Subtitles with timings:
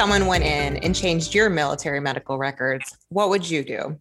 [0.00, 4.00] someone went in and changed your military medical records, what would you do?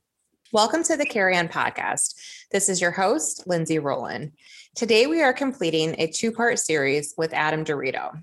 [0.53, 2.13] Welcome to the Carry On podcast.
[2.51, 4.31] This is your host, Lindsay Rowland.
[4.75, 8.17] Today, we are completing a two part series with Adam DeRito.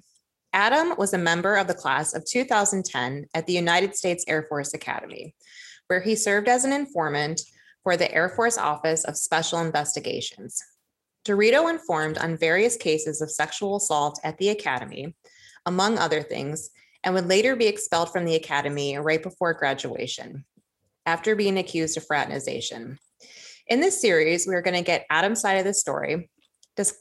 [0.54, 4.72] Adam was a member of the class of 2010 at the United States Air Force
[4.72, 5.34] Academy,
[5.88, 7.42] where he served as an informant
[7.82, 10.62] for the Air Force Office of Special Investigations.
[11.26, 15.14] DeRito informed on various cases of sexual assault at the Academy,
[15.66, 16.70] among other things,
[17.06, 20.44] and would later be expelled from the Academy right before graduation
[21.06, 22.98] after being accused of fraternization.
[23.68, 26.28] In this series, we are going to get Adam's side of the story,
[26.74, 26.98] dis-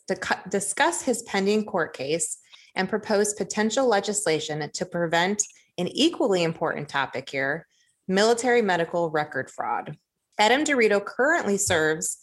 [0.48, 2.38] discuss his pending court case,
[2.76, 5.42] and propose potential legislation to prevent
[5.80, 7.68] an equally important topic here
[8.08, 9.98] military medical record fraud.
[10.38, 12.20] Adam DeRito currently serves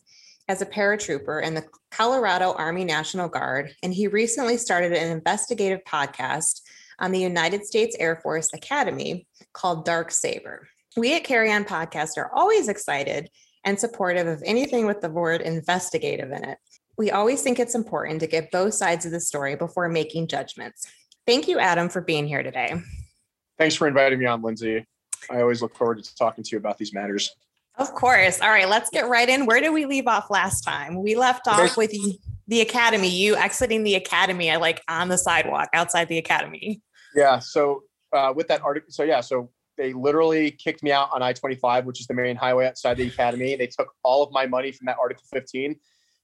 [0.47, 5.81] as a paratrooper in the Colorado Army National Guard, and he recently started an investigative
[5.85, 6.61] podcast
[7.03, 10.69] on the United States Air Force Academy called Dark Saber.
[10.97, 13.29] We at Carry On Podcast are always excited
[13.65, 16.59] and supportive of anything with the word investigative in it.
[16.97, 20.87] We always think it's important to get both sides of the story before making judgments.
[21.27, 22.75] Thank you, Adam, for being here today.
[23.59, 24.87] Thanks for inviting me on, Lindsay.
[25.29, 27.35] I always look forward to talking to you about these matters.
[27.77, 28.41] Of course.
[28.41, 29.47] All right, let's get right in.
[29.47, 31.03] Where did we leave off last time?
[31.03, 31.93] We left off with
[32.47, 36.83] the academy, you exiting the academy, I like on the sidewalk outside the academy.
[37.15, 37.39] Yeah.
[37.39, 41.85] So uh, with that article, so yeah, so they literally kicked me out on I-25,
[41.85, 43.57] which is the main highway outside the academy.
[43.57, 45.77] They took all of my money from that Article 15.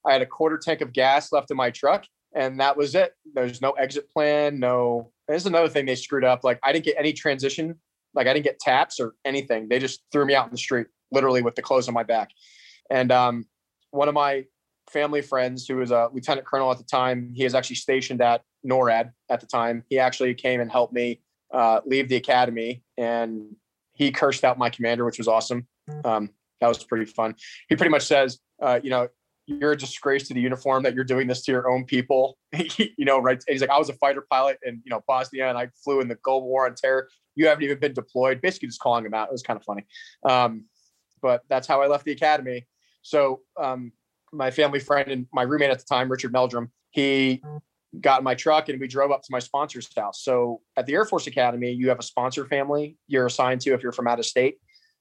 [0.07, 3.13] I had a quarter tank of gas left in my truck, and that was it.
[3.35, 4.61] There's no exit plan.
[4.61, 5.13] No.
[5.27, 6.45] There's another thing they screwed up.
[6.45, 7.75] Like I didn't get any transition.
[8.15, 9.69] Like I didn't get taps or anything.
[9.69, 12.31] They just threw me out in the street literally with the clothes on my back.
[12.91, 13.47] And um,
[13.91, 14.45] one of my
[14.91, 18.43] family friends, who was a lieutenant colonel at the time, he was actually stationed at
[18.67, 19.85] NORAD at the time.
[19.89, 21.21] He actually came and helped me
[21.53, 23.57] uh, leave the academy, and
[23.95, 25.67] he cursed out my commander, which was awesome.
[26.05, 26.31] Um,
[26.61, 27.35] that was pretty fun.
[27.69, 29.09] He pretty much says, uh, you know,
[29.47, 32.37] you're a disgrace to the uniform that you're doing this to your own people.
[32.77, 33.43] you know, right?
[33.49, 36.09] He's like, I was a fighter pilot in you know Bosnia, and I flew in
[36.09, 37.09] the Gulf War on Terror.
[37.35, 38.41] You haven't even been deployed.
[38.43, 39.29] Basically, just calling him out.
[39.29, 39.87] It was kind of funny.
[40.25, 40.65] Um,
[41.23, 42.67] but that's how I left the academy.
[43.03, 43.93] So um,
[44.33, 47.43] my family friend and my roommate at the time, Richard Meldrum, he
[48.01, 50.23] got in my truck and we drove up to my sponsor's house.
[50.23, 53.83] So at the Air Force Academy, you have a sponsor family you're assigned to if
[53.83, 54.57] you're from out of state.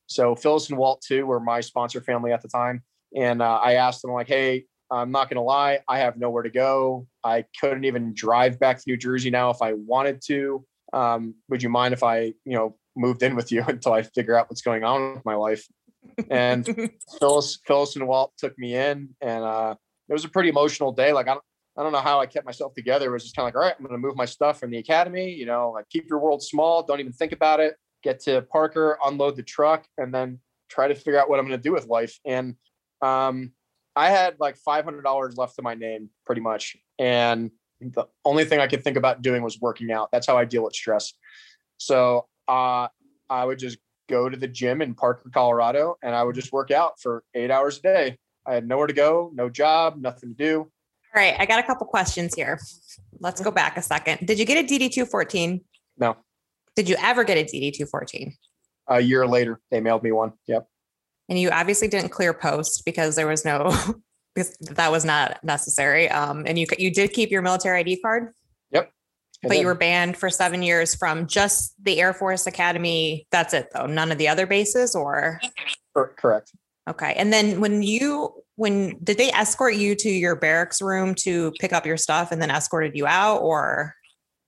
[0.08, 2.84] So Phyllis and Walt too were my sponsor family at the time.
[3.16, 6.44] And uh, I asked them like, "Hey, I'm not going to lie, I have nowhere
[6.44, 7.08] to go.
[7.24, 10.66] I couldn't even drive back to New Jersey now if I wanted to.
[10.94, 14.38] Um, would you mind if I, you know, moved in with you until I figure
[14.38, 15.66] out what's going on with my life?"
[16.30, 16.66] and
[17.20, 19.76] Phyllis, Phyllis and Walt took me in, and uh,
[20.10, 21.14] it was a pretty emotional day.
[21.14, 21.44] Like I don't,
[21.78, 23.08] I don't know how I kept myself together.
[23.08, 24.72] It was just kind of like, all right, I'm going to move my stuff from
[24.72, 25.32] the academy.
[25.32, 26.84] You know, like keep your world small.
[26.84, 27.76] Don't even think about it.
[28.04, 30.40] Get to Parker, unload the truck, and then
[30.70, 32.20] try to figure out what I'm going to do with life.
[32.26, 32.56] And
[33.02, 33.52] um,
[33.96, 38.68] I had like $500 left to my name, pretty much, and the only thing I
[38.68, 40.10] could think about doing was working out.
[40.12, 41.14] That's how I deal with stress.
[41.78, 42.88] So uh,
[43.30, 43.78] I would just
[44.10, 47.52] go to the gym in Parker, Colorado, and I would just work out for eight
[47.52, 48.18] hours a day.
[48.46, 50.72] I had nowhere to go, no job, nothing to do.
[51.18, 52.60] All right, I got a couple questions here.
[53.20, 54.28] Let's go back a second.
[54.28, 55.62] Did you get a DD 214?
[55.98, 56.16] No.
[56.76, 58.36] Did you ever get a DD 214?
[58.90, 60.34] A year later, they mailed me one.
[60.46, 60.68] Yep.
[61.28, 63.76] And you obviously didn't clear post because there was no,
[64.36, 66.08] because that was not necessary.
[66.08, 68.32] Um, and you you did keep your military ID card.
[68.70, 68.92] Yep
[69.42, 73.28] but then, you were banned for seven years from just the Air Force Academy.
[73.32, 73.86] That's it, though.
[73.86, 75.40] None of the other bases, or
[75.94, 76.54] correct.
[76.88, 81.52] Okay, and then when you when did they escort you to your barracks room to
[81.60, 83.94] pick up your stuff, and then escorted you out, or?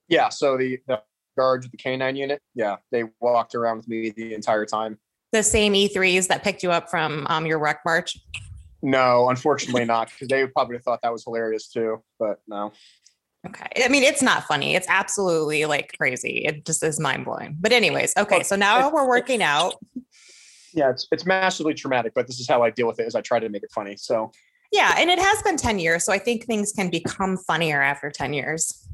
[0.07, 0.29] Yeah.
[0.29, 1.01] So the the
[1.37, 4.97] guards with the canine unit, yeah, they walked around with me the entire time.
[5.31, 8.17] The same E3s that picked you up from um, your rec march.
[8.81, 12.03] No, unfortunately not, because they probably thought that was hilarious too.
[12.17, 12.71] But no.
[13.47, 13.83] Okay.
[13.83, 14.75] I mean, it's not funny.
[14.75, 16.43] It's absolutely like crazy.
[16.45, 17.55] It just is mind blowing.
[17.59, 18.43] But anyways, okay.
[18.43, 19.75] So now we're working out.
[20.73, 23.07] Yeah, it's it's massively traumatic, but this is how I deal with it.
[23.07, 23.95] Is I try to make it funny.
[23.97, 24.31] So
[24.71, 28.09] yeah, and it has been ten years, so I think things can become funnier after
[28.09, 28.87] ten years.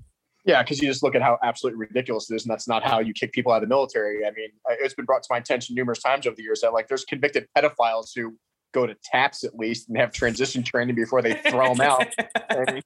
[0.46, 3.00] Yeah, because you just look at how absolutely ridiculous it is, and that's not how
[3.00, 4.26] you kick people out of the military.
[4.26, 6.88] I mean, it's been brought to my attention numerous times over the years that like
[6.88, 8.38] there's convicted pedophiles who
[8.72, 12.08] go to TAPS at least and have transition training before they throw them out.
[12.50, 12.82] I, mean,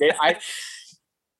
[0.00, 0.38] they, I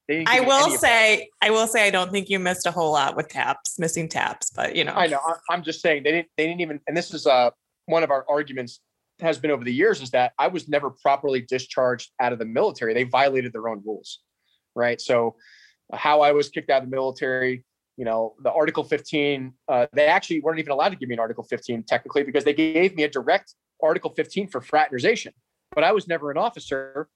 [0.09, 3.29] I will say, I will say, I don't think you missed a whole lot with
[3.29, 5.21] taps, missing taps, but you know, I know.
[5.51, 6.29] I'm just saying they didn't.
[6.37, 6.81] They didn't even.
[6.87, 7.51] And this is uh
[7.87, 8.81] one of our arguments
[9.21, 12.45] has been over the years is that I was never properly discharged out of the
[12.45, 12.95] military.
[12.95, 14.21] They violated their own rules,
[14.75, 15.01] right?
[15.01, 15.37] So,
[15.93, 17.65] how I was kicked out of the military,
[17.97, 21.21] you know, the Article 15, uh, they actually weren't even allowed to give me an
[21.21, 25.33] Article 15 technically because they gave me a direct Article 15 for fraternization.
[25.75, 27.09] But I was never an officer,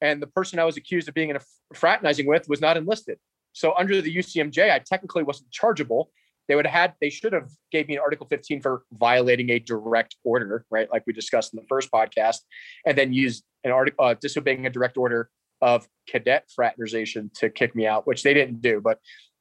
[0.00, 1.40] and the person I was accused of being in a
[1.74, 3.18] fraternizing with was not enlisted.
[3.52, 6.10] So under the UCMJ, I technically wasn't chargeable.
[6.48, 9.58] They would have had, they should have gave me an Article 15 for violating a
[9.58, 10.88] direct order, right?
[10.92, 12.38] Like we discussed in the first podcast,
[12.86, 17.74] and then used an article uh, disobeying a direct order of cadet fraternization to kick
[17.74, 18.80] me out, which they didn't do.
[18.80, 18.98] But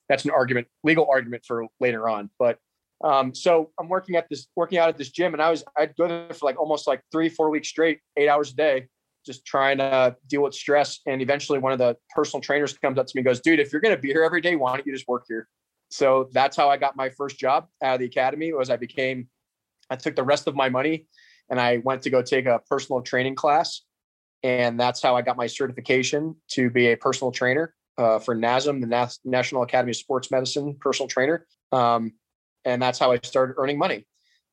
[0.09, 2.29] that's an argument, legal argument for later on.
[2.39, 2.57] But
[3.03, 5.95] um, so I'm working at this, working out at this gym, and I was, I'd
[5.95, 8.87] go there for like almost like three, four weeks straight, eight hours a day,
[9.25, 10.99] just trying to deal with stress.
[11.05, 13.71] And eventually, one of the personal trainers comes up to me, and goes, "Dude, if
[13.71, 15.47] you're going to be here every day, why don't you just work here?"
[15.89, 18.53] So that's how I got my first job out of the academy.
[18.53, 19.29] Was I became,
[19.89, 21.07] I took the rest of my money,
[21.49, 23.81] and I went to go take a personal training class,
[24.43, 28.81] and that's how I got my certification to be a personal trainer uh, for NASM,
[28.81, 31.45] the National Academy of Sports Medicine personal trainer.
[31.71, 32.13] Um,
[32.63, 34.05] and that's how I started earning money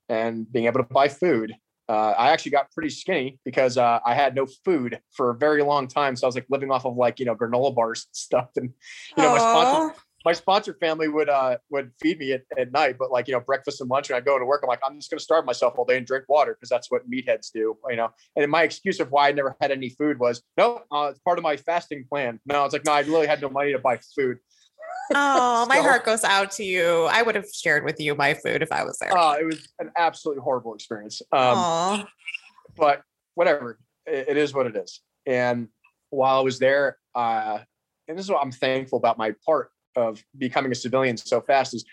[0.09, 1.55] and being able to buy food.
[1.89, 5.63] Uh, I actually got pretty skinny because uh, I had no food for a very
[5.63, 6.17] long time.
[6.17, 8.71] So I was like living off of like you know granola bars and stuff, and
[9.17, 9.33] you know Aww.
[9.33, 9.95] my sponsor
[10.25, 13.41] my sponsor family would uh would feed me at, at night, but like you know
[13.41, 14.61] breakfast and lunch, and I go to work.
[14.63, 17.09] I'm like I'm just gonna starve myself all day and drink water because that's what
[17.11, 18.11] meatheads do, you know.
[18.37, 21.39] And my excuse of why I never had any food was no, uh, it's part
[21.39, 22.41] of my fasting plan.
[22.47, 24.39] No, it's like no, I really had no money to buy food.
[25.15, 27.05] Oh, so, my heart goes out to you.
[27.11, 29.17] I would have shared with you my food if I was there.
[29.17, 31.21] Uh, it was an absolutely horrible experience.
[31.33, 32.07] Um,
[32.77, 33.03] but
[33.35, 35.01] whatever, it, it is what it is.
[35.27, 35.69] And
[36.11, 37.59] while I was there, uh,
[38.09, 41.75] and this is what I'm thankful about my part of becoming a civilian so fast
[41.75, 41.85] is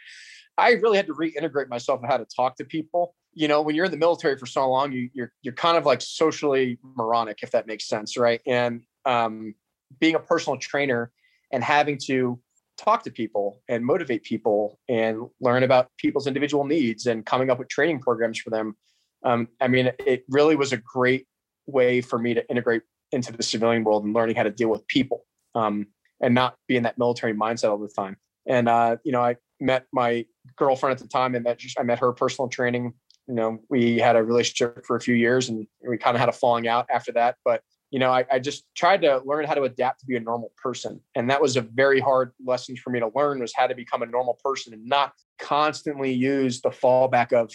[0.57, 3.15] I really had to reintegrate myself and how to talk to people.
[3.33, 5.85] You know, when you're in the military for so long, you, you're you're kind of
[5.85, 8.41] like socially moronic, if that makes sense, right?
[8.45, 9.53] And um,
[9.99, 11.11] being a personal trainer
[11.51, 12.39] and having to
[12.79, 17.59] talk to people and motivate people and learn about people's individual needs and coming up
[17.59, 18.75] with training programs for them.
[19.23, 21.27] Um, I mean, it really was a great
[21.67, 24.87] way for me to integrate into the civilian world and learning how to deal with
[24.87, 25.25] people.
[25.55, 25.87] Um,
[26.21, 28.17] and not be in that military mindset all the time.
[28.47, 31.99] And uh, you know, I met my girlfriend at the time, and met I met
[31.99, 32.93] her personal training.
[33.27, 36.29] You know, we had a relationship for a few years, and we kind of had
[36.29, 37.35] a falling out after that.
[37.45, 37.61] But
[37.91, 40.51] you know, I, I, just tried to learn how to adapt to be a normal
[40.61, 43.75] person, and that was a very hard lesson for me to learn was how to
[43.75, 47.51] become a normal person and not constantly use the fallback of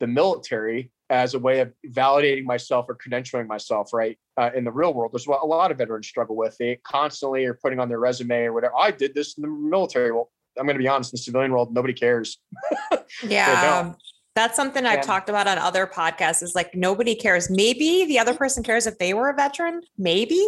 [0.00, 4.18] the military as a way of validating myself or credentialing myself, right?
[4.38, 6.56] Uh, in the real world, there's what a lot of veterans struggle with.
[6.58, 8.74] They constantly are putting on their resume or whatever.
[8.78, 10.10] I did this in the military.
[10.10, 12.40] Well, I'm going to be honest, in the civilian world, nobody cares.
[13.22, 13.92] yeah.
[14.34, 17.50] That's something I've talked about on other podcasts is like nobody cares.
[17.50, 20.42] Maybe the other person cares if they were a veteran, maybe,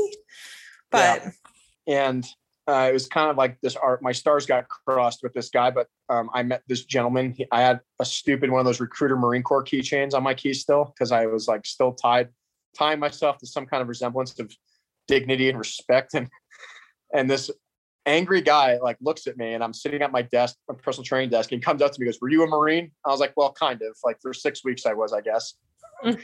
[0.90, 1.22] but.
[1.86, 2.10] Yeah.
[2.10, 2.26] And
[2.66, 4.00] uh, it was kind of like this art.
[4.00, 7.32] My stars got crossed with this guy, but um, I met this gentleman.
[7.32, 10.54] He, I had a stupid one of those recruiter Marine Corps keychains on my key
[10.54, 12.30] still because I was like still tied,
[12.76, 14.50] tying myself to some kind of resemblance of
[15.08, 16.14] dignity and respect.
[16.14, 16.28] And
[17.12, 17.50] and this
[18.06, 21.30] angry guy like looks at me, and I'm sitting at my desk, my personal training
[21.30, 23.32] desk, and he comes up to me, goes, "Were you a Marine?" I was like,
[23.36, 23.96] "Well, kind of.
[24.04, 25.54] Like for six weeks, I was, I guess."
[26.04, 26.20] Mm.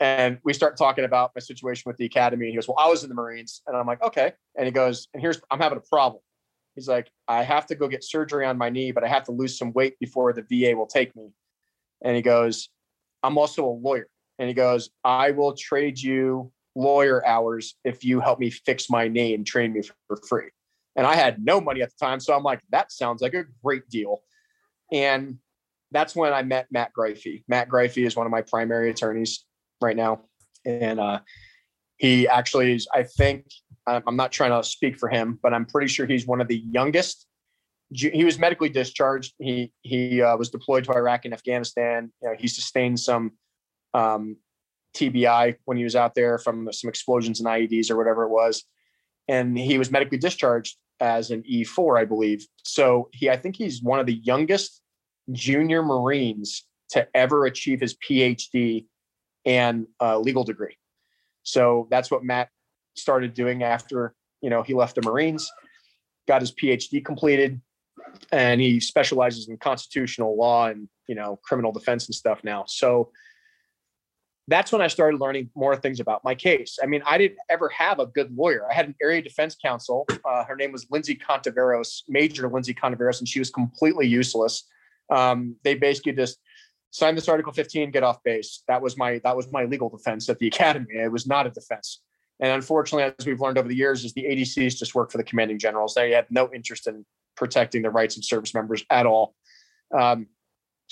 [0.00, 2.46] And we start talking about my situation with the academy.
[2.46, 3.62] And he goes, Well, I was in the Marines.
[3.66, 4.32] And I'm like, Okay.
[4.56, 6.20] And he goes, And here's, I'm having a problem.
[6.74, 9.32] He's like, I have to go get surgery on my knee, but I have to
[9.32, 11.28] lose some weight before the VA will take me.
[12.02, 12.68] And he goes,
[13.22, 14.08] I'm also a lawyer.
[14.38, 19.06] And he goes, I will trade you lawyer hours if you help me fix my
[19.06, 20.48] knee and train me for free.
[20.96, 22.20] And I had no money at the time.
[22.20, 24.22] So I'm like, that sounds like a great deal.
[24.92, 25.38] And
[25.90, 27.42] that's when I met Matt Greify.
[27.48, 29.44] Matt Greify is one of my primary attorneys
[29.80, 30.22] right now.
[30.64, 31.20] And uh,
[31.96, 33.46] he actually is, I think,
[33.86, 36.56] I'm not trying to speak for him, but I'm pretty sure he's one of the
[36.56, 37.26] youngest.
[37.90, 39.34] He was medically discharged.
[39.38, 42.10] He he uh, was deployed to Iraq and Afghanistan.
[42.22, 43.32] You know, he sustained some
[43.92, 44.36] um,
[44.96, 48.64] TBI when he was out there from some explosions and IEDs or whatever it was,
[49.28, 52.46] and he was medically discharged as an E4, I believe.
[52.62, 54.80] So he, I think he's one of the youngest
[55.32, 58.86] junior Marines to ever achieve his PhD
[59.44, 60.76] and a legal degree.
[61.42, 62.48] So that's what Matt
[62.96, 65.50] started doing after you know he left the Marines,
[66.28, 67.60] got his PhD completed,
[68.32, 72.64] and he specializes in constitutional law and you know criminal defense and stuff now.
[72.66, 73.10] So
[74.48, 76.78] that's when I started learning more things about my case.
[76.82, 78.70] I mean, I didn't ever have a good lawyer.
[78.70, 80.06] I had an area defense counsel.
[80.24, 84.64] Uh, her name was Lindsay Contaveros, Major Lindsay Contaveros, and she was completely useless.
[85.10, 86.38] Um, they basically just
[86.90, 88.62] sign this Article 15, get off base.
[88.68, 90.94] That was my that was my legal defense at the academy.
[90.94, 92.00] It was not a defense.
[92.40, 95.24] And unfortunately, as we've learned over the years, is the ADCs just work for the
[95.24, 95.94] commanding generals.
[95.94, 99.34] They had no interest in protecting the rights of service members at all.
[99.96, 100.26] Um,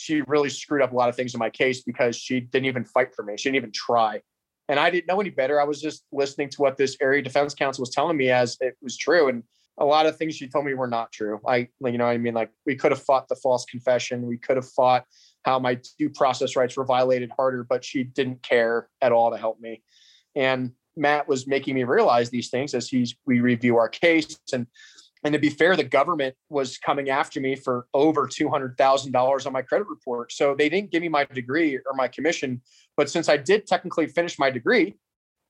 [0.03, 2.85] she really screwed up a lot of things in my case because she didn't even
[2.85, 3.37] fight for me.
[3.37, 4.21] She didn't even try.
[4.69, 5.61] And I didn't know any better.
[5.61, 8.77] I was just listening to what this area defense counsel was telling me as it
[8.83, 9.29] was true.
[9.29, 9.45] And
[9.79, 11.41] a lot of things she told me were not true.
[11.47, 14.27] I, you know, I mean, like we could have fought the false confession.
[14.27, 15.05] We could have fought
[15.45, 19.37] how my due process rights were violated harder, but she didn't care at all to
[19.37, 19.83] help me.
[20.35, 24.67] And Matt was making me realize these things as he's we review our case and
[25.25, 29.13] and to be fair, the government was coming after me for over two hundred thousand
[29.13, 30.33] dollars on my credit report.
[30.33, 32.61] So they didn't give me my degree or my commission,
[32.97, 34.97] but since I did technically finish my degree,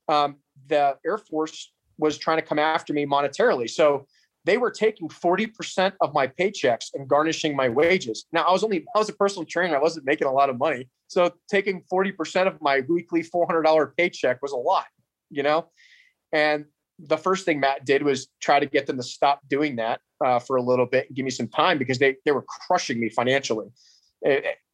[0.09, 0.37] um,
[0.69, 3.69] the Air Force was trying to come after me monetarily.
[3.69, 4.07] So
[4.45, 8.27] they were taking 40% of my paychecks and garnishing my wages.
[8.33, 9.77] Now I was only I was a personal trainer.
[9.77, 10.89] I wasn't making a lot of money.
[11.07, 14.87] So taking 40% of my weekly $400 paycheck was a lot,
[15.31, 15.69] you know?
[16.33, 16.65] And
[17.03, 20.39] the first thing Matt did was try to get them to stop doing that uh,
[20.39, 23.09] for a little bit and give me some time because they they were crushing me
[23.09, 23.69] financially.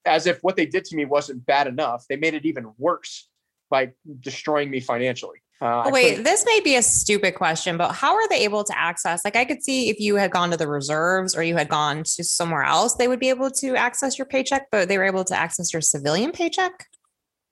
[0.04, 3.28] As if what they did to me wasn't bad enough, they made it even worse
[3.70, 5.38] by destroying me financially.
[5.60, 8.78] Uh, oh, wait, this may be a stupid question, but how are they able to
[8.78, 9.24] access?
[9.24, 12.04] Like, I could see if you had gone to the reserves or you had gone
[12.04, 15.24] to somewhere else, they would be able to access your paycheck, but they were able
[15.24, 16.86] to access your civilian paycheck.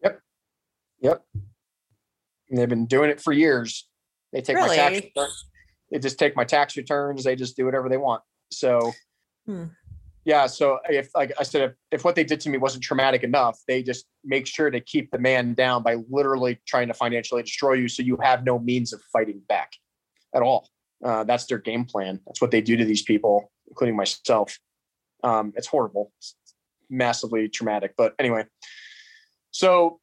[0.05, 0.21] Yep.
[1.01, 1.25] Yep.
[2.49, 3.89] And they've been doing it for years.
[4.37, 4.69] They take really?
[4.69, 5.45] my tax returns.
[5.91, 7.25] They just take my tax returns.
[7.25, 8.23] They just do whatever they want.
[8.51, 8.93] So,
[9.47, 9.65] hmm.
[10.27, 10.47] yeah.
[10.47, 13.59] So if, like I said, if, if what they did to me wasn't traumatic enough,
[13.67, 17.75] they just make sure to keep the man down by literally trying to financially destroy
[17.75, 19.73] you, so you have no means of fighting back
[20.35, 20.69] at all.
[21.03, 22.21] Uh, that's their game plan.
[22.27, 24.59] That's what they do to these people, including myself.
[25.25, 26.37] Um, it's horrible, it's
[26.91, 27.95] massively traumatic.
[27.97, 28.45] But anyway,
[29.51, 30.01] so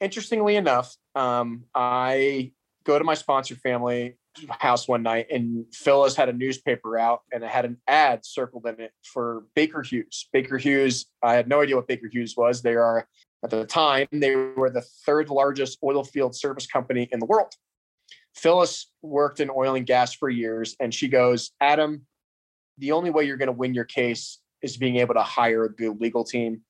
[0.00, 2.52] interestingly enough, um, I
[2.86, 4.16] go to my sponsor family
[4.60, 8.66] house one night and Phyllis had a newspaper out and it had an ad circled
[8.66, 10.28] in it for Baker Hughes.
[10.32, 12.62] Baker Hughes, I had no idea what Baker Hughes was.
[12.62, 13.08] They are
[13.42, 17.52] at the time, they were the third largest oil field service company in the world.
[18.34, 22.06] Phyllis worked in oil and gas for years and she goes, Adam,
[22.78, 25.72] the only way you're going to win your case is being able to hire a
[25.72, 26.60] good legal team.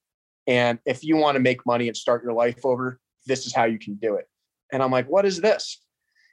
[0.47, 3.65] And if you want to make money and start your life over, this is how
[3.65, 4.27] you can do it.
[4.73, 5.81] And I'm like, what is this?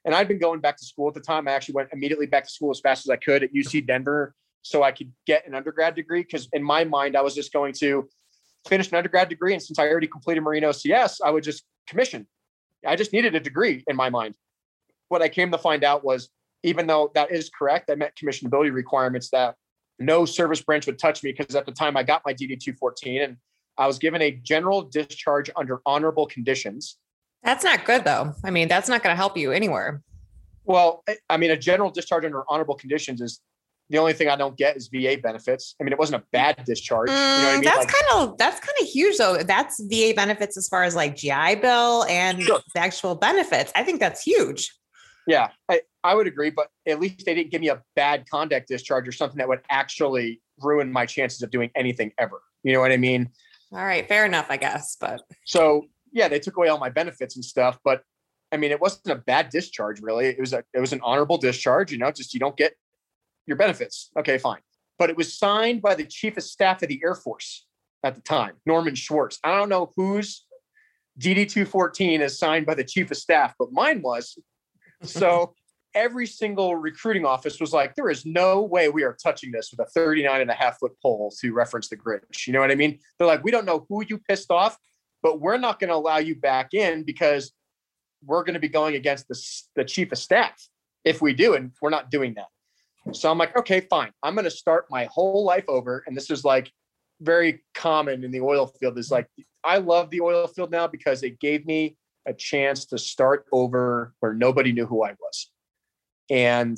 [0.06, 1.48] And I'd been going back to school at the time.
[1.48, 4.36] I actually went immediately back to school as fast as I could at UC Denver
[4.62, 6.24] so I could get an undergrad degree.
[6.24, 8.08] Because in my mind, I was just going to
[8.68, 9.54] finish an undergrad degree.
[9.54, 12.28] And since I already completed Marine OCS, I would just commission.
[12.86, 14.36] I just needed a degree in my mind.
[15.08, 16.30] What I came to find out was
[16.64, 19.56] even though that is correct, I met commissionability requirements that
[20.00, 23.22] no service branch would touch me because at the time I got my DD 214
[23.22, 23.38] and
[23.78, 26.98] I was given a general discharge under honorable conditions.
[27.44, 28.34] That's not good though.
[28.44, 30.02] I mean, that's not going to help you anywhere.
[30.66, 33.42] Well, I mean, a general discharge under honorable conditions is
[33.90, 35.76] the only thing I don't get is VA benefits.
[35.80, 37.10] I mean, it wasn't a bad discharge.
[37.10, 37.64] Mm, you know I mean?
[37.64, 39.38] That's like, kind of that's kind of huge though.
[39.38, 42.62] That's VA benefits as far as like GI Bill and sure.
[42.74, 43.72] the actual benefits.
[43.76, 44.74] I think that's huge.
[45.28, 48.68] Yeah, I, I would agree, but at least they didn't give me a bad conduct
[48.68, 52.42] discharge or something that would actually ruin my chances of doing anything ever.
[52.64, 53.30] You know what I mean?
[53.72, 54.98] All right, fair enough, I guess.
[55.00, 58.04] But so yeah, they took away all my benefits and stuff, but
[58.52, 60.28] I mean, it wasn't a bad discharge, really.
[60.28, 61.92] It was a it was an honorable discharge.
[61.92, 62.74] You know, just you don't get
[63.48, 64.12] your benefits.
[64.18, 64.60] Okay, fine.
[65.00, 67.66] But it was signed by the chief of staff of the Air Force
[68.04, 69.40] at the time, Norton Schwartz.
[69.44, 70.46] I don't know whose
[71.20, 74.38] DD two fourteen is signed by the chief of staff, but mine was.
[75.02, 75.56] So
[75.96, 79.80] every single recruiting office was like, there is no way we are touching this with
[79.80, 82.48] a 39 and a half foot pole to reference the Grinch.
[82.48, 83.00] You know what I mean?
[83.18, 84.76] They're like, we don't know who you pissed off,
[85.24, 87.54] but we're not going to allow you back in because
[88.24, 89.42] we're going to be going against the,
[89.76, 90.68] the chief of staff
[91.06, 91.56] if we do.
[91.56, 93.16] And we're not doing that.
[93.16, 94.12] So I'm like, okay, fine.
[94.22, 96.04] I'm going to start my whole life over.
[96.06, 96.72] And this is like
[97.22, 99.28] very common in the oil field is like,
[99.64, 104.14] I love the oil field now because it gave me a chance to start over
[104.20, 105.52] where nobody knew who I was.
[106.30, 106.78] And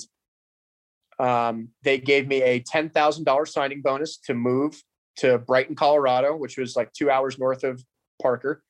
[1.20, 4.82] um, they gave me a $10,000 signing bonus to move
[5.18, 7.84] to Brighton, Colorado, which was like two hours north of
[8.22, 8.64] Parker.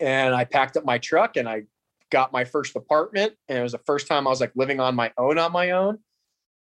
[0.00, 1.64] And I packed up my truck and I
[2.10, 3.34] got my first apartment.
[3.48, 5.70] And it was the first time I was like living on my own on my
[5.70, 5.98] own.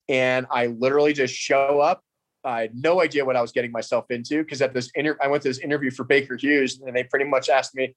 [0.09, 2.03] And I literally just show up.
[2.45, 5.27] I had no idea what I was getting myself into because at this interview, I
[5.27, 7.97] went to this interview for Baker Hughes and they pretty much asked me,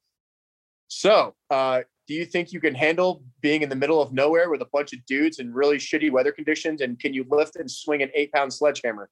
[0.87, 4.63] So, uh, do you think you can handle being in the middle of nowhere with
[4.63, 6.81] a bunch of dudes in really shitty weather conditions?
[6.81, 9.11] And can you lift and swing an eight pound sledgehammer?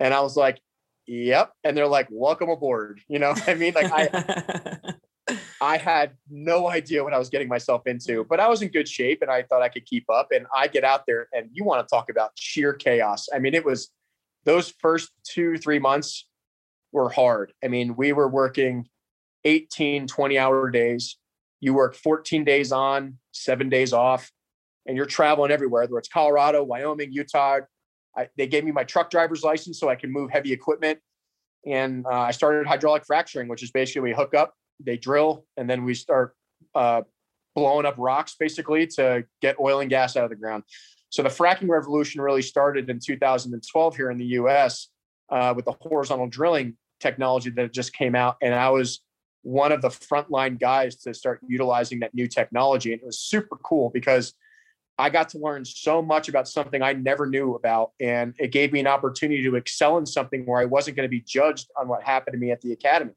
[0.00, 0.60] And I was like,
[1.06, 1.52] yep.
[1.64, 3.00] And they're like, welcome aboard.
[3.08, 4.78] You know, I mean, like I,
[5.60, 8.88] I had no idea what I was getting myself into, but I was in good
[8.88, 10.28] shape and I thought I could keep up.
[10.32, 13.26] And I get out there and you want to talk about sheer chaos.
[13.34, 13.90] I mean, it was
[14.44, 16.28] those first two, three months
[16.92, 17.52] were hard.
[17.64, 18.86] I mean, we were working
[19.44, 21.16] 18, 20 hour days.
[21.60, 24.30] You work 14 days on, seven days off,
[24.86, 27.60] and you're traveling everywhere, whether it's Colorado, Wyoming, Utah.
[28.16, 30.98] I, they gave me my truck driver's license so I can move heavy equipment.
[31.66, 35.68] And uh, I started hydraulic fracturing, which is basically we hook up, they drill, and
[35.68, 36.34] then we start
[36.74, 37.02] uh,
[37.54, 40.62] blowing up rocks basically to get oil and gas out of the ground.
[41.08, 44.88] So the fracking revolution really started in 2012 here in the US
[45.30, 48.36] uh, with the horizontal drilling technology that just came out.
[48.42, 49.00] And I was
[49.42, 52.92] one of the frontline guys to start utilizing that new technology.
[52.92, 54.34] And it was super cool because
[54.98, 57.90] I got to learn so much about something I never knew about.
[58.00, 61.10] And it gave me an opportunity to excel in something where I wasn't going to
[61.10, 63.12] be judged on what happened to me at the academy.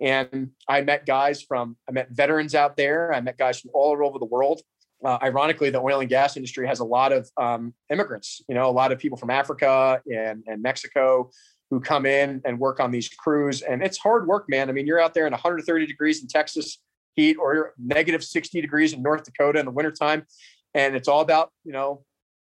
[0.00, 3.14] And I met guys from, I met veterans out there.
[3.14, 4.60] I met guys from all over the world.
[5.04, 8.68] Uh, ironically, the oil and gas industry has a lot of um, immigrants, you know,
[8.68, 11.30] a lot of people from Africa and, and Mexico
[11.70, 13.62] who come in and work on these crews.
[13.62, 14.68] And it's hard work, man.
[14.68, 16.78] I mean, you're out there in 130 degrees in Texas
[17.14, 20.26] heat or negative 60 degrees in North Dakota in the wintertime
[20.74, 22.04] and it's all about you know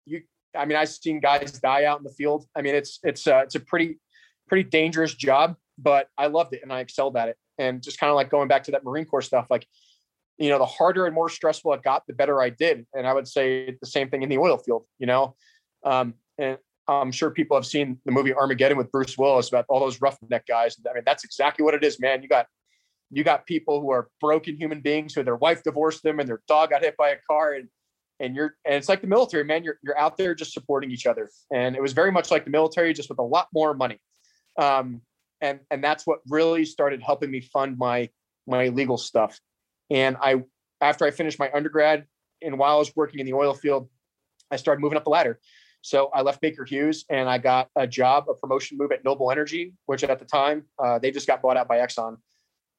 [0.05, 0.23] you
[0.57, 2.47] i mean i've seen guys die out in the field.
[2.55, 3.99] I mean it's it's uh, it's a pretty
[4.49, 7.37] pretty dangerous job but i loved it and i excelled at it.
[7.59, 9.67] And just kind of like going back to that marine corps stuff like
[10.37, 12.87] you know the harder and more stressful it got the better i did.
[12.95, 15.35] And i would say the same thing in the oil field you know?
[15.85, 16.59] Um, and
[16.89, 20.47] i'm sure people have seen the movie armageddon with bruce willis about all those roughneck
[20.47, 20.77] guys.
[20.89, 22.23] I mean that's exactly what it is man.
[22.23, 22.47] You got
[23.11, 26.43] you got people who are broken human beings who their wife divorced them and their
[26.47, 27.69] dog got hit by a car and
[28.21, 31.07] and you're and it's like the military man you're, you're out there just supporting each
[31.07, 31.31] other.
[31.53, 34.01] And it was very much like the military just with a lot more money.
[34.59, 35.03] Um,
[35.41, 38.09] and and that's what really started helping me fund my
[38.47, 39.39] my legal stuff.
[39.91, 40.43] And i
[40.81, 42.07] after i finished my undergrad
[42.42, 43.88] and while i was working in the oil field
[44.51, 45.40] i started moving up the ladder.
[45.81, 49.31] So i left baker hughes and i got a job a promotion move at noble
[49.31, 52.16] energy which at the time uh, they just got bought out by exxon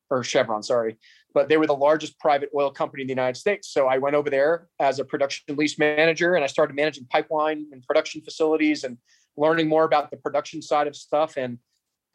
[0.10, 0.98] or chevron sorry
[1.34, 3.69] but they were the largest private oil company in the United States.
[3.69, 7.67] So I went over there as a production lease manager and I started managing pipeline
[7.72, 8.98] and production facilities and
[9.38, 11.38] learning more about the production side of stuff.
[11.38, 11.60] And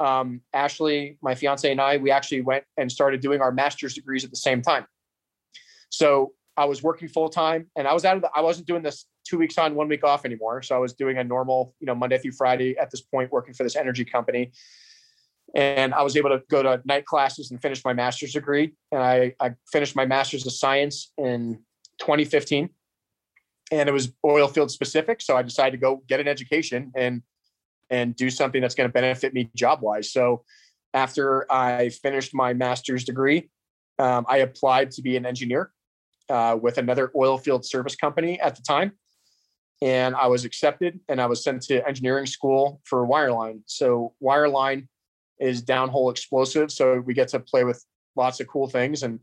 [0.00, 4.24] um, Ashley, my fiance, and I, we actually went and started doing our master's degrees
[4.24, 4.86] at the same time.
[5.90, 8.82] So I was working full time and I was out of the, I wasn't doing
[8.82, 10.62] this two weeks on, one week off anymore.
[10.62, 13.54] So I was doing a normal, you know, Monday through Friday at this point, working
[13.54, 14.52] for this energy company
[15.54, 18.74] and I was able to go to night classes and finish my master's degree.
[18.90, 21.60] And I, I finished my master's of science in
[22.00, 22.68] 2015,
[23.70, 25.22] and it was oil field specific.
[25.22, 27.22] So I decided to go get an education and
[27.90, 30.10] and do something that's going to benefit me job wise.
[30.10, 30.42] So
[30.94, 33.50] after I finished my master's degree,
[33.98, 35.70] um, I applied to be an engineer
[36.30, 38.92] uh, with another oil field service company at the time.
[39.82, 43.60] And I was accepted and I was sent to engineering school for wireline.
[43.66, 44.88] So, wireline
[45.40, 46.70] is downhole explosive.
[46.70, 47.84] So we get to play with
[48.16, 49.20] lots of cool things and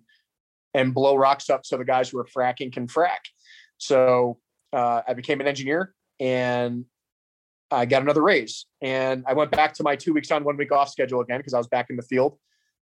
[0.74, 3.19] and blow rocks up so the guys who are fracking can frack.
[3.78, 4.38] So
[4.71, 6.86] uh, I became an engineer and
[7.69, 8.65] I got another raise.
[8.82, 11.54] And I went back to my two weeks on, one week off schedule again because
[11.54, 12.38] I was back in the field.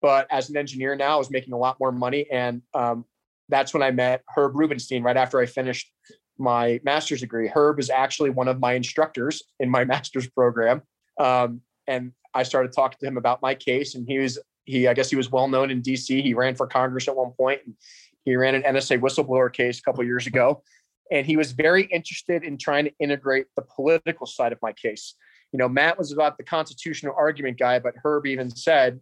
[0.02, 2.26] But as an engineer now, I was making a lot more money.
[2.32, 3.06] And um,
[3.50, 5.92] that's when I met Herb Rubenstein right after I finished
[6.38, 7.48] my master's degree.
[7.48, 10.82] Herb is actually one of my instructors in my master's program.
[11.20, 14.94] Um, and I started talking to him about my case, and he was he I
[14.94, 16.22] guess he was well known in D.C.
[16.22, 17.76] He ran for Congress at one point, and
[18.24, 20.64] he ran an NSA whistleblower case a couple years ago,
[21.12, 25.16] and he was very interested in trying to integrate the political side of my case.
[25.52, 29.02] You know, Matt was about the constitutional argument guy, but Herb even said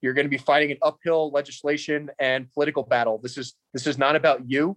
[0.00, 3.18] you're going to be fighting an uphill legislation and political battle.
[3.20, 4.76] This is this is not about you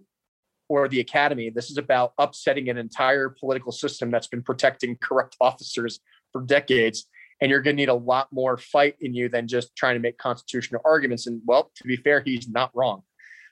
[0.68, 1.50] or the academy.
[1.50, 6.00] This is about upsetting an entire political system that's been protecting corrupt officers
[6.32, 7.06] for decades
[7.40, 10.00] and you're going to need a lot more fight in you than just trying to
[10.00, 11.26] make constitutional arguments.
[11.26, 13.02] And well, to be fair, he's not wrong.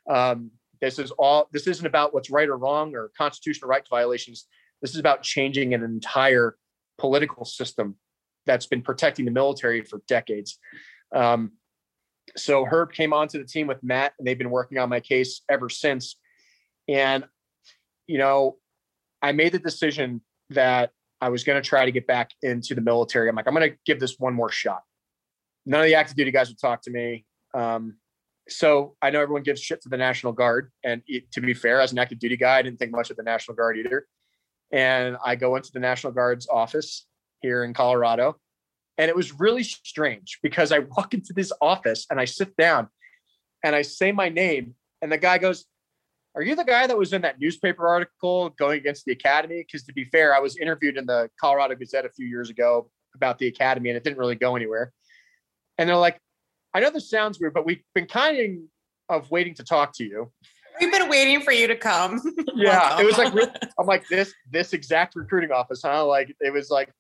[0.08, 1.48] Um, this is all.
[1.52, 4.46] This isn't about what's right or wrong or constitutional rights violations.
[4.80, 6.56] This is about changing an entire
[6.98, 7.96] political system
[8.46, 10.58] that's been protecting the military for decades.
[11.14, 11.52] Um,
[12.36, 15.42] so Herb came onto the team with Matt, and they've been working on my case
[15.50, 16.16] ever since.
[16.88, 17.24] And
[18.06, 18.56] you know,
[19.20, 20.90] I made the decision that
[21.20, 23.28] I was going to try to get back into the military.
[23.28, 24.82] I'm like, I'm going to give this one more shot.
[25.66, 27.24] None of the active duty guys would talk to me.
[27.54, 27.96] Um,
[28.48, 30.70] so I know everyone gives shit to the National Guard.
[30.84, 33.16] And it, to be fair, as an active duty guy, I didn't think much of
[33.16, 34.06] the National Guard either.
[34.72, 37.06] And I go into the National Guard's office
[37.40, 38.36] here in Colorado.
[38.96, 42.88] And it was really strange because I walk into this office and I sit down
[43.64, 45.64] and I say my name, and the guy goes,
[46.34, 49.64] Are you the guy that was in that newspaper article going against the academy?
[49.66, 52.90] Because to be fair, I was interviewed in the Colorado Gazette a few years ago
[53.14, 54.92] about the academy and it didn't really go anywhere.
[55.78, 56.20] And they're like,
[56.74, 58.68] I know this sounds weird, but we've been kind
[59.08, 60.30] of waiting to talk to you.
[60.80, 62.20] We've been waiting for you to come.
[62.54, 63.32] yeah, it was like
[63.78, 66.06] I'm like this this exact recruiting office, huh?
[66.06, 66.92] Like it was like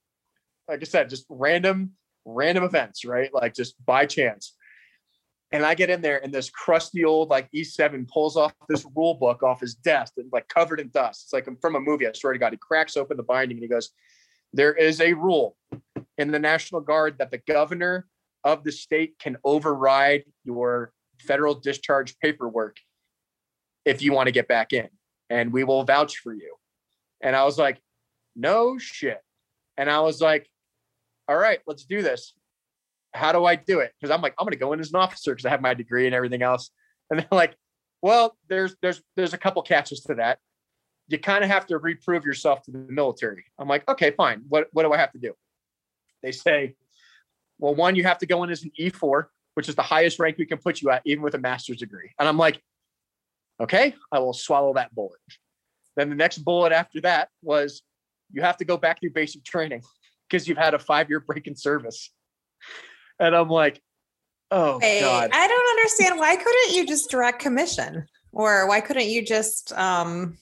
[0.68, 1.92] like I said, just random
[2.24, 3.32] random events, right?
[3.32, 4.54] Like just by chance.
[5.50, 9.14] And I get in there and this crusty old like E7 pulls off this rule
[9.14, 11.24] book off his desk and like covered in dust.
[11.24, 12.06] It's like I'm from a movie.
[12.06, 12.52] I swear to God.
[12.52, 13.90] He cracks open the binding and he goes,
[14.52, 15.56] There is a rule
[16.18, 18.06] in the National Guard that the governor
[18.44, 22.76] of the state can override your federal discharge paperwork
[23.84, 24.88] if you want to get back in.
[25.30, 26.54] And we will vouch for you.
[27.22, 27.80] And I was like,
[28.36, 29.20] no shit.
[29.76, 30.48] And I was like,
[31.26, 32.34] all right, let's do this
[33.14, 33.92] how do I do it?
[33.98, 35.74] Because I'm like, I'm going to go in as an officer because I have my
[35.74, 36.70] degree and everything else.
[37.10, 37.56] And they're like,
[38.02, 40.38] well, there's there's there's a couple catches to that.
[41.08, 43.44] You kind of have to reprove yourself to the military.
[43.58, 44.42] I'm like, okay, fine.
[44.48, 45.32] What what do I have to do?
[46.22, 46.74] They say,
[47.58, 50.36] well, one, you have to go in as an E4, which is the highest rank
[50.38, 52.10] we can put you at, even with a master's degree.
[52.18, 52.60] And I'm like,
[53.60, 55.18] okay, I will swallow that bullet.
[55.96, 57.82] Then the next bullet after that was
[58.32, 59.82] you have to go back through basic training
[60.28, 62.10] because you've had a five year break in service
[63.18, 63.80] and I'm like,
[64.50, 65.30] oh hey, god.
[65.32, 66.18] I don't understand.
[66.18, 69.72] Why couldn't you just direct commission, or why couldn't you just?
[69.72, 70.38] um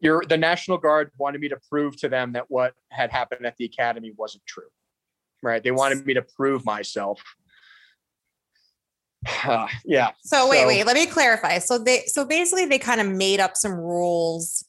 [0.00, 3.56] your the National Guard wanted me to prove to them that what had happened at
[3.56, 4.68] the academy wasn't true.
[5.42, 5.62] Right?
[5.62, 7.22] They wanted me to prove myself.
[9.44, 10.10] Uh, yeah.
[10.22, 11.58] So wait, so, wait, let me clarify.
[11.58, 14.64] So they so basically they kind of made up some rules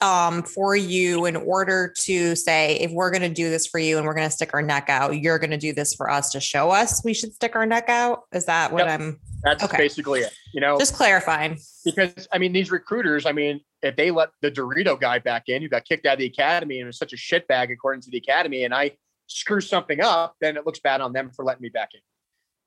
[0.00, 3.96] um, for you in order to say, if we're going to do this for you
[3.96, 6.30] and we're going to stick our neck out, you're going to do this for us
[6.30, 8.24] to show us we should stick our neck out?
[8.32, 9.00] Is that what yep.
[9.00, 9.20] I'm?
[9.42, 9.76] That's okay.
[9.76, 10.34] basically it.
[10.52, 11.58] You know, just clarifying.
[11.84, 15.62] Because I mean, these recruiters, I mean, if they let the DeRito guy back in
[15.62, 18.18] who got kicked out of the academy and was such a shitbag according to the
[18.18, 18.92] academy, and I
[19.28, 22.00] screw something up, then it looks bad on them for letting me back in.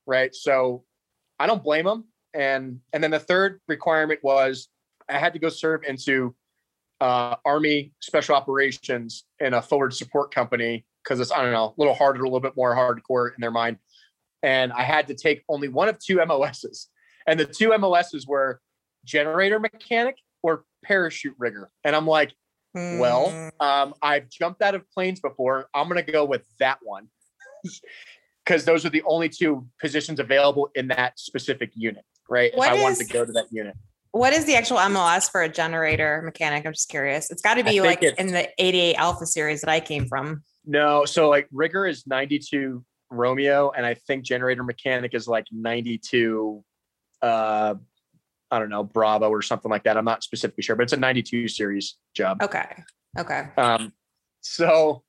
[0.07, 0.33] Right.
[0.33, 0.83] So
[1.39, 2.05] I don't blame them.
[2.33, 4.67] And and then the third requirement was
[5.07, 6.35] I had to go serve into
[7.01, 11.73] uh, Army Special Operations and a forward support company because it's I don't know a
[11.77, 13.77] little harder, a little bit more hardcore in their mind.
[14.43, 16.87] And I had to take only one of two MOSs,
[17.27, 18.61] and the two MOSs were
[19.05, 21.69] generator mechanic or parachute rigger.
[21.83, 22.33] And I'm like,
[22.75, 22.99] mm.
[22.99, 23.65] well, hmm.
[23.65, 25.67] um, I've jumped out of planes before.
[25.73, 27.07] I'm gonna go with that one
[28.45, 32.51] because those are the only two positions available in that specific unit, right?
[32.55, 33.75] What if I is, wanted to go to that unit.
[34.11, 36.65] What is the actual MOS for a generator mechanic?
[36.65, 37.29] I'm just curious.
[37.29, 40.43] It's got to be like in the 88 Alpha series that I came from.
[40.65, 46.63] No, so like rigger is 92 Romeo, and I think generator mechanic is like 92.
[47.21, 47.75] Uh,
[48.51, 49.97] I don't know Bravo or something like that.
[49.97, 52.41] I'm not specifically sure, but it's a 92 series job.
[52.41, 52.65] Okay.
[53.17, 53.47] Okay.
[53.57, 53.93] Um,
[54.41, 55.03] so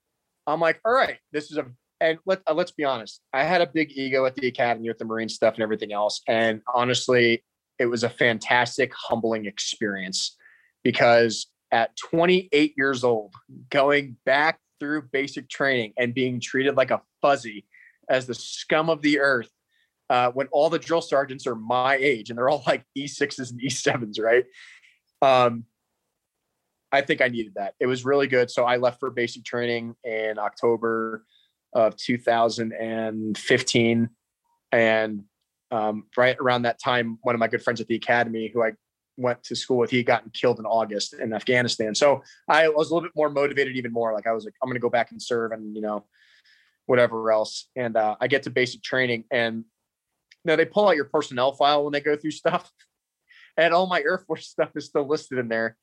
[0.46, 1.66] I'm like, all right, this is a
[2.00, 3.20] and let uh, let's be honest.
[3.32, 6.22] I had a big ego at the academy with the Marine stuff and everything else,
[6.26, 7.44] and honestly,
[7.80, 10.36] it was a fantastic, humbling experience
[10.84, 13.34] because at 28 years old,
[13.70, 17.64] going back through basic training and being treated like a fuzzy
[18.10, 19.48] as the scum of the earth
[20.10, 23.62] uh, when all the drill sergeants are my age and they're all like E6s and
[23.62, 24.44] E7s, right?
[25.22, 25.64] Um,
[26.92, 27.76] I think I needed that.
[27.80, 28.50] It was really good.
[28.50, 31.24] So I left for basic training in October
[31.72, 34.10] of 2015
[34.72, 35.24] and
[35.70, 38.72] um, right around that time, one of my good friends at the academy, who I
[39.16, 41.94] went to school with, he had gotten killed in August in Afghanistan.
[41.94, 44.14] So I was a little bit more motivated, even more.
[44.14, 46.04] Like I was like, I'm going to go back and serve, and you know,
[46.86, 47.68] whatever else.
[47.76, 49.64] And uh, I get to basic training, and
[50.44, 52.70] know, they pull out your personnel file when they go through stuff,
[53.56, 55.76] and all my Air Force stuff is still listed in there.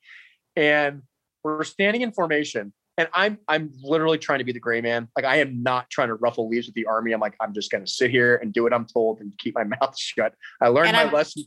[0.56, 1.04] And
[1.44, 5.08] we're standing in formation, and I'm I'm literally trying to be the gray man.
[5.16, 7.14] Like I am not trying to ruffle leaves with the army.
[7.14, 9.56] I'm like I'm just going to sit here and do what I'm told and keep
[9.56, 10.34] my mouth shut.
[10.62, 11.44] I learned and my I'm, lesson.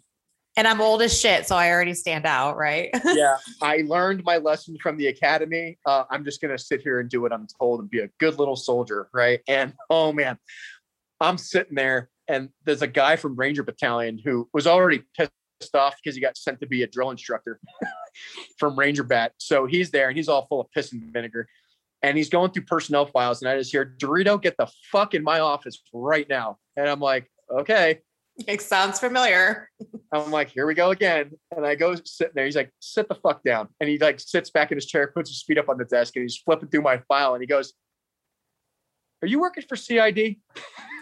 [0.56, 2.90] And I'm old as shit, so I already stand out, right?
[3.04, 5.78] yeah, I learned my lesson from the academy.
[5.86, 8.08] Uh, I'm just going to sit here and do what I'm told and be a
[8.18, 9.40] good little soldier, right?
[9.46, 10.38] And oh man,
[11.20, 15.30] I'm sitting there, and there's a guy from Ranger Battalion who was already pissed
[15.74, 17.60] off because he got sent to be a drill instructor
[18.58, 19.32] from Ranger Bat.
[19.38, 21.48] So he's there and he's all full of piss and vinegar.
[22.02, 23.42] And he's going through personnel files.
[23.42, 26.56] And I just hear, DeRito, get the fuck in my office right now.
[26.76, 28.00] And I'm like, okay.
[28.46, 29.68] It sounds familiar.
[30.12, 31.32] I'm like, here we go again.
[31.54, 32.46] And I go sitting there.
[32.46, 33.68] He's like, sit the fuck down.
[33.80, 36.16] And he like sits back in his chair, puts his feet up on the desk,
[36.16, 37.34] and he's flipping through my file.
[37.34, 37.74] And he goes,
[39.22, 40.36] Are you working for CID?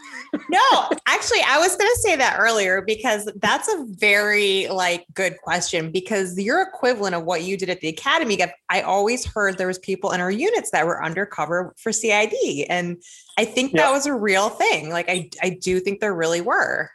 [0.48, 5.36] no, actually, I was going to say that earlier because that's a very like good
[5.42, 8.38] question because your equivalent of what you did at the academy.
[8.68, 13.02] I always heard there was people in our units that were undercover for CID, and
[13.38, 14.90] I think that was a real thing.
[14.90, 16.90] Like I, I do think there really were.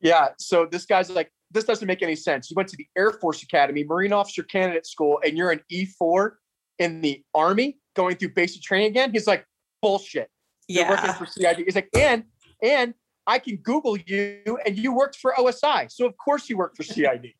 [0.00, 0.28] Yeah.
[0.38, 2.50] So this guy's like, this doesn't make any sense.
[2.50, 6.32] You went to the Air Force Academy, Marine Officer Candidate School, and you're an E4
[6.78, 9.10] in the Army going through basic training again.
[9.12, 9.44] He's like,
[9.82, 10.28] bullshit.
[10.68, 10.90] You're yeah.
[10.90, 11.64] working for CID.
[11.64, 12.24] He's like, and
[12.62, 12.94] and
[13.26, 16.82] I can Google you, and you worked for OSI, so of course you worked for
[16.94, 17.32] CID.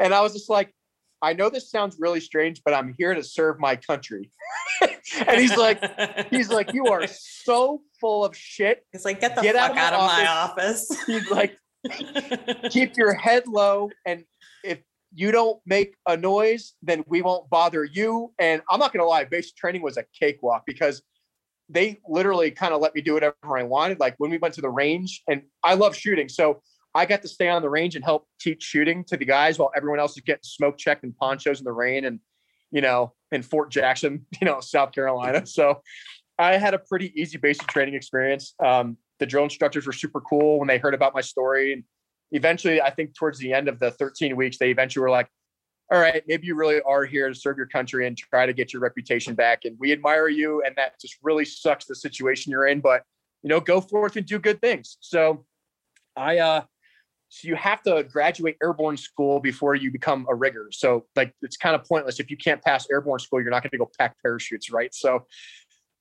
[0.00, 0.72] and I was just like,
[1.20, 4.30] I know this sounds really strange, but I'm here to serve my country.
[4.82, 5.82] and he's like,
[6.30, 8.84] he's like, you are so full of shit.
[8.92, 10.90] It's like, get the get fuck out of, my, out of office.
[10.90, 11.04] my office.
[11.06, 11.58] He's like,
[12.70, 14.24] keep your head low, and
[14.62, 14.80] if
[15.14, 18.32] you don't make a noise, then we won't bother you.
[18.38, 21.02] And I'm not gonna lie, basic training was a cakewalk because
[21.68, 24.00] they literally kind of let me do whatever I wanted.
[24.00, 26.62] Like when we went to the range, and I love shooting, so
[26.94, 29.70] I got to stay on the range and help teach shooting to the guys while
[29.76, 32.20] everyone else is getting smoke checked and ponchos in the rain and
[32.70, 35.46] you know in Fort Jackson, you know, South Carolina.
[35.46, 35.82] So
[36.38, 38.54] I had a pretty easy basic training experience.
[38.64, 41.72] Um, the drill instructors were super cool when they heard about my story.
[41.72, 41.84] And
[42.30, 45.28] eventually, I think towards the end of the 13 weeks, they eventually were like,
[45.90, 48.72] all right, maybe you really are here to serve your country and try to get
[48.72, 49.64] your reputation back.
[49.64, 50.62] And we admire you.
[50.64, 52.80] And that just really sucks the situation you're in.
[52.80, 53.02] But,
[53.42, 54.98] you know, go forth and do good things.
[55.00, 55.46] So
[56.14, 56.62] I, uh,
[57.30, 60.68] so you have to graduate airborne school before you become a rigger.
[60.72, 63.70] So like it's kind of pointless if you can't pass airborne school, you're not going
[63.70, 64.94] to go pack parachutes, right?
[64.94, 65.26] So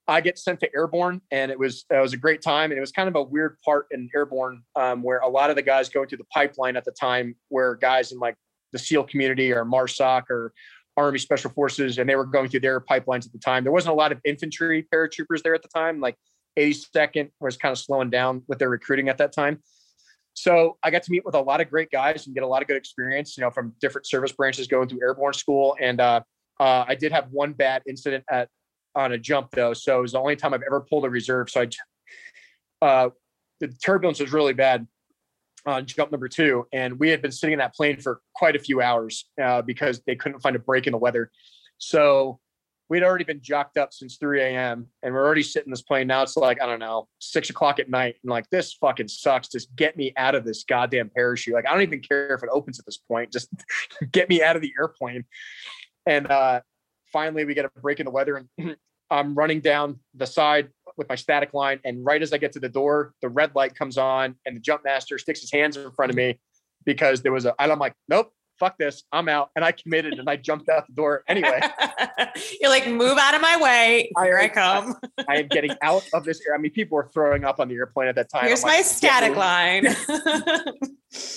[0.08, 2.82] I get sent to airborne, and it was it was a great time, and it
[2.82, 5.90] was kind of a weird part in airborne um, where a lot of the guys
[5.90, 8.36] going through the pipeline at the time where guys in like
[8.72, 10.54] the SEAL community or MARSOC or
[10.98, 13.64] Army Special Forces, and they were going through their pipelines at the time.
[13.64, 16.00] There wasn't a lot of infantry paratroopers there at the time.
[16.00, 16.16] Like
[16.58, 19.62] 82nd was kind of slowing down with their recruiting at that time.
[20.34, 22.62] So I got to meet with a lot of great guys and get a lot
[22.62, 25.76] of good experience, you know, from different service branches going through airborne school.
[25.80, 26.22] And uh,
[26.60, 28.50] uh, I did have one bad incident at
[28.96, 31.50] on a jump though, so it was the only time I've ever pulled a reserve.
[31.52, 33.10] So I, uh,
[33.60, 34.88] the turbulence was really bad
[35.68, 38.60] on jump number two, and we had been sitting in that plane for quite a
[38.60, 41.30] few hours uh, because they couldn't find a break in the weather.
[41.78, 42.40] So
[42.90, 44.88] we'd already been jocked up since 3 a.m.
[45.04, 46.08] and we're already sitting in this plane.
[46.08, 48.16] Now it's like, I don't know, six o'clock at night.
[48.24, 49.50] And like, this fucking sucks.
[49.50, 51.54] Just get me out of this goddamn parachute.
[51.54, 53.32] Like, I don't even care if it opens at this point.
[53.32, 53.50] Just
[54.12, 55.26] get me out of the airplane.
[56.06, 56.62] And uh,
[57.12, 58.46] finally, we get a break in the weather.
[58.58, 58.78] And
[59.10, 61.80] I'm running down the side with my static line.
[61.84, 64.60] And right as I get to the door, the red light comes on and the
[64.60, 66.40] jump master sticks his hands in front of me
[66.86, 69.50] because there was a, and I'm like, nope, fuck this, I'm out.
[69.56, 71.62] And I committed and I jumped out the door anyway.
[72.62, 74.12] You're like, move out of my way.
[74.24, 74.96] Here I, I come.
[75.28, 76.56] I, am getting out of this air.
[76.56, 78.46] I mean, people were throwing up on the airplane at that time.
[78.46, 79.86] Here's my static line.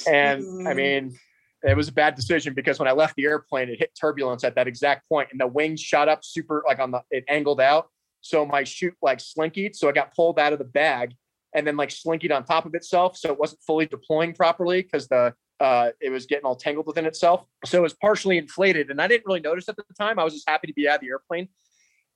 [0.08, 0.76] and I mm.
[0.76, 1.18] mean,
[1.62, 4.54] it was a bad decision because when I left the airplane, it hit turbulence at
[4.54, 7.88] that exact point, and the wings shot up super like on the it angled out.
[8.20, 11.14] So my chute like slinkied, so I got pulled out of the bag
[11.54, 15.08] and then like slinkied on top of itself, so it wasn't fully deploying properly because
[15.08, 17.44] the uh, it was getting all tangled within itself.
[17.66, 20.18] So it was partially inflated, and I didn't really notice at the time.
[20.18, 21.48] I was just happy to be out of the airplane,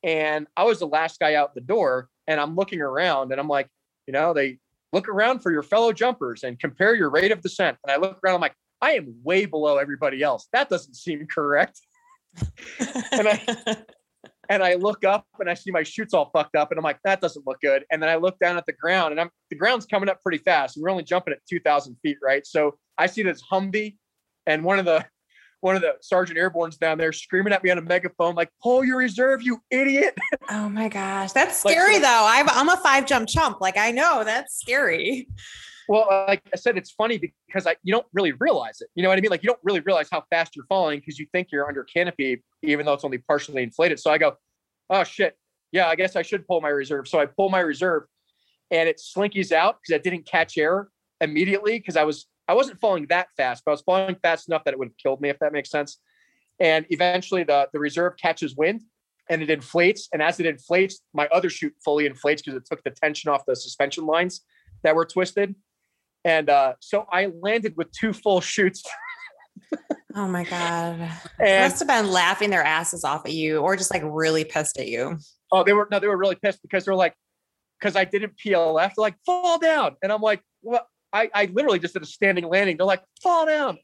[0.03, 3.49] and I was the last guy out the door, and I'm looking around, and I'm
[3.49, 3.69] like,
[4.07, 4.59] you know, they
[4.93, 7.77] look around for your fellow jumpers and compare your rate of descent.
[7.83, 10.49] And I look around, I'm like, I am way below everybody else.
[10.53, 11.81] That doesn't seem correct.
[13.13, 13.77] and I
[14.49, 16.99] and I look up and I see my chutes all fucked up, and I'm like,
[17.05, 17.85] that doesn't look good.
[17.91, 20.39] And then I look down at the ground, and I'm the ground's coming up pretty
[20.39, 20.77] fast.
[20.77, 22.47] And we're only jumping at 2,000 feet, right?
[22.47, 23.97] So I see this Humvee,
[24.47, 25.05] and one of the
[25.65, 28.85] one of the sergeant airborne's down there screaming at me on a megaphone, like, pull
[28.85, 30.15] your reserve, you idiot.
[30.51, 31.33] Oh my gosh.
[31.33, 32.27] That's scary like, though.
[32.29, 33.63] I'm, I'm a five jump chump.
[33.63, 35.27] Like I know that's scary.
[35.89, 38.89] Well, uh, like I said, it's funny because I, you don't really realize it.
[38.95, 39.31] You know what I mean?
[39.31, 42.43] Like you don't really realize how fast you're falling because you think you're under canopy,
[42.63, 44.01] even though it's only partially inflated.
[44.01, 44.37] So I go,
[44.91, 45.37] oh shit,
[45.73, 47.09] yeah, I guess I should pull my reserve.
[47.09, 48.05] So I pull my reserve,
[48.71, 50.89] and it slinkies out because I didn't catch air
[51.21, 54.65] immediately because I was I wasn't falling that fast, but I was falling fast enough
[54.65, 55.99] that it would have killed me if that makes sense.
[56.61, 58.83] And eventually, the the reserve catches wind
[59.29, 60.09] and it inflates.
[60.13, 63.47] And as it inflates, my other chute fully inflates because it took the tension off
[63.47, 64.43] the suspension lines
[64.83, 65.55] that were twisted.
[66.25, 68.83] And uh, so I landed with two full chutes.
[70.15, 71.01] oh my God.
[71.01, 74.45] And, they must have been laughing their asses off at you or just like really
[74.45, 75.19] pissed at you.
[75.53, 77.15] Oh, they were no, they were really pissed because they're like,
[77.79, 79.97] because I didn't PLF, they're like, fall down.
[80.03, 82.77] And I'm like, well, I, I literally just did a standing landing.
[82.77, 83.79] They're like, fall down.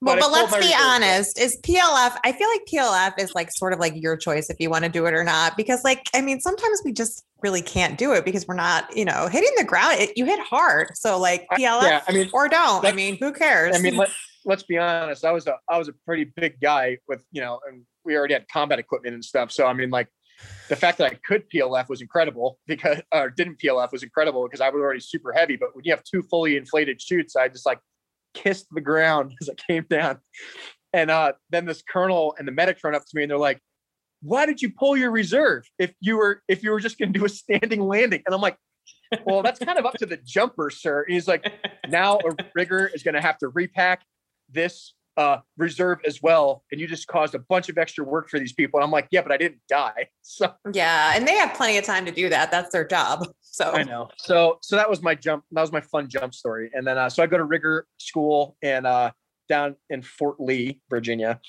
[0.00, 1.40] Well, But but, let's be honest.
[1.40, 2.16] Is PLF?
[2.22, 4.90] I feel like PLF is like sort of like your choice if you want to
[4.90, 5.56] do it or not.
[5.56, 9.04] Because, like, I mean, sometimes we just really can't do it because we're not, you
[9.04, 10.00] know, hitting the ground.
[10.00, 12.84] It, you hit hard, so like I- PLF yeah, I mean, or don't.
[12.84, 13.76] I mean, who cares?
[13.76, 14.10] I mean, let,
[14.44, 15.24] let's be honest.
[15.24, 18.34] I was a I was a pretty big guy with you know, and we already
[18.34, 19.50] had combat equipment and stuff.
[19.50, 20.08] So I mean, like
[20.68, 24.60] the fact that I could PLF was incredible because or didn't PLF was incredible because
[24.60, 25.56] I was already super heavy.
[25.56, 27.80] But when you have two fully inflated chutes, I just like
[28.34, 30.18] kissed the ground as I came down.
[30.92, 33.60] And uh, then this colonel and the medics run up to me and they're like,
[34.22, 37.18] "Why did you pull your reserve if you were if you were just going to
[37.18, 38.56] do a standing landing?" And I'm like,
[39.26, 41.52] "Well, that's kind of up to the jumper, sir." And he's like,
[41.88, 44.02] now a rigger is going to have to repack
[44.50, 48.38] this uh, reserve as well, and you just caused a bunch of extra work for
[48.38, 48.78] these people.
[48.78, 50.06] And I'm like, yeah, but I didn't die.
[50.30, 52.50] So yeah, and they have plenty of time to do that.
[52.50, 53.26] That's their job.
[53.40, 54.08] So I know.
[54.18, 55.42] So so that was my jump.
[55.50, 56.70] That was my fun jump story.
[56.74, 59.10] And then uh, so I go to rigger school and uh,
[59.48, 61.40] down in Fort Lee, Virginia,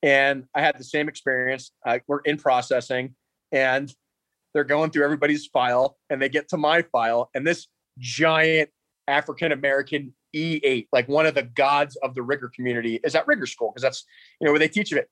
[0.00, 1.72] and I had the same experience.
[1.84, 3.16] I, we're in processing,
[3.50, 3.92] and
[4.54, 7.66] they're going through everybody's file, and they get to my file, and this
[7.98, 8.70] giant
[9.08, 13.46] African American E8, like one of the gods of the rigger community, is at rigger
[13.46, 14.04] school because that's
[14.40, 15.08] you know where they teach it.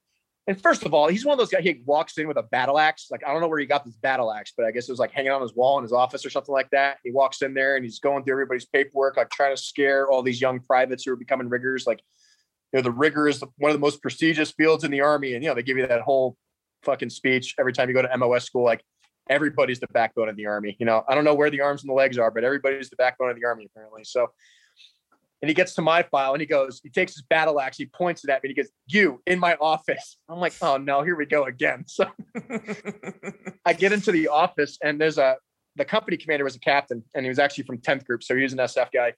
[0.47, 1.63] And first of all, he's one of those guys.
[1.63, 3.09] He walks in with a battle axe.
[3.11, 4.99] Like I don't know where he got this battle axe, but I guess it was
[4.99, 6.99] like hanging on his wall in his office or something like that.
[7.05, 10.23] He walks in there and he's going through everybody's paperwork, like trying to scare all
[10.23, 11.87] these young privates who are becoming riggers.
[11.87, 12.01] Like,
[12.73, 15.45] you know, the rigger is one of the most prestigious fields in the army, and
[15.45, 16.37] you know they give you that whole
[16.83, 18.65] fucking speech every time you go to MOS school.
[18.65, 18.83] Like
[19.29, 20.77] everybody's the backbone of the army.
[20.79, 22.97] You know, I don't know where the arms and the legs are, but everybody's the
[22.97, 24.05] backbone of the army apparently.
[24.05, 24.29] So
[25.41, 27.87] and he gets to my file and he goes, he takes his battle axe, he
[27.87, 30.19] points it at me, and he goes, You in my office.
[30.29, 31.85] I'm like, oh no, here we go again.
[31.99, 32.07] So
[33.65, 35.37] I get into the office and there's a
[35.77, 38.23] the company commander was a captain and he was actually from 10th group.
[38.23, 39.15] So he was an SF guy.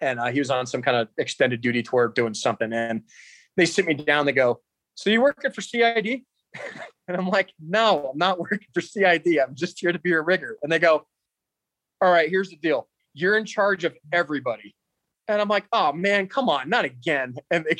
[0.00, 2.72] And uh, he was on some kind of extended duty tour doing something.
[2.72, 3.02] And
[3.56, 4.60] they sit me down, they go,
[4.94, 6.22] So you working for CID?
[7.08, 9.38] and I'm like, no, I'm not working for CID.
[9.38, 10.56] I'm just here to be a rigger.
[10.62, 11.06] And they go,
[12.00, 12.88] All right, here's the deal.
[13.14, 14.74] You're in charge of everybody.
[15.28, 17.34] And I'm like, oh man, come on, not again.
[17.50, 17.76] And they,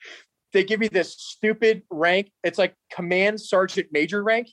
[0.52, 2.30] they give me this stupid rank.
[2.42, 4.48] It's like command sergeant major rank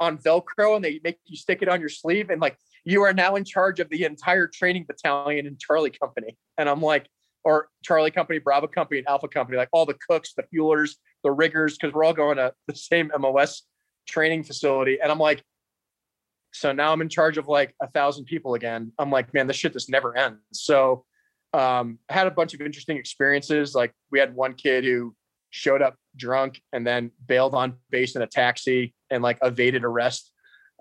[0.00, 2.30] on Velcro, and they make you stick it on your sleeve.
[2.30, 6.36] And like, you are now in charge of the entire training battalion in Charlie Company.
[6.58, 7.06] And I'm like,
[7.44, 11.30] or Charlie Company, Bravo Company, and Alpha Company, like all the cooks, the fuelers, the
[11.30, 13.62] riggers, because we're all going to the same MOS
[14.06, 14.98] training facility.
[15.00, 15.42] And I'm like,
[16.52, 18.92] so now I'm in charge of like a thousand people again.
[18.98, 20.38] I'm like, man, this shit just never ends.
[20.52, 21.04] So
[21.52, 23.74] um, I had a bunch of interesting experiences.
[23.74, 25.14] Like we had one kid who
[25.50, 30.32] showed up drunk and then bailed on base in a taxi and like evaded arrest.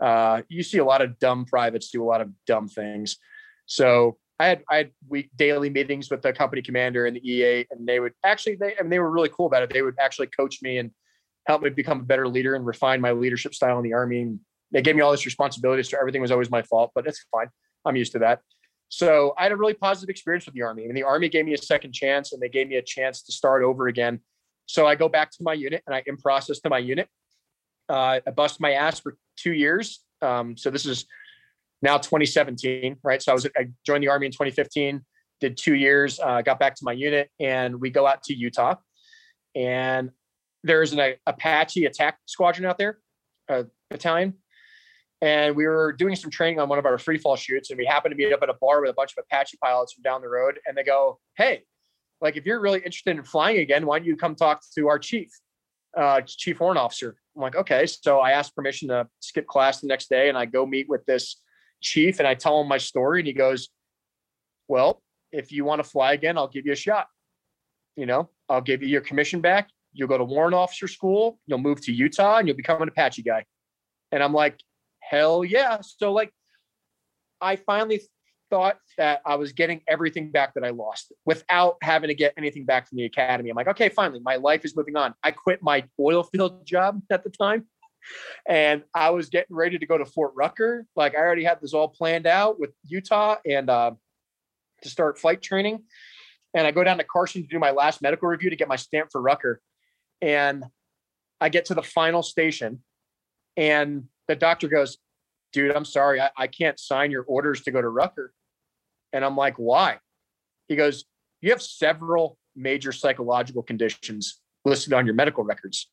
[0.01, 3.17] Uh, you see a lot of dumb privates do a lot of dumb things.
[3.65, 7.65] So I had I had week daily meetings with the company commander and the EA,
[7.69, 9.69] and they would actually they I mean they were really cool about it.
[9.69, 10.89] They would actually coach me and
[11.47, 14.21] help me become a better leader and refine my leadership style in the army.
[14.21, 14.39] And
[14.71, 17.47] they gave me all this responsibility, so everything was always my fault, but it's fine.
[17.86, 18.39] I'm used to that.
[18.91, 20.84] So I had a really positive experience with the army.
[20.84, 23.21] I mean, the army gave me a second chance, and they gave me a chance
[23.23, 24.19] to start over again.
[24.65, 27.08] So I go back to my unit and I in process to my unit.
[27.88, 30.01] Uh, I bust my ass for two years.
[30.21, 31.06] Um, so this is
[31.82, 33.21] now 2017, right?
[33.21, 35.01] So I was I joined the army in 2015,
[35.39, 38.75] did two years, uh, got back to my unit, and we go out to Utah,
[39.56, 40.12] and
[40.65, 42.99] there's an Apache attack squadron out there,
[43.47, 44.34] a battalion,
[45.21, 47.86] and we were doing some training on one of our free fall shoots, and we
[47.86, 50.21] happened to meet up at a bar with a bunch of Apache pilots from down
[50.21, 51.63] the road, and they go, "Hey,
[52.21, 54.97] like if you're really interested in flying again, why don't you come talk to our
[54.97, 55.29] chief,
[55.95, 59.88] uh, Chief Warrant Officer?" I'm like, "Okay." So I asked permission to skip class the
[59.88, 61.39] next day, and I go meet with this
[61.81, 63.69] chief, and I tell him my story, and he goes,
[64.67, 67.07] "Well, if you want to fly again, I'll give you a shot.
[67.95, 69.69] You know, I'll give you your commission back.
[69.93, 71.39] You'll go to warrant officer school.
[71.45, 73.45] You'll move to Utah, and you'll become an Apache guy."
[74.12, 74.60] And I'm like,
[75.12, 75.80] hell yeah.
[75.82, 76.32] So like
[77.41, 78.02] I finally
[78.50, 82.65] thought that I was getting everything back that I lost without having to get anything
[82.65, 83.50] back from the academy.
[83.50, 85.13] I'm like, okay, finally, my life is moving on.
[85.24, 87.65] I quit my oil field job at the time.
[88.47, 90.86] And I was getting ready to go to Fort Rucker.
[90.95, 93.91] Like I already had this all planned out with Utah and uh,
[94.82, 95.84] to start flight training.
[96.53, 98.76] And I go down to Carson to do my last medical review to get my
[98.76, 99.62] stamp for Rucker.
[100.22, 100.64] And
[101.39, 102.84] I get to the final station
[103.55, 104.97] and the doctor goes,
[105.51, 108.34] dude, I'm sorry, I, I, can't sign your orders to go to Rucker.
[109.11, 109.99] And I'm like, why?
[110.69, 111.03] He goes,
[111.41, 115.89] you have several major psychological conditions listed on your medical records.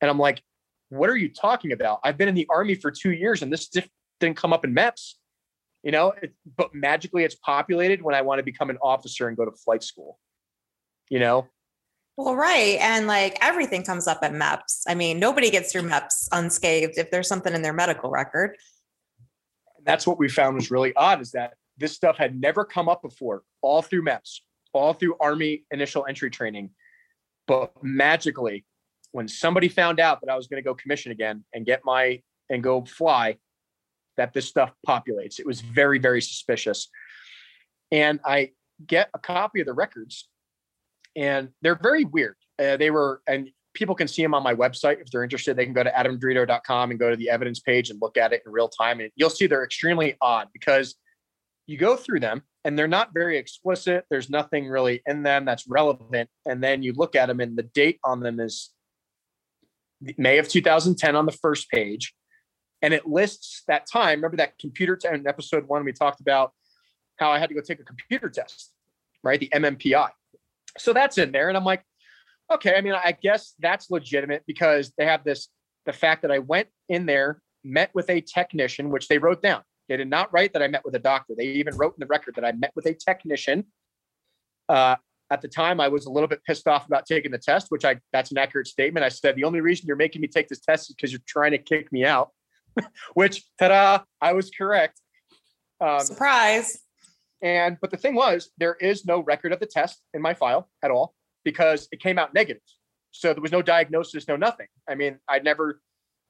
[0.00, 0.42] And I'm like,
[0.88, 2.00] what are you talking about?
[2.02, 5.14] I've been in the army for two years and this didn't come up in MEPS,
[5.84, 9.36] you know, it, but magically it's populated when I want to become an officer and
[9.36, 10.18] go to flight school,
[11.10, 11.46] you know?
[12.18, 12.78] Well, right.
[12.80, 14.82] And like everything comes up at MEPS.
[14.88, 18.56] I mean, nobody gets through MEPS unscathed if there's something in their medical record.
[19.84, 23.02] That's what we found was really odd is that this stuff had never come up
[23.02, 24.40] before, all through MEPS,
[24.72, 26.70] all through Army initial entry training.
[27.46, 28.64] But magically,
[29.12, 32.20] when somebody found out that I was going to go commission again and get my
[32.50, 33.36] and go fly,
[34.16, 35.38] that this stuff populates.
[35.38, 36.88] It was very, very suspicious.
[37.92, 38.50] And I
[38.84, 40.28] get a copy of the records,
[41.18, 42.36] and they're very weird.
[42.62, 45.56] Uh, they were, and people can see them on my website if they're interested.
[45.56, 48.42] They can go to adamderito.com and go to the evidence page and look at it
[48.46, 49.00] in real time.
[49.00, 50.94] And you'll see they're extremely odd because
[51.66, 54.04] you go through them and they're not very explicit.
[54.10, 56.30] There's nothing really in them that's relevant.
[56.46, 58.70] And then you look at them, and the date on them is
[60.16, 62.14] May of 2010 on the first page.
[62.80, 64.18] And it lists that time.
[64.18, 66.52] Remember that computer test in episode one, we talked about
[67.16, 68.72] how I had to go take a computer test,
[69.24, 69.40] right?
[69.40, 70.10] The MMPI.
[70.76, 71.48] So that's in there.
[71.48, 71.82] And I'm like,
[72.52, 75.48] okay, I mean, I guess that's legitimate because they have this
[75.86, 79.62] the fact that I went in there, met with a technician, which they wrote down.
[79.88, 81.34] They did not write that I met with a doctor.
[81.36, 83.64] They even wrote in the record that I met with a technician.
[84.68, 84.96] Uh,
[85.30, 87.84] at the time, I was a little bit pissed off about taking the test, which
[87.84, 89.04] I that's an accurate statement.
[89.04, 91.52] I said the only reason you're making me take this test is because you're trying
[91.52, 92.30] to kick me out.
[93.14, 95.00] which ta-da, I was correct.
[95.80, 96.78] Um, Surprise.
[97.42, 100.68] And but the thing was, there is no record of the test in my file
[100.82, 101.14] at all
[101.44, 102.62] because it came out negative.
[103.10, 104.66] So there was no diagnosis, no nothing.
[104.88, 105.80] I mean, I never,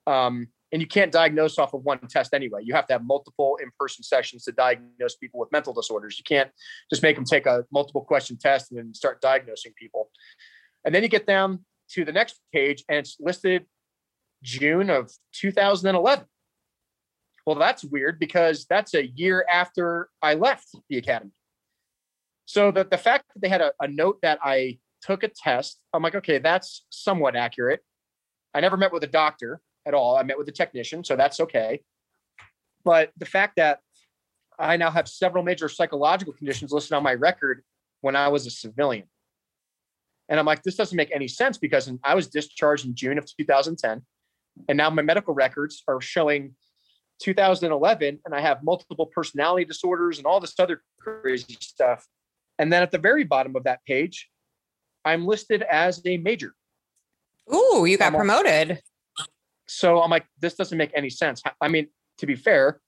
[0.07, 2.61] um, and you can't diagnose off of one test anyway.
[2.63, 6.19] You have to have multiple in-person sessions to diagnose people with mental disorders.
[6.19, 6.51] You can't
[6.91, 10.11] just make them take a multiple question test and then start diagnosing people.
[10.85, 13.65] And then you get down to the next page and it's listed
[14.43, 16.25] June of 2011.
[17.49, 21.31] Well, that's weird because that's a year after I left the academy.
[22.45, 25.81] So the, the fact that they had a, a note that I took a test,
[25.95, 27.81] I'm like, okay, that's somewhat accurate.
[28.53, 30.19] I never met with a doctor at all.
[30.19, 31.81] I met with a technician, so that's okay.
[32.85, 33.81] But the fact that
[34.59, 37.63] I now have several major psychological conditions listed on my record
[38.03, 39.09] when I was a civilian.
[40.29, 43.25] And I'm like, this doesn't make any sense because I was discharged in June of
[43.25, 44.03] 2010.
[44.69, 46.55] And now my medical records are showing
[47.21, 52.07] 2011 and I have multiple personality disorders and all this other crazy stuff.
[52.59, 54.29] And then at the very bottom of that page,
[55.05, 56.53] I'm listed as a major.
[57.53, 58.81] Ooh, you got I'm promoted.
[59.67, 61.43] So I'm like, this doesn't make any sense.
[61.61, 61.89] I mean,
[62.19, 62.81] to be fair,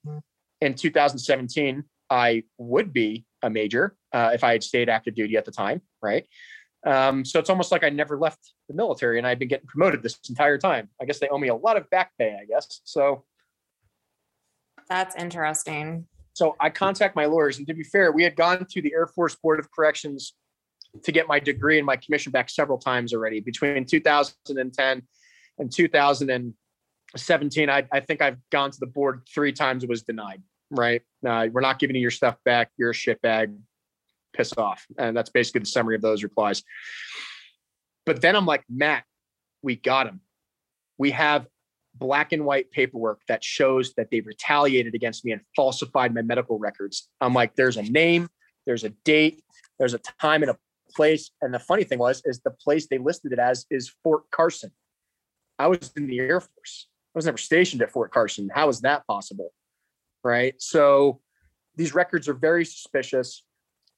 [0.60, 5.44] in 2017, I would be a major uh, if I had stayed active duty at
[5.44, 6.26] the time, right?
[6.86, 10.02] Um, so it's almost like I never left the military and I've been getting promoted
[10.02, 10.88] this entire time.
[11.00, 12.80] I guess they owe me a lot of back pay, I guess.
[12.84, 13.24] So
[14.90, 16.06] that's interesting.
[16.34, 19.06] So I contact my lawyers, and to be fair, we had gone to the Air
[19.06, 20.34] Force Board of Corrections
[21.04, 25.02] to get my degree and my commission back several times already between 2010
[25.58, 27.70] and 2017.
[27.70, 29.84] I, I think I've gone to the board three times.
[29.84, 30.42] It was denied.
[30.72, 31.02] Right?
[31.26, 32.70] Uh, we're not giving you your stuff back.
[32.76, 33.56] You're a shitbag.
[34.32, 34.86] Piss off.
[34.98, 36.62] And that's basically the summary of those replies.
[38.06, 39.04] But then I'm like, Matt,
[39.62, 40.20] we got him.
[40.98, 41.46] We have
[42.00, 46.58] black and white paperwork that shows that they retaliated against me and falsified my medical
[46.58, 47.08] records.
[47.20, 48.28] I'm like, there's a name,
[48.66, 49.42] there's a date,
[49.78, 50.56] there's a time and a
[50.96, 51.30] place.
[51.42, 54.72] And the funny thing was, is the place they listed it as is Fort Carson.
[55.58, 56.88] I was in the Air Force.
[57.14, 58.48] I was never stationed at Fort Carson.
[58.52, 59.50] How is that possible?
[60.24, 60.54] Right.
[60.58, 61.20] So
[61.76, 63.44] these records are very suspicious.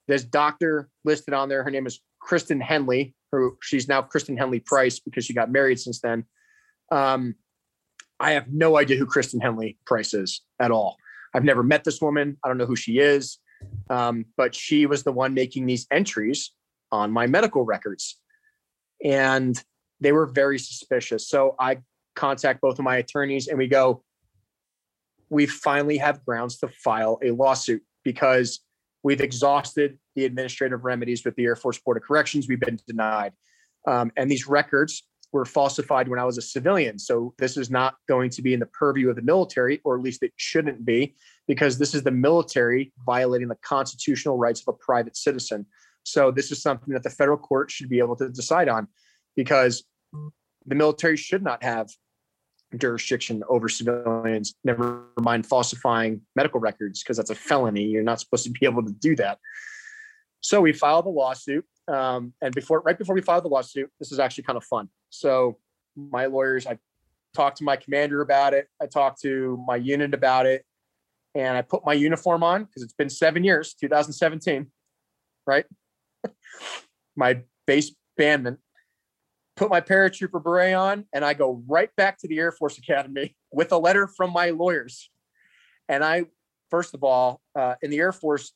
[0.08, 4.60] This doctor listed on there, her name is Kristen Henley, who she's now Kristen Henley
[4.60, 6.24] Price because she got married since then.
[6.90, 7.36] Um,
[8.22, 10.96] I have no idea who Kristen Henley Price is at all.
[11.34, 12.38] I've never met this woman.
[12.44, 13.38] I don't know who she is.
[13.90, 16.52] Um, but she was the one making these entries
[16.92, 18.20] on my medical records.
[19.04, 19.60] And
[20.00, 21.28] they were very suspicious.
[21.28, 21.78] So I
[22.14, 24.04] contact both of my attorneys and we go,
[25.28, 28.60] we finally have grounds to file a lawsuit because
[29.02, 32.46] we've exhausted the administrative remedies with the Air Force Board of Corrections.
[32.48, 33.32] We've been denied.
[33.86, 35.02] Um, and these records
[35.32, 36.98] were falsified when I was a civilian.
[36.98, 40.02] So this is not going to be in the purview of the military, or at
[40.02, 41.14] least it shouldn't be,
[41.48, 45.66] because this is the military violating the constitutional rights of a private citizen.
[46.04, 48.88] So this is something that the federal court should be able to decide on
[49.34, 49.84] because
[50.66, 51.88] the military should not have
[52.76, 57.84] jurisdiction over civilians, never mind falsifying medical records, because that's a felony.
[57.84, 59.38] You're not supposed to be able to do that.
[60.42, 61.64] So we filed the lawsuit.
[61.88, 64.88] Um, and before, right before we filed the lawsuit, this is actually kind of fun.
[65.10, 65.58] So
[65.96, 66.78] my lawyers, I
[67.34, 68.68] talked to my commander about it.
[68.80, 70.64] I talked to my unit about it,
[71.34, 74.66] and I put my uniform on because it's been seven years, 2017,
[75.46, 75.64] right?
[77.16, 78.58] my base bandman,
[79.56, 83.36] put my paratrooper beret on, and I go right back to the Air Force Academy
[83.52, 85.10] with a letter from my lawyers.
[85.88, 86.24] And I,
[86.70, 88.52] first of all, uh, in the Air Force,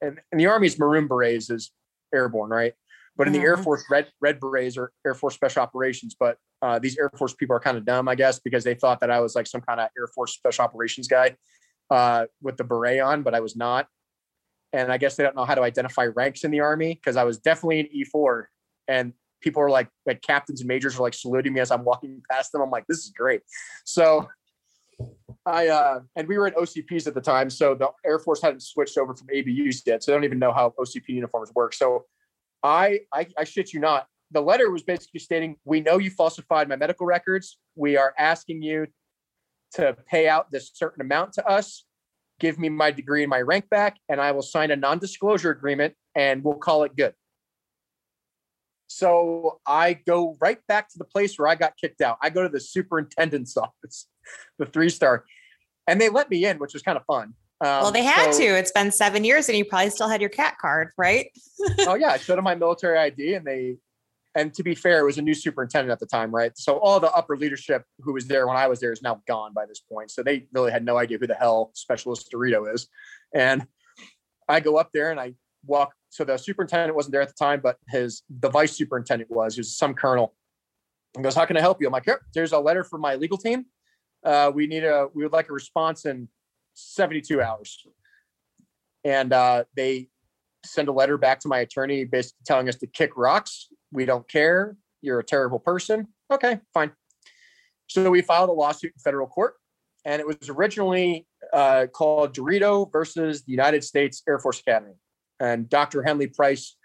[0.00, 1.72] and, and the Army's Maroon Berets is
[2.14, 2.74] airborne, right?
[3.16, 3.64] But in the Air Mhm.
[3.64, 6.14] Force, red red berets are Air Force Special Operations.
[6.18, 9.00] But uh, these Air Force people are kind of dumb, I guess, because they thought
[9.00, 11.36] that I was like some kind of Air Force Special Operations guy
[11.90, 13.88] uh, with the beret on, but I was not.
[14.72, 17.24] And I guess they don't know how to identify ranks in the Army because I
[17.24, 18.44] was definitely an E4.
[18.88, 22.20] And people are like, like captains and majors are like saluting me as I'm walking
[22.30, 22.60] past them.
[22.60, 23.40] I'm like, this is great.
[23.84, 24.28] So
[25.46, 28.62] I uh and we were in OCPs at the time, so the Air Force hadn't
[28.62, 31.72] switched over from ABUs yet, so they don't even know how OCP uniforms work.
[31.72, 32.04] So
[32.62, 34.06] I, I I shit you not.
[34.32, 37.58] The letter was basically stating, "We know you falsified my medical records.
[37.76, 38.88] We are asking you
[39.74, 41.84] to pay out this certain amount to us.
[42.40, 45.94] Give me my degree and my rank back, and I will sign a non-disclosure agreement,
[46.16, 47.14] and we'll call it good."
[48.88, 52.18] So I go right back to the place where I got kicked out.
[52.22, 54.08] I go to the superintendent's office,
[54.58, 55.24] the three star,
[55.86, 57.34] and they let me in, which was kind of fun.
[57.60, 58.44] Um, well, they had so- to.
[58.58, 61.30] It's been seven years and you probably still had your CAC card, right?
[61.80, 63.76] oh yeah, I showed them my military ID, and they,
[64.34, 66.52] and to be fair, it was a new superintendent at the time, right?
[66.56, 69.54] So all the upper leadership who was there when I was there is now gone
[69.54, 70.10] by this point.
[70.10, 72.88] So they really had no idea who the hell Specialist DeRito is,
[73.34, 73.66] and
[74.48, 75.34] I go up there and I
[75.64, 75.94] walk.
[76.10, 79.54] So the superintendent wasn't there at the time, but his the vice superintendent was.
[79.54, 80.34] He was some colonel.
[81.14, 83.14] And goes, "How can I help you?" I'm like, "Here, there's a letter from my
[83.14, 83.64] legal team.
[84.24, 86.28] Uh, we need a we would like a response in
[86.74, 87.86] 72 hours."
[89.04, 90.08] And uh, they
[90.64, 93.68] send a letter back to my attorney basically telling us to kick rocks.
[93.92, 94.76] We don't care.
[95.00, 96.08] You're a terrible person.
[96.30, 96.92] Okay, fine.
[97.88, 99.54] So we filed a lawsuit in federal court,
[100.04, 104.94] and it was originally uh, called DeRito versus the United States Air Force Academy,
[105.38, 106.02] and Dr.
[106.02, 106.76] Henley Price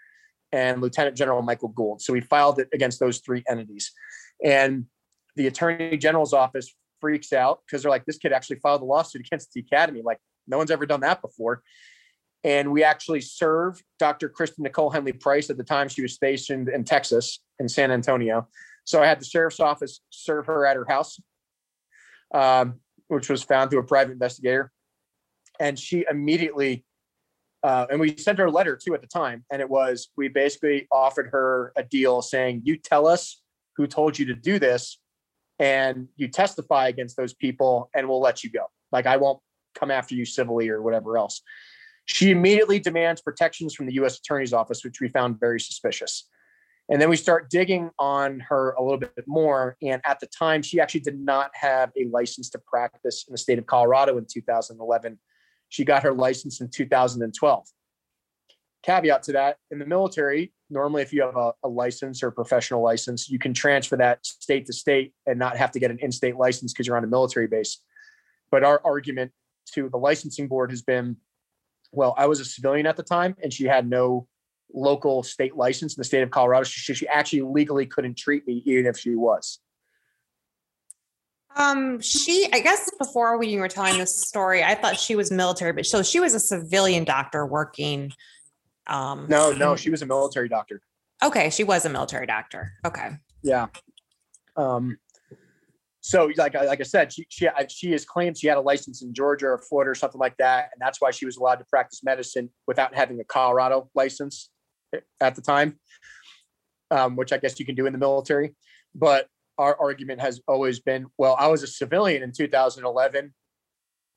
[0.52, 2.02] and Lieutenant General Michael Gould.
[2.02, 3.90] So we filed it against those three entities,
[4.44, 4.86] and
[5.34, 6.72] the Attorney General's office
[7.02, 10.00] freaks out because they're like, "This kid actually filed a lawsuit against the academy.
[10.02, 11.62] Like, no one's ever done that before."
[12.44, 14.28] and we actually served Dr.
[14.28, 18.48] Kristen Nicole Henley Price at the time she was stationed in Texas in San Antonio.
[18.84, 21.20] So I had the sheriff's office serve her at her house,
[22.34, 24.72] um, which was found through a private investigator,
[25.60, 26.84] and she immediately.
[27.62, 30.26] Uh, and we sent her a letter too at the time, and it was we
[30.26, 33.40] basically offered her a deal saying, "You tell us
[33.76, 34.98] who told you to do this,
[35.62, 38.66] and you testify against those people, and we'll let you go.
[38.90, 39.40] Like I won't
[39.74, 41.40] come after you civilly or whatever else."
[42.04, 44.18] She immediately demands protections from the U.S.
[44.18, 46.28] Attorney's Office, which we found very suspicious.
[46.88, 49.76] And then we start digging on her a little bit more.
[49.82, 53.38] And at the time, she actually did not have a license to practice in the
[53.38, 55.18] state of Colorado in 2011.
[55.68, 57.64] She got her license in 2012.
[58.82, 62.82] Caveat to that in the military, normally, if you have a, a license or professional
[62.82, 66.10] license, you can transfer that state to state and not have to get an in
[66.10, 67.78] state license because you're on a military base.
[68.50, 69.32] But our argument
[69.74, 71.16] to the licensing board has been
[71.92, 74.26] well, I was a civilian at the time, and she had no
[74.72, 76.64] local state license in the state of Colorado.
[76.64, 79.58] She, she actually legally couldn't treat me, even if she was.
[81.54, 85.30] Um, she, I guess before when you were telling this story, I thought she was
[85.30, 88.12] military, but so she was a civilian doctor working.
[88.86, 90.80] Um, No, no, she was a military doctor.
[91.24, 92.72] okay, she was a military doctor.
[92.84, 93.10] Okay.
[93.42, 93.66] Yeah.
[94.56, 94.98] Um.
[96.04, 99.02] So, like, I- like I said, she she she has claimed she had a license
[99.02, 101.64] in Georgia or Florida or something like that, and that's why she was allowed to
[101.66, 104.50] practice medicine without having a Colorado license
[105.20, 105.78] at the time,
[106.90, 108.56] um, which I guess you can do in the military.
[108.94, 109.28] But
[109.58, 113.32] our argument has always been, well, I was a civilian in 2011,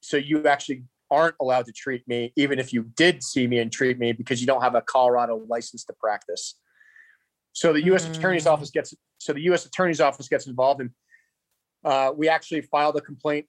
[0.01, 3.71] so you actually aren't allowed to treat me, even if you did see me and
[3.71, 6.55] treat me, because you don't have a Colorado license to practice.
[7.53, 8.05] So the U.S.
[8.07, 8.51] Attorney's Mm.
[8.51, 9.65] Office gets so the U.S.
[9.65, 10.89] Attorney's Office gets involved, and
[11.83, 13.45] uh, we actually filed a complaint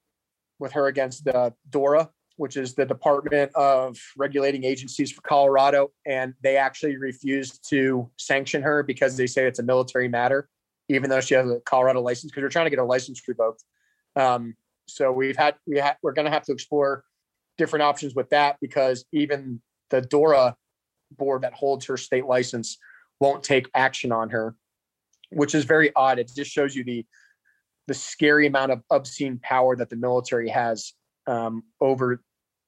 [0.59, 6.35] with her against the DORA, which is the Department of Regulating Agencies for Colorado, and
[6.43, 10.49] they actually refused to sanction her because they say it's a military matter,
[10.89, 12.31] even though she has a Colorado license.
[12.31, 13.65] Because we're trying to get her license revoked.
[14.15, 14.55] Um,
[14.87, 17.05] so we've had we ha- we're going to have to explore
[17.59, 20.57] different options with that because even the DORA
[21.17, 22.79] board that holds her state license
[23.21, 24.55] won't take action on her,
[25.31, 26.19] which is very odd.
[26.19, 27.05] It just shows you the
[27.87, 30.93] the scary amount of obscene power that the military has
[31.29, 32.21] um, over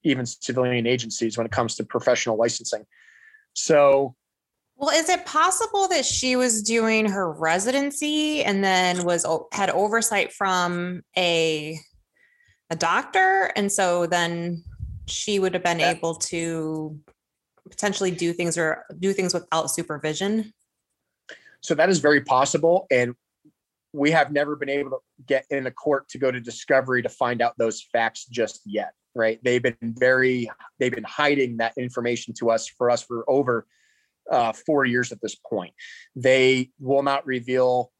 [0.05, 2.87] even civilian agencies when it comes to professional licensing.
[3.55, 4.15] So
[4.77, 10.33] Well, is it possible that she was doing her residency and then was had oversight
[10.33, 11.79] from a
[12.71, 14.63] a doctor, and so then
[15.09, 15.91] she would have been Yeah.
[15.91, 17.01] able to
[17.69, 20.53] potentially do things or do things without supervision?
[21.61, 22.87] So that is very possible.
[22.91, 23.15] And
[23.93, 27.09] we have never been able to get in a court to go to discovery to
[27.09, 28.93] find out those facts just yet.
[29.15, 29.43] Right.
[29.43, 33.67] They've been very, they've been hiding that information to us for us for over
[34.31, 35.75] uh, four years at this point.
[36.15, 37.91] They will not reveal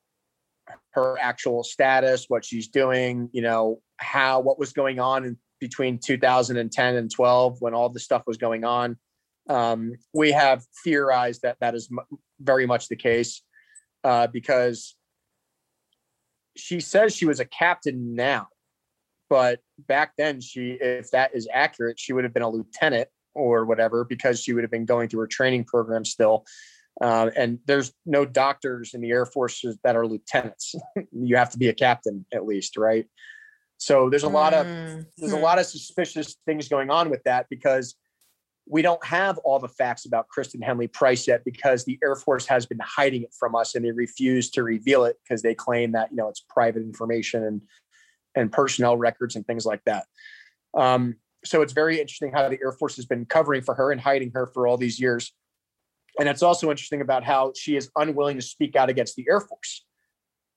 [0.91, 5.99] her actual status, what she's doing, you know, how, what was going on in between
[5.99, 8.97] 2010 and 12 when all this stuff was going on.
[9.49, 13.43] Um, we have theorized that that is m- very much the case
[14.05, 14.95] uh, because
[16.57, 18.49] she says she was a captain now,
[19.31, 23.65] but back then she, if that is accurate, she would have been a lieutenant or
[23.65, 26.45] whatever because she would have been going through her training program still.
[27.01, 30.75] Uh, and there's no doctors in the Air Force that are lieutenants.
[31.13, 33.07] you have to be a captain at least, right?
[33.79, 35.43] So there's a lot of Mm, there's a hmm.
[35.43, 37.95] lot of suspicious things going on with that because
[38.67, 42.47] we don't have all the facts about Kristen Henley Price yet because the Air Force
[42.47, 45.93] has been hiding it from us and they refuse to reveal it because they claim
[45.93, 47.63] that you know it's private information and
[48.35, 50.07] and personnel records and things like that.
[50.75, 54.01] Um, so it's very interesting how the Air Force has been covering for her and
[54.01, 55.33] hiding her for all these years.
[56.19, 59.41] And it's also interesting about how she is unwilling to speak out against the Air
[59.41, 59.85] Force.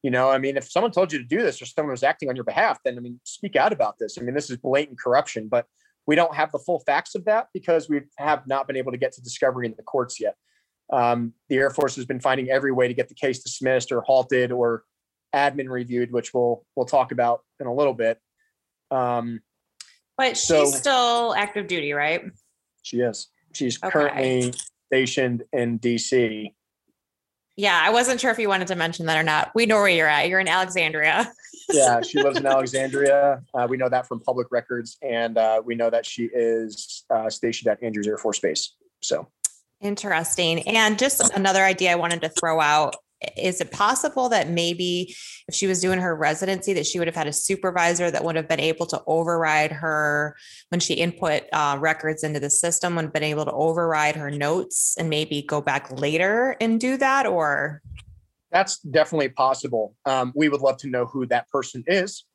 [0.04, 2.30] You know, I mean, if someone told you to do this or someone was acting
[2.30, 4.18] on your behalf, then I mean, speak out about this.
[4.18, 5.68] I mean, this is blatant corruption, but
[6.08, 8.98] we don't have the full facts of that because we have not been able to
[8.98, 10.36] get to discovery in the courts yet.
[10.92, 14.02] Um, the Air Force has been finding every way to get the case dismissed or
[14.02, 14.84] halted or
[15.34, 18.20] admin reviewed, which we'll we'll talk about in a little bit.
[18.90, 19.42] Um,
[20.18, 22.24] But she's still active duty, right?
[22.82, 23.28] she is.
[23.54, 23.92] She's Okay.
[23.92, 24.54] currently
[24.88, 26.54] stationed in DC.
[27.58, 29.52] Yeah, I wasn't sure if you wanted to mention that or not.
[29.54, 30.30] We know where you're at.
[30.30, 31.32] You're in Alexandria.
[31.74, 33.44] Yeah, she lives in Alexandria.
[33.54, 37.30] Uh, we know that from public records, and uh, we know that she is uh,
[37.30, 38.74] stationed at Andrews Air Force Base.
[39.00, 39.30] So
[39.82, 40.68] Interesting.
[40.68, 42.96] And just another idea I wanted to throw out.
[43.38, 45.16] Is it possible that maybe
[45.48, 48.36] if she was doing her residency, that she would have had a supervisor that would
[48.36, 50.36] have been able to override her
[50.70, 54.32] when she input uh, records into the system, would have been able to override her
[54.32, 57.28] notes and maybe go back later and do that?
[57.28, 57.82] Or
[58.52, 59.96] that's definitely possible.
[60.06, 62.26] Um, we would love to know who that person is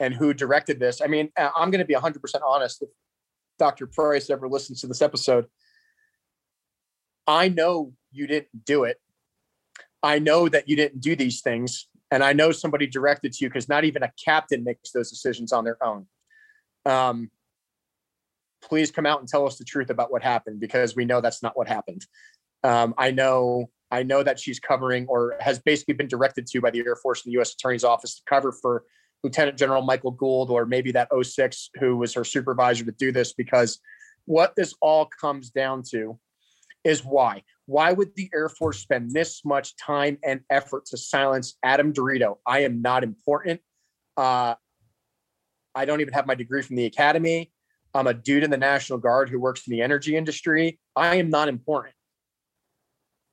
[0.00, 1.00] and who directed this.
[1.00, 2.82] I mean, uh, I'm going to be 100% honest.
[2.82, 2.88] If
[3.58, 3.86] Dr.
[3.86, 5.46] Price ever listens to this episode,
[7.26, 9.00] I know you didn't do it.
[10.02, 11.88] I know that you didn't do these things.
[12.10, 15.52] And I know somebody directed to you because not even a captain makes those decisions
[15.52, 16.06] on their own.
[16.86, 17.30] Um,
[18.62, 21.42] please come out and tell us the truth about what happened because we know that's
[21.42, 22.06] not what happened.
[22.64, 26.70] Um, I know I know that she's covering or has basically been directed to by
[26.70, 27.54] the Air Force and the U.S.
[27.54, 28.84] Attorney's Office to cover for
[29.24, 33.32] Lieutenant General Michael Gould or maybe that 06 who was her supervisor to do this
[33.32, 33.80] because
[34.26, 36.18] what this all comes down to
[36.84, 37.42] is why.
[37.68, 42.38] Why would the Air Force spend this much time and effort to silence Adam DeRito?
[42.46, 43.60] I am not important.
[44.16, 44.54] Uh,
[45.74, 47.52] I don't even have my degree from the academy.
[47.92, 50.78] I'm a dude in the National Guard who works in the energy industry.
[50.96, 51.94] I am not important.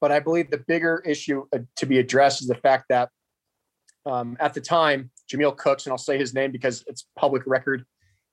[0.02, 3.12] But I believe the bigger issue uh, to be addressed is the fact that
[4.06, 7.86] um, at the time, Jameel Cooks, and I'll say his name because it's public record,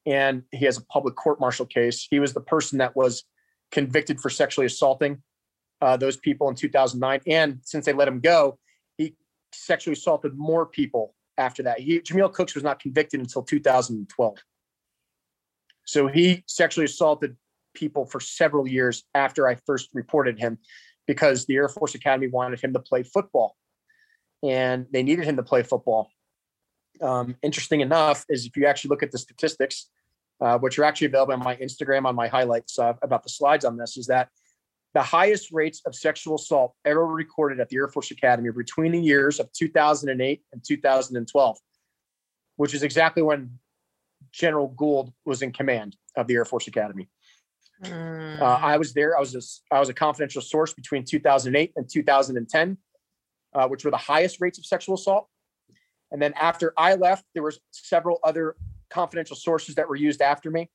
[0.05, 2.09] and he has a public court martial case.
[2.11, 3.23] He was the person that was
[3.71, 5.23] convicted for sexually assaulting
[5.83, 7.21] uh, those people in 2009.
[7.27, 8.59] And since they let him go,
[8.97, 9.17] he
[9.53, 11.81] sexually assaulted more people after that.
[11.81, 14.39] He, Jameel Cooks was not convicted until 2012.
[15.85, 17.37] So he sexually assaulted
[17.75, 20.59] people for several years after I first reported him
[21.07, 23.57] because the Air Force Academy wanted him to play football
[24.43, 26.11] and they needed him to play football.
[27.01, 29.91] Um, interesting enough is if you actually look at the statistics,
[30.41, 33.65] uh, which are actually available on my Instagram on my highlights uh, about the slides
[33.65, 34.29] on this, is that
[34.95, 39.01] the highest rates of sexual assault ever recorded at the Air Force Academy between the
[39.01, 41.59] years of 2008 and 2012,
[42.57, 43.59] which is exactly when
[44.33, 47.09] General Gould was in command of the Air Force Academy.
[47.83, 49.17] Mm, Uh, I was there.
[49.17, 52.79] I was a, I was a confidential source between 2008 and 2010,
[53.55, 55.29] uh, which were the highest rates of sexual assault.
[56.11, 58.57] And then after I left, there was several other
[58.91, 60.69] confidential sources that were used after me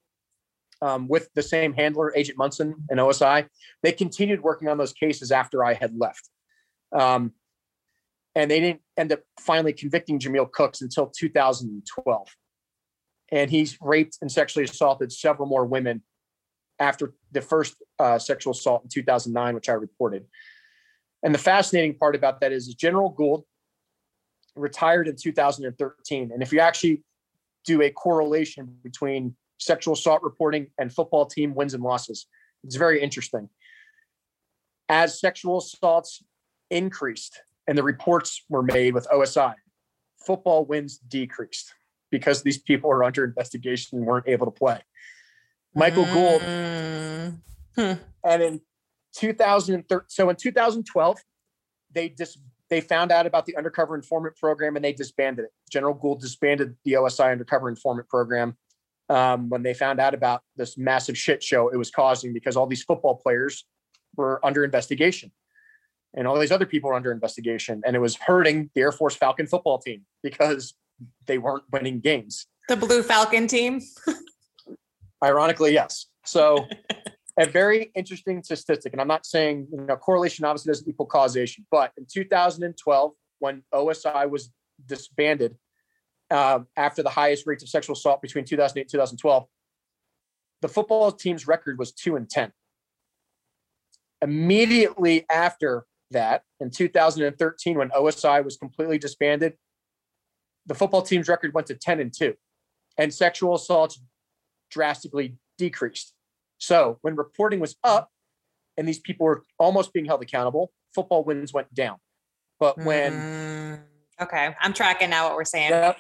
[0.82, 3.47] um, with the same handler, Agent Munson and OSI.
[3.84, 6.30] They continued working on those cases after I had left.
[6.91, 7.34] Um,
[8.36, 12.28] and they didn't end up finally convicting Jameel Cooks until 2012.
[13.32, 16.03] And he's raped and sexually assaulted several more women
[16.80, 20.25] after the first uh, sexual assault in 2009, which I reported.
[21.23, 23.43] And the fascinating part about that is General Gould
[24.55, 26.32] retired in 2013.
[26.32, 27.03] And if you actually
[27.65, 32.28] do a correlation between sexual assault reporting and football team wins and losses,
[32.64, 33.49] it's very interesting.
[34.89, 36.24] As sexual assaults
[36.70, 39.55] increased and the reports were made with OSI.
[40.26, 41.74] Football wins decreased
[42.12, 44.80] because these people are under investigation and weren't able to play.
[45.76, 47.41] Michael Gould, Mm.
[47.76, 47.93] Hmm.
[48.24, 48.62] and in
[49.14, 51.20] 2013, so in 2012,
[51.91, 52.38] they dis,
[52.70, 55.51] they found out about the undercover informant program and they disbanded it.
[55.70, 58.58] General Gould disbanded the OSI undercover informant program
[59.10, 62.68] um, when they found out about this massive shit show it was causing because all
[62.68, 63.66] these football players
[64.16, 65.32] were under investigation
[66.16, 69.16] and all these other people were under investigation and it was hurting the Air Force
[69.16, 70.74] Falcon football team because
[71.26, 72.47] they weren't winning games.
[72.68, 73.82] The Blue Falcon team.
[75.24, 76.08] Ironically, yes.
[76.26, 76.68] So
[77.39, 81.66] a very interesting statistic, and I'm not saying you know correlation obviously doesn't equal causation,
[81.72, 84.51] but in 2012, when OSI was
[84.86, 85.55] disbanded
[86.30, 89.45] um, after the highest rates of sexual assault between 2008 and 2012,
[90.61, 92.51] the football team's record was two and ten.
[94.21, 99.53] Immediately after that, in 2013, when OSI was completely disbanded,
[100.65, 102.34] the football team's record went to 10 and 2,
[102.97, 104.01] and sexual assaults
[104.69, 106.13] drastically decreased.
[106.57, 108.09] So when reporting was up
[108.75, 111.97] and these people were almost being held accountable, football wins went down.
[112.59, 113.80] But when Mm.
[114.22, 115.72] Okay, I'm tracking now what we're saying.
[115.72, 115.97] Yep.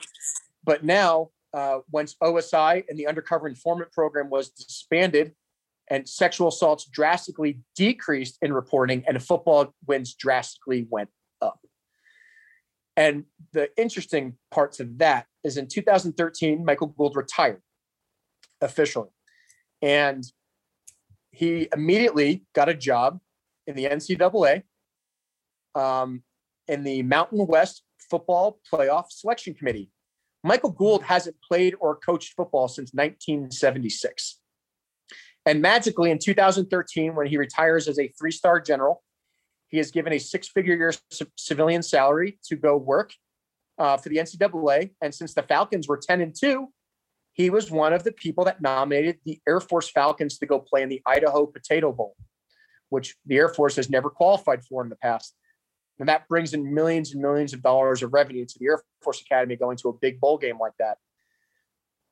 [0.63, 5.33] But now, uh, once OSI and the undercover informant program was disbanded,
[5.89, 11.09] and sexual assaults drastically decreased in reporting, and football wins drastically went
[11.41, 11.59] up.
[12.97, 17.61] And the interesting parts of that is in 2013, Michael Gould retired
[18.59, 19.09] officially.
[19.81, 20.23] And
[21.31, 23.19] he immediately got a job
[23.67, 24.63] in the NCAA
[25.75, 26.23] um,
[26.67, 29.91] in the Mountain West Football Playoff Selection Committee.
[30.43, 34.39] Michael Gould hasn't played or coached football since 1976.
[35.45, 39.03] And magically, in 2013, when he retires as a three star general,
[39.69, 40.93] he is given a six figure year
[41.37, 43.13] civilian salary to go work
[43.77, 44.91] uh, for the NCAA.
[45.01, 46.67] And since the Falcons were 10 and 2,
[47.33, 50.81] he was one of the people that nominated the Air Force Falcons to go play
[50.81, 52.15] in the Idaho Potato Bowl,
[52.89, 55.35] which the Air Force has never qualified for in the past.
[55.99, 59.21] And that brings in millions and millions of dollars of revenue to the Air Force
[59.21, 60.97] Academy going to a big bowl game like that.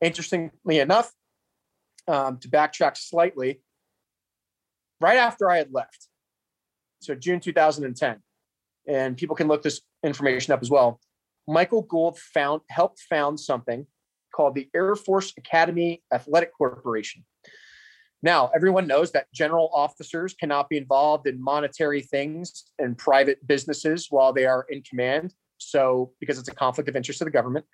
[0.01, 1.11] Interestingly enough,
[2.07, 3.61] um, to backtrack slightly,
[4.99, 6.07] right after I had left,
[6.99, 8.17] so June 2010,
[8.87, 10.99] and people can look this information up as well.
[11.47, 13.85] Michael Gould found helped found something
[14.35, 17.23] called the Air Force Academy Athletic Corporation.
[18.23, 24.07] Now, everyone knows that general officers cannot be involved in monetary things and private businesses
[24.09, 25.33] while they are in command.
[25.57, 27.65] So, because it's a conflict of interest to the government.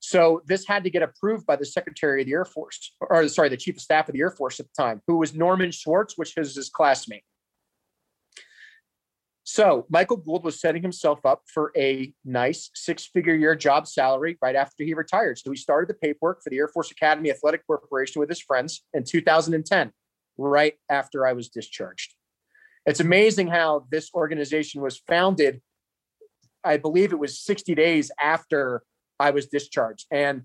[0.00, 3.48] So, this had to get approved by the Secretary of the Air Force, or sorry,
[3.48, 6.16] the Chief of Staff of the Air Force at the time, who was Norton Schwartz,
[6.16, 7.24] which was his classmate.
[9.44, 14.54] So Michael Gould was setting himself up for a nice six-figure year job salary right
[14.54, 15.38] after he retired.
[15.38, 18.84] So he started the paperwork for the Air Force Academy Athletic Corporation with his friends
[18.92, 19.92] in 2010,
[20.36, 22.14] right after I was discharged.
[22.86, 25.60] It's amazing how this organization was founded.
[26.62, 28.82] I believe it was 60 days after
[29.18, 30.06] I was discharged.
[30.10, 30.42] And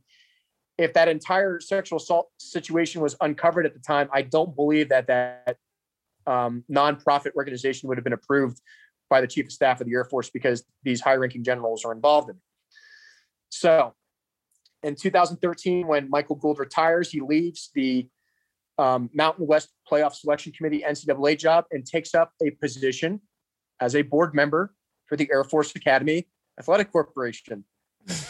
[0.77, 5.07] if that entire sexual assault situation was uncovered at the time, I don't believe that
[5.07, 5.57] that
[6.27, 8.59] um, nonprofit organization would have been approved
[9.15, 11.93] by the chief of staff of the Air Force because these high ranking generals are
[11.93, 12.41] involved in it.
[13.47, 13.93] So
[14.83, 18.09] in 2013, when Michael Gould retires, he leaves the
[18.77, 23.21] um, Mountain West Playoff Selection Committee NCAA job and takes up a position
[23.79, 24.73] as a board member
[25.05, 26.27] for the Air Force Academy
[26.59, 27.63] Athletic Corporation.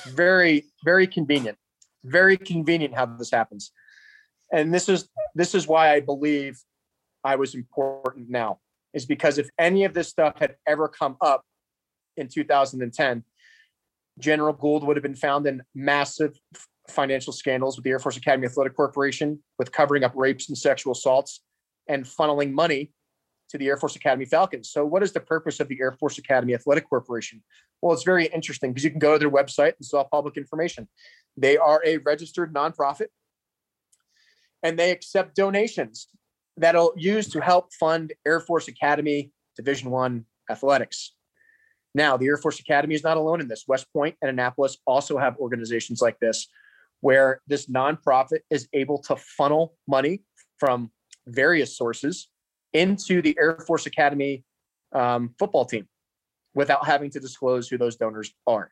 [0.10, 1.58] Very, very convenient.
[2.04, 3.72] Very convenient how this happens.
[4.54, 6.60] And this is this is why I believe
[7.24, 8.60] I was important now
[8.96, 11.44] is because if any of this stuff had ever come up
[12.18, 13.24] in 2010,
[14.18, 16.34] General Gould would have been found in massive
[16.90, 20.94] financial scandals with the Air Force Academy Athletic Corporation, with covering up rapes and sexual
[20.94, 21.42] assaults
[21.90, 22.94] and funneling money
[23.50, 24.72] to the Air Force Academy Falcons.
[24.72, 27.44] So, what is the purpose of the Air Force Academy Athletic Corporation?
[27.82, 30.88] Well, it's very interesting because you can go to their website and saw public information.
[31.36, 33.08] They are a registered nonprofit
[34.64, 36.08] and they accept donations
[36.58, 41.14] that'll use to help fund Air Force Academy Division One athletics.
[41.94, 43.66] Now, the Air Force Academy is not alone in this.
[43.68, 46.48] West Point and Annapolis also have organizations like this,
[47.00, 50.24] where this nonprofit is able to funnel money
[50.60, 50.92] from
[51.28, 52.30] various sources
[52.74, 54.44] into the Air Force Academy
[54.94, 55.88] um, football team
[56.54, 58.72] without having to disclose who those donors are.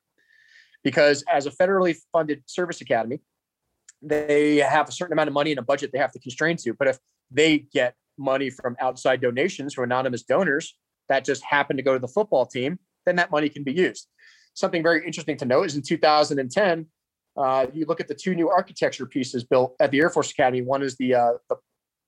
[0.83, 3.19] Because as a federally funded service academy,
[4.01, 6.73] they have a certain amount of money in a budget they have to constrain to.
[6.73, 6.99] But if
[7.33, 10.75] they get money from outside donations from anonymous donors,
[11.09, 14.07] that just happen to go to the football team, then that money can be used.
[14.53, 16.85] Something very interesting to note is in 2010,
[17.35, 20.61] uh, you look at the two new architecture pieces built at the Air Force Academy.
[20.61, 21.55] One is the, uh, the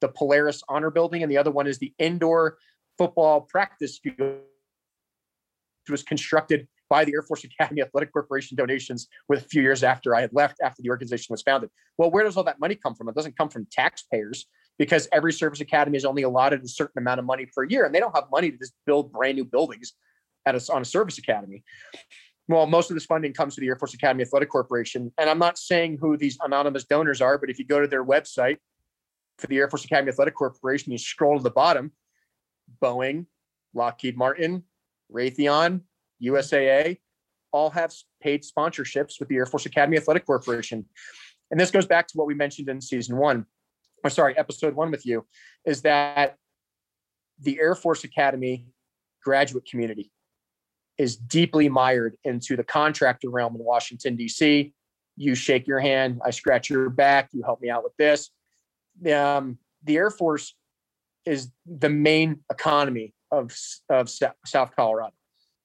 [0.02, 2.58] the Polaris Honor Building, and the other one is the indoor
[2.98, 9.44] football practice field, which was constructed by the Air Force Academy Athletic Corporation donations with
[9.44, 11.70] a few years after I had left after the organization was founded.
[11.98, 13.10] Well, where does all that money come from?
[13.10, 14.46] It doesn't come from taxpayers
[14.78, 17.96] because every service academy is only allotted a certain amount of money per year, and
[17.96, 19.94] they don't have money to just build brand new buildings
[20.46, 21.64] at a, on a service academy
[22.48, 25.12] well, most of this funding comes to the Air Force Academy Athletic Corporation.
[25.18, 28.06] And I'm not saying who these anonymous donors are, but if you go to their
[28.06, 28.58] website
[29.40, 31.92] for the Air Force Academy Athletic Corporation, you scroll to the bottom,
[32.82, 33.26] Boeing,
[33.74, 34.64] Lockheed Martin,
[35.12, 35.82] Raytheon,
[36.24, 37.00] USAA,
[37.52, 40.86] all have paid sponsorships with the Air Force Academy Athletic Corporation.
[41.50, 43.46] And this goes back to what we mentioned in season one,
[44.06, 45.26] or sorry, episode one with you,
[45.66, 46.36] is that
[47.42, 48.68] the Air Force Academy
[49.24, 50.12] graduate community
[51.00, 54.72] is deeply mired into the contractor realm in Washington, D.C.
[55.18, 58.30] You shake your hand, I scratch your back, you help me out with this.
[59.12, 60.54] Um, the Air Force
[61.26, 63.58] is the main economy of,
[63.90, 64.08] of
[64.46, 65.16] South Colorado.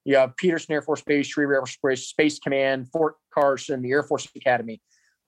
[0.06, 4.02] You have Peterson Air Force Base, Schriever Air Force Space Command, Fort Carson, the Air
[4.02, 4.80] Force Academy.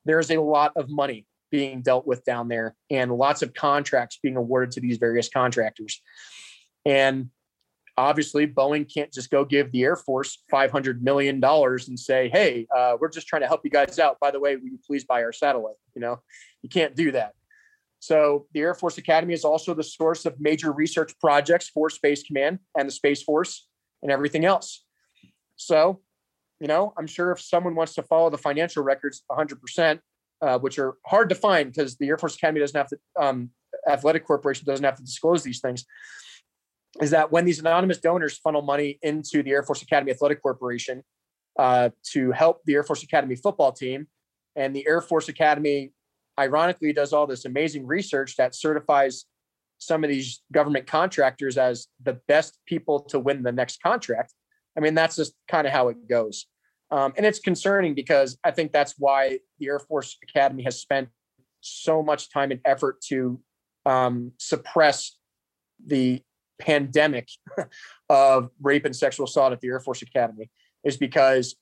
[0.06, 4.36] There's a lot of money being dealt with down there and lots of contracts being
[4.36, 6.00] awarded to these various contractors.
[6.84, 7.28] And
[7.96, 12.96] obviously Boeing can't just go give the Air Force $500 million and say, hey, uh,
[12.98, 14.18] we're just trying to help you guys out.
[14.18, 15.76] By the way, will you please buy our satellite?
[15.94, 16.20] You know,
[16.62, 17.34] you can't do that.
[18.00, 22.24] So the Air Force Academy is also the source of major research projects for Space
[22.24, 23.68] Command and the Space Force
[24.02, 24.84] and everything else.
[25.54, 26.00] So,
[26.58, 30.00] you know, I'm sure if someone wants to follow the financial records 100%,
[30.42, 33.50] uh, which are hard to find because the Air Force Academy doesn't have to, um,
[33.88, 35.84] Athletic Corporation doesn't have to disclose these things
[37.00, 41.02] is that when these anonymous donors funnel money into the Air Force Academy Athletic Corporation
[41.58, 44.06] uh, to help the Air Force Academy football team,
[44.56, 45.92] and the Air Force Academy,
[46.38, 49.24] ironically, does all this amazing research that certifies
[49.78, 54.34] some of these government contractors as the best people to win the next contract.
[54.76, 56.46] I mean, that's just kind of how it goes.
[56.92, 61.08] Um, and it's concerning because I think that's why the Air Force Academy has spent
[61.62, 63.40] so much time and effort to
[63.86, 65.16] um, suppress
[65.84, 66.22] the
[66.60, 67.28] pandemic
[68.10, 70.50] of rape and sexual assault at the Air Force Academy
[70.84, 71.56] is because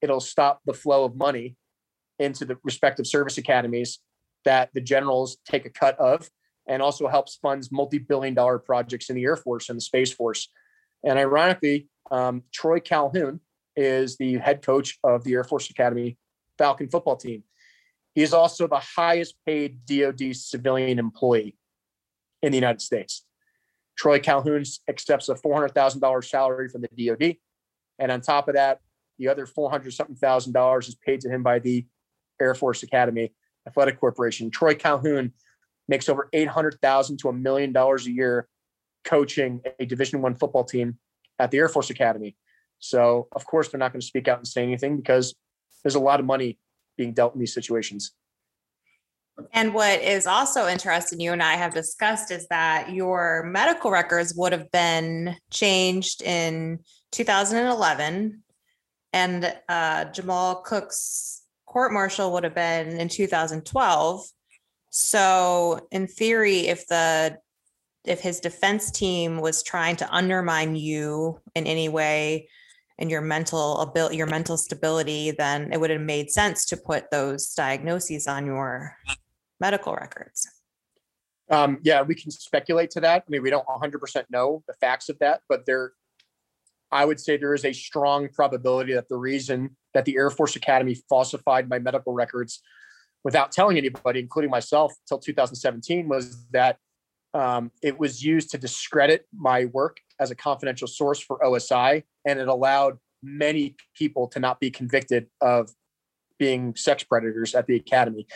[0.00, 1.56] it'll stop the flow of money
[2.20, 3.98] into the respective service academies
[4.44, 6.30] that the generals take a cut of
[6.68, 10.48] and also helps funds multi-billion dollar projects in the Air Force and the Space Force.
[11.04, 13.40] And ironically, um, Troy Calhoun
[13.76, 16.16] is the head coach of the Air Force Academy
[16.58, 17.42] Falcon football team.
[18.14, 21.56] He is also the highest paid DoD civilian employee
[22.42, 23.24] in the United States.
[23.96, 27.36] Troy Calhoun accepts a $400,000 salary from the DoD.
[27.98, 28.80] And on top of that,
[29.18, 31.86] the other 400 something thousand dollars is paid to him by the
[32.40, 33.32] Air Force Academy
[33.66, 34.50] Athletic Corporation.
[34.50, 35.32] Troy Calhoun
[35.88, 38.48] makes over 800,000 to a million dollars a year
[39.04, 40.98] coaching a division one football team
[41.38, 42.36] at the Air Force Academy.
[42.78, 45.34] So of course they're not going to speak out and say anything because
[45.82, 46.58] there's a lot of money
[46.96, 48.12] being dealt in these situations.
[49.52, 54.34] And what is also interesting, you and I have discussed, is that your medical records
[54.34, 56.78] would have been changed in
[57.12, 58.42] 2011,
[59.12, 64.26] and uh, Jamal Cook's court martial would have been in 2012.
[64.90, 67.36] So, in theory, if the
[68.04, 72.48] if his defense team was trying to undermine you in any way
[72.98, 77.10] and your mental ability, your mental stability, then it would have made sense to put
[77.10, 78.96] those diagnoses on your
[79.60, 80.48] medical records?
[81.50, 83.22] Um, yeah, we can speculate to that.
[83.26, 85.92] I mean, we don't 100% know the facts of that, but there,
[86.90, 90.56] I would say there is a strong probability that the reason that the Air Force
[90.56, 92.60] Academy falsified my medical records
[93.22, 96.78] without telling anybody, including myself, until 2017, was that
[97.34, 102.38] um, it was used to discredit my work as a confidential source for OSI, and
[102.38, 105.70] it allowed many people to not be convicted of
[106.38, 108.26] being sex predators at the academy.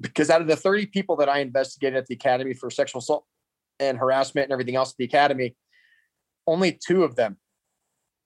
[0.00, 3.24] Because out of the 30 people that I investigated at the academy for sexual assault
[3.80, 5.56] and harassment and everything else at the academy,
[6.46, 7.38] only two of them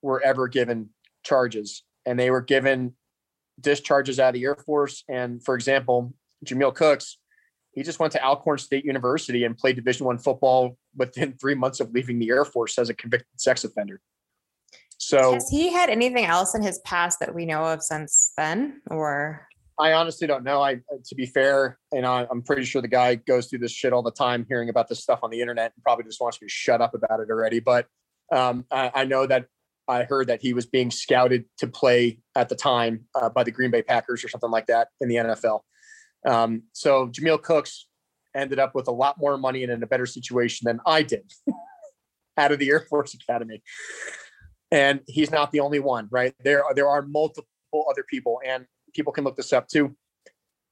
[0.02, 0.90] were ever given
[1.24, 1.84] charges.
[2.06, 2.94] And they were given
[3.60, 5.04] discharges out of the Air Force.
[5.08, 7.18] And for example, Jameel Cooks,
[7.72, 11.80] he just went to Alcorn State University and played Division One football within three months
[11.80, 14.00] of leaving the Air Force as a convicted sex offender.
[14.98, 18.82] So has he had anything else in his past that we know of since then,
[18.90, 19.46] or?
[19.78, 20.62] I honestly don't know.
[20.62, 23.94] I, to be fair, you know, I'm pretty sure the guy goes through this shit
[23.94, 26.48] all the time, hearing about this stuff on the internet, and probably just wants me
[26.48, 27.60] to shut up about it already.
[27.60, 27.86] But
[28.30, 29.46] Um, I, I, know that
[29.88, 33.50] I heard that he was being scouted to play at the time uh, by the
[33.50, 35.60] Green Bay Packers or something like that in the NFL.
[36.26, 37.86] Um, so Jameel Cooks
[38.34, 41.30] ended up with a lot more money and in a better situation than I did
[42.36, 43.62] out of the Air Force Academy.
[44.70, 46.34] And he's not the only one, right?
[46.44, 47.46] There are, there are multiple
[47.90, 49.96] other people, and people can look this up too.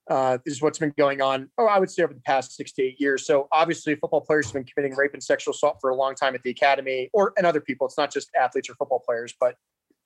[0.08, 2.72] Uh, this is what's been going on, oh, I would say over the past six
[2.72, 3.26] to eight years.
[3.26, 6.34] So obviously, football players have been committing rape and sexual assault for a long time
[6.34, 7.86] at the academy, or and other people.
[7.86, 9.56] It's not just athletes or football players, but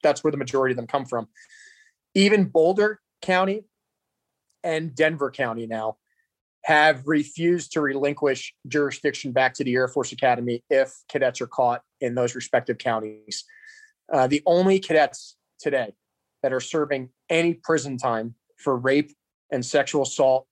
[0.02, 1.28] that's where the majority of them come from.
[2.14, 3.64] Even Boulder County
[4.64, 5.96] and Denver County now
[6.64, 11.82] have refused to relinquish jurisdiction back to the Air Force Academy if cadets are caught
[12.00, 13.44] in those respective counties.
[14.12, 15.92] Uh, the only cadets today
[16.42, 19.10] that are serving any prison time for rape
[19.50, 20.46] and sexual assault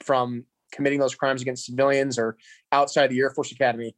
[0.00, 2.36] from committing those crimes against civilians or
[2.72, 3.94] outside the Air Force Academy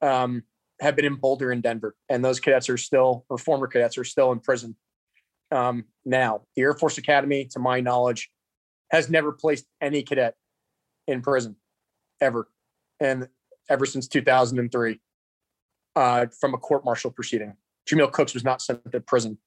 [0.00, 0.42] um,
[0.80, 1.94] have been in Boulder and Denver.
[2.08, 4.76] And those cadets are still, or former cadets are still in prison
[5.50, 6.42] um, now.
[6.54, 8.30] The Air Force Academy, to my knowledge,
[8.90, 10.34] has never placed any cadet
[11.06, 11.56] in prison
[12.20, 12.48] ever.
[13.00, 13.28] And
[13.68, 15.00] ever since 2003
[15.96, 17.54] uh, from a court martial proceeding.
[17.88, 19.38] Jameel Cooks was not sent to prison,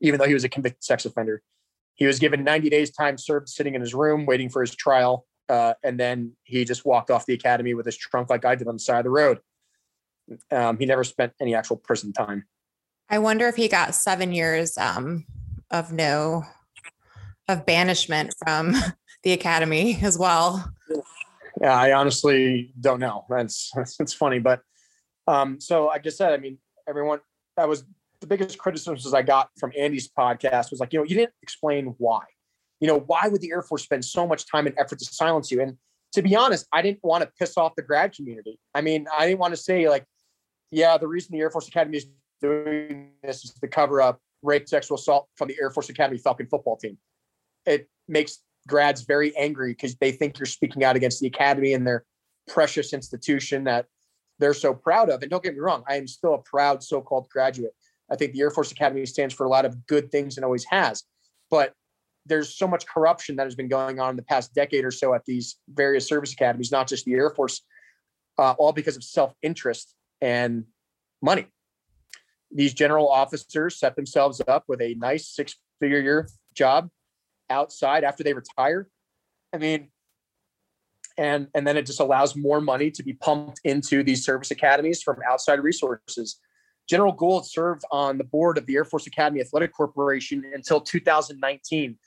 [0.00, 1.42] even though he was a convicted sex offender.
[1.94, 5.26] He was given 90 days time served sitting in his room waiting for his trial.
[5.48, 8.68] Uh, and then he just walked off the academy with his trunk like I did
[8.68, 9.38] on the side of the road.
[10.50, 12.46] Um, he never spent any actual prison time.
[13.08, 15.24] I wonder if he got seven years um,
[15.70, 16.44] of no
[17.48, 18.74] of banishment from
[19.22, 20.72] the academy as well.
[21.60, 23.24] Yeah, I honestly don't know.
[23.28, 24.60] That's that's funny, but
[25.26, 27.20] um, so like I said, I mean, everyone
[27.56, 27.84] that was
[28.20, 31.94] the biggest criticisms I got from Andy's podcast was like, you know, you didn't explain
[31.98, 32.22] why.
[32.80, 35.50] You know, why would the Air Force spend so much time and effort to silence
[35.50, 35.62] you?
[35.62, 35.76] And
[36.12, 38.58] to be honest, I didn't want to piss off the grad community.
[38.74, 40.04] I mean, I didn't want to say like,
[40.70, 42.06] yeah, the reason the Air Force Academy is
[42.40, 46.46] doing this is to cover up rape, sexual assault from the Air Force Academy Falcon
[46.46, 46.98] football team.
[47.66, 51.86] It makes grads very angry because they think you're speaking out against the academy and
[51.86, 52.04] their
[52.48, 53.86] precious institution that
[54.38, 55.22] they're so proud of.
[55.22, 57.72] And don't get me wrong, I am still a proud so-called graduate.
[58.10, 60.64] I think the Air Force Academy stands for a lot of good things and always
[60.64, 61.02] has.
[61.50, 61.72] But
[62.24, 65.14] there's so much corruption that has been going on in the past decade or so
[65.14, 67.62] at these various service academies, not just the Air Force,
[68.38, 70.64] uh, all because of self-interest and
[71.22, 71.46] money.
[72.50, 76.90] These general officers set themselves up with a nice six-figure job
[77.50, 78.88] outside after they retire.
[79.52, 79.88] I mean,
[81.18, 85.02] and and then it just allows more money to be pumped into these service academies
[85.02, 86.38] from outside resources.
[86.88, 91.98] General Gould served on the board of the Air Force Academy Athletic Corporation until 2019,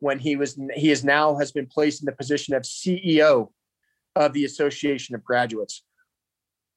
[0.00, 3.50] when he was he is now has been placed in the position of CEO
[4.14, 5.82] of the Association of Graduates.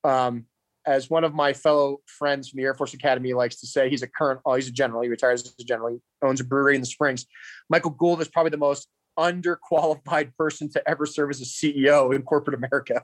[0.03, 0.45] Um,
[0.85, 4.01] as one of my fellow friends from the Air Force Academy likes to say, he's
[4.01, 5.01] a current, oh, he's a general.
[5.01, 5.99] He retires as a general.
[6.21, 7.25] Owns a brewery in the Springs.
[7.69, 12.21] Michael Gould is probably the most underqualified person to ever serve as a CEO in
[12.23, 13.03] corporate America.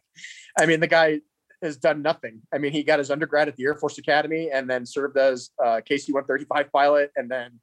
[0.58, 1.22] I mean, the guy
[1.62, 2.42] has done nothing.
[2.54, 5.50] I mean, he got his undergrad at the Air Force Academy and then served as
[5.60, 7.60] a KC 135 pilot and then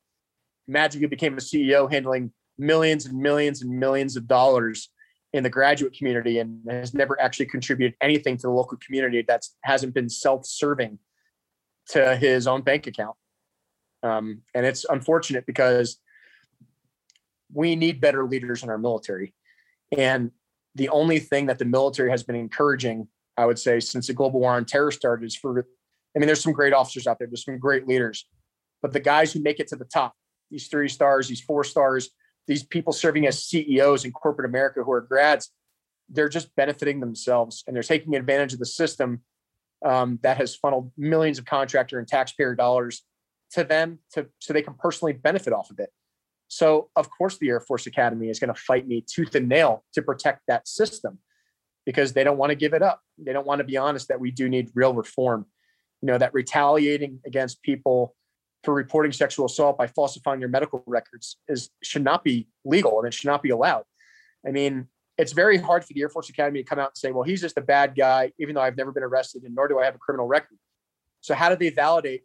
[0.68, 4.90] magically became a CEO handling millions and millions and millions of dollars
[5.32, 9.42] in the graduate community and has never actually contributed anything to the local community that
[9.62, 10.98] hasn't been self-serving
[11.88, 13.16] to his own bank account.
[14.02, 15.98] Um, and it's unfortunate because
[17.52, 19.34] we need better leaders in our military.
[19.96, 20.30] And
[20.74, 24.40] the only thing that the military has been encouraging, I would say, since the global
[24.40, 25.66] war on terror started is for,
[26.16, 28.26] I mean, there's some great officers out there, there's some great leaders,
[28.80, 30.14] but the guys who make it to the top,
[30.50, 32.10] these three stars, these four stars,
[32.48, 35.50] these people serving as CEOs in corporate America who are grads,
[36.08, 39.20] they're just benefiting themselves and they're taking advantage of the system
[39.84, 43.02] um, that has funneled millions of contractor and taxpayer dollars
[43.52, 45.90] to them to so they can personally benefit off of it.
[46.48, 49.84] So of course the Air Force Academy is going to fight me tooth and nail
[49.94, 51.18] to protect that system
[51.86, 53.00] because they don't want to give it up.
[53.18, 55.46] They don't want to be honest that we do need real reform.
[56.00, 58.14] You know, that retaliating against people
[58.64, 63.08] for reporting sexual assault by falsifying your medical records is should not be legal and
[63.08, 63.84] it should not be allowed.
[64.46, 64.88] I mean,
[65.18, 67.40] it's very hard for the Air Force Academy to come out and say, well, he's
[67.40, 69.94] just a bad guy, even though I've never been arrested and nor do I have
[69.94, 70.58] a criminal record.
[71.20, 72.22] So how do they validate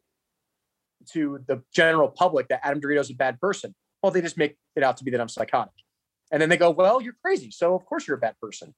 [1.13, 3.73] to the general public that Adam DeRito is a bad person?
[4.01, 5.73] Well, they just make it out to be that I'm psychotic.
[6.31, 7.51] And then they go, well, you're crazy.
[7.51, 8.73] So of course you're a bad person.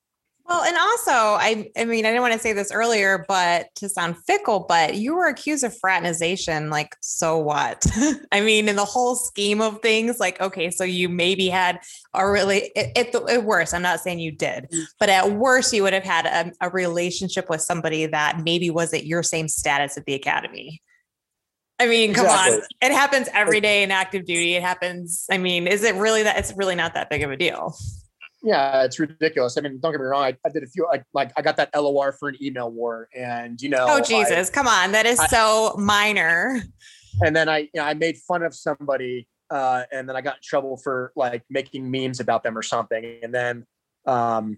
[0.49, 3.87] Well, and also, I I mean, I didn't want to say this earlier, but to
[3.87, 6.71] sound fickle, but you were accused of fraternization.
[6.71, 7.85] Like, so what?
[8.31, 11.79] I mean, in the whole scheme of things, like, okay, so you maybe had
[12.15, 13.75] a really at, the at worst.
[13.75, 14.85] I'm not saying you did, mm.
[14.99, 19.05] but at worst, you would have had a, a relationship with somebody that maybe wasn't
[19.05, 20.81] your same status at the academy.
[21.79, 22.57] I mean, come exactly.
[22.57, 22.63] on.
[22.81, 24.55] It happens every day in active duty.
[24.55, 25.25] It happens.
[25.31, 26.37] I mean, is it really that?
[26.37, 27.75] It's really not that big of a deal.
[28.43, 29.57] Yeah, it's ridiculous.
[29.57, 30.23] I mean, don't get me wrong.
[30.23, 33.09] I, I did a few like like I got that LOR for an email war,
[33.15, 33.85] and you know.
[33.87, 34.49] Oh Jesus!
[34.49, 36.61] I, come on, that is I, so minor.
[37.21, 40.35] And then I, you know, I made fun of somebody, uh, and then I got
[40.35, 43.19] in trouble for like making memes about them or something.
[43.23, 43.65] And then
[44.05, 44.57] um,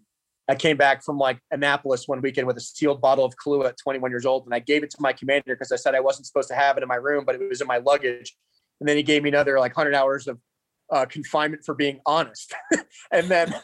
[0.52, 3.78] I came back from like Annapolis one weekend with a sealed bottle of Kahlua at
[3.78, 6.28] 21 years old, and I gave it to my commander because I said I wasn't
[6.28, 8.36] supposed to have it in my room, but it was in my luggage.
[8.82, 10.40] And then he gave me another like 100 hours of
[10.92, 12.54] uh, confinement for being honest.
[13.14, 13.56] and then,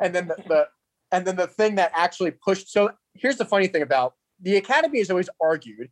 [0.00, 0.66] and then the, the,
[1.10, 2.70] and then the thing that actually pushed.
[2.70, 5.90] So here's the funny thing about the academy has always argued,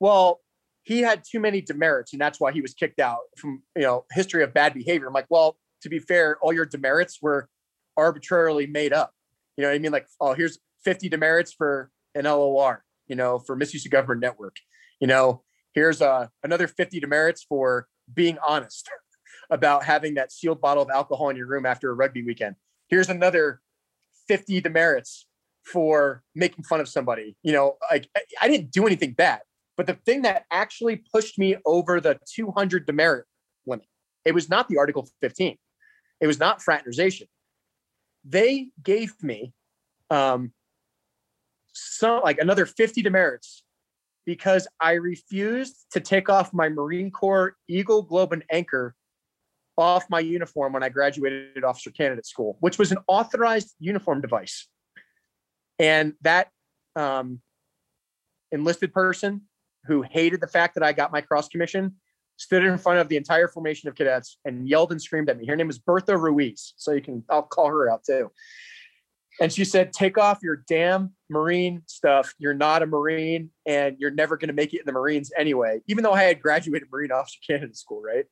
[0.00, 0.40] well,
[0.82, 4.04] he had too many demerits and that's why he was kicked out from you know
[4.12, 5.06] history of bad behavior.
[5.06, 7.48] I'm like, well, to be fair, all your demerits were
[7.96, 9.14] arbitrarily made up.
[9.58, 9.92] You know what I mean?
[9.92, 14.56] Like, oh, here's 50 demerits for an LOR, you know, for misuse of government network.
[15.00, 15.42] You know,
[15.74, 18.88] here's uh, another 50 demerits for being honest.
[19.50, 22.56] about having that sealed bottle of alcohol in your room after a rugby weekend.
[22.88, 23.60] Here's another
[24.28, 25.26] 50 demerits
[25.64, 27.36] for making fun of somebody.
[27.42, 28.08] You know, like
[28.40, 29.40] I, didn't do anything bad,
[29.76, 33.26] but the thing that actually pushed me over the 200 demerit
[33.66, 33.86] limit,
[34.24, 35.56] it was not the Article 15.
[36.20, 37.28] It was not fraternization.
[38.28, 39.52] They gave me
[40.10, 40.52] um,
[41.72, 43.62] some like another 50 demerits
[44.26, 48.94] because I refused to take off my Marine Corps Eagle Globe and Anchor
[49.78, 54.68] off my uniform when I graduated officer candidate school, which was an authorized uniform device.
[55.78, 56.48] And that
[56.96, 57.40] um,
[58.50, 59.42] enlisted person
[59.86, 61.94] who hated the fact that I got my cross commission
[62.38, 65.46] stood in front of the entire formation of cadets and yelled and screamed at me.
[65.46, 66.72] Her name is Bertha Ruiz.
[66.76, 68.30] So you can, I'll call her out too.
[69.40, 72.32] And she said, Take off your damn Marine stuff.
[72.38, 75.80] You're not a Marine and you're never going to make it in the Marines anyway,
[75.88, 78.24] even though I had graduated Marine officer candidate school, right?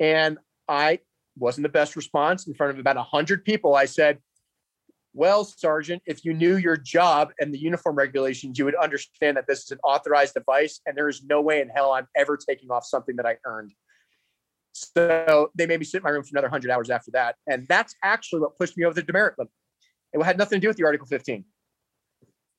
[0.00, 1.00] And I
[1.36, 3.74] wasn't the best response in front of about 100 people.
[3.74, 4.18] I said,
[5.14, 9.46] well, Sergeant, if you knew your job and the uniform regulations, you would understand that
[9.46, 12.70] this is an authorized device and there is no way in hell I'm ever taking
[12.70, 13.72] off something that I earned.
[14.72, 17.36] So they made me sit in my room for another 100 hours after that.
[17.46, 19.50] And that's actually what pushed me over the demerit limit.
[20.12, 21.44] It had nothing to do with the Article 15.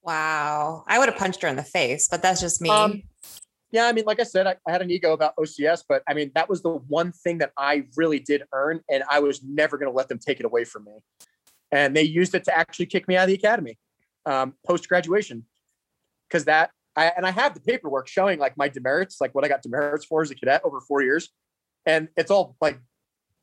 [0.04, 0.84] Wow.
[0.88, 2.70] I would have punched her in the face, but that's just me.
[2.70, 3.04] Um,
[3.72, 6.14] yeah, I mean, like I said, I, I, had an ego about OCS, but I
[6.14, 9.78] mean, that was the one thing that I really did earn, and I was never
[9.78, 10.94] going to let them take it away from me.
[11.72, 13.78] And they used it to actually kick me out of the academy
[14.26, 15.46] um, post graduation,
[16.28, 19.48] because that I and I have the paperwork showing like my demerits, like what I
[19.48, 21.30] got demerits for as a cadet over four years,
[21.86, 22.80] and it's all like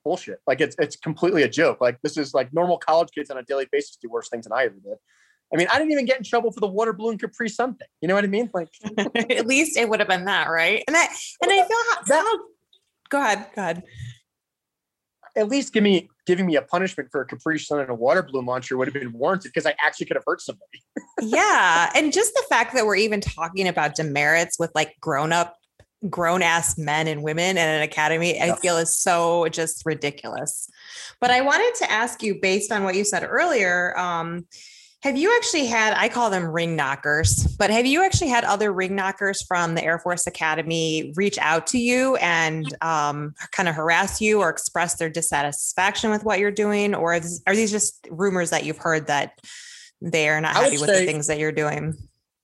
[0.04, 0.40] bullshit.
[0.46, 1.80] Like it's it's completely a joke.
[1.80, 4.52] Like this is like normal college kids on a daily basis do worse things than
[4.52, 4.98] I ever did.
[5.52, 7.86] I mean, I didn't even get in trouble for the water balloon Capri something.
[8.00, 8.50] You know what I mean?
[8.52, 8.68] Like,
[9.30, 10.82] at least it would have been that, right?
[10.86, 12.38] And that, and I feel how, that, how,
[13.08, 13.82] go ahead, go ahead.
[15.36, 18.22] At least give me giving me a punishment for a Capri Sun and a water
[18.22, 20.82] balloon launcher would have been warranted because I actually could have hurt somebody.
[21.22, 25.56] yeah, and just the fact that we're even talking about demerits with like grown up,
[26.08, 30.68] grown ass men and women in an academy, I feel is so just ridiculous.
[31.20, 33.98] But I wanted to ask you, based on what you said earlier.
[33.98, 34.46] Um,
[35.06, 38.72] have you actually had, I call them ring knockers, but have you actually had other
[38.72, 43.76] ring knockers from the Air Force Academy reach out to you and um, kind of
[43.76, 46.92] harass you or express their dissatisfaction with what you're doing?
[46.92, 49.38] Or is, are these just rumors that you've heard that
[50.02, 51.94] they are not happy with the things that you're doing?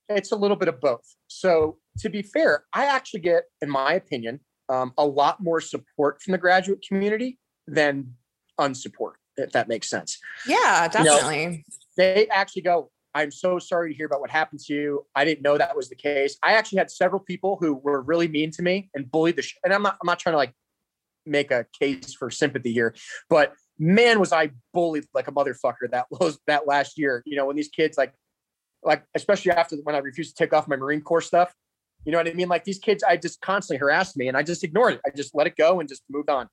[0.09, 1.17] It's a little bit of both.
[1.27, 6.23] So, to be fair, I actually get, in my opinion, um, a lot more support
[6.23, 8.15] from the graduate community than
[8.61, 10.19] unsupport, if that makes sense.
[10.47, 11.43] Yeah, definitely.
[11.43, 11.59] You know,
[11.97, 15.07] they actually go, I'm so sorry to hear about what happened to you.
[15.15, 16.37] I didn't know that was the case.
[16.43, 19.59] I actually had several people who were really mean to me and bullied the sh-
[19.65, 20.55] and I'm not I'm not trying to like
[21.27, 22.95] make a case for sympathy here,
[23.29, 27.23] but man was I bullied like a motherfucker that was that last year.
[27.27, 28.15] You know, when these kids like
[28.83, 31.53] like especially after when I refused to take off my Marine Corps stuff.
[32.05, 32.49] You know what I mean?
[32.49, 35.01] Like these kids, I just constantly harassed me and I just ignored it.
[35.07, 36.49] I just let it go and just moved on.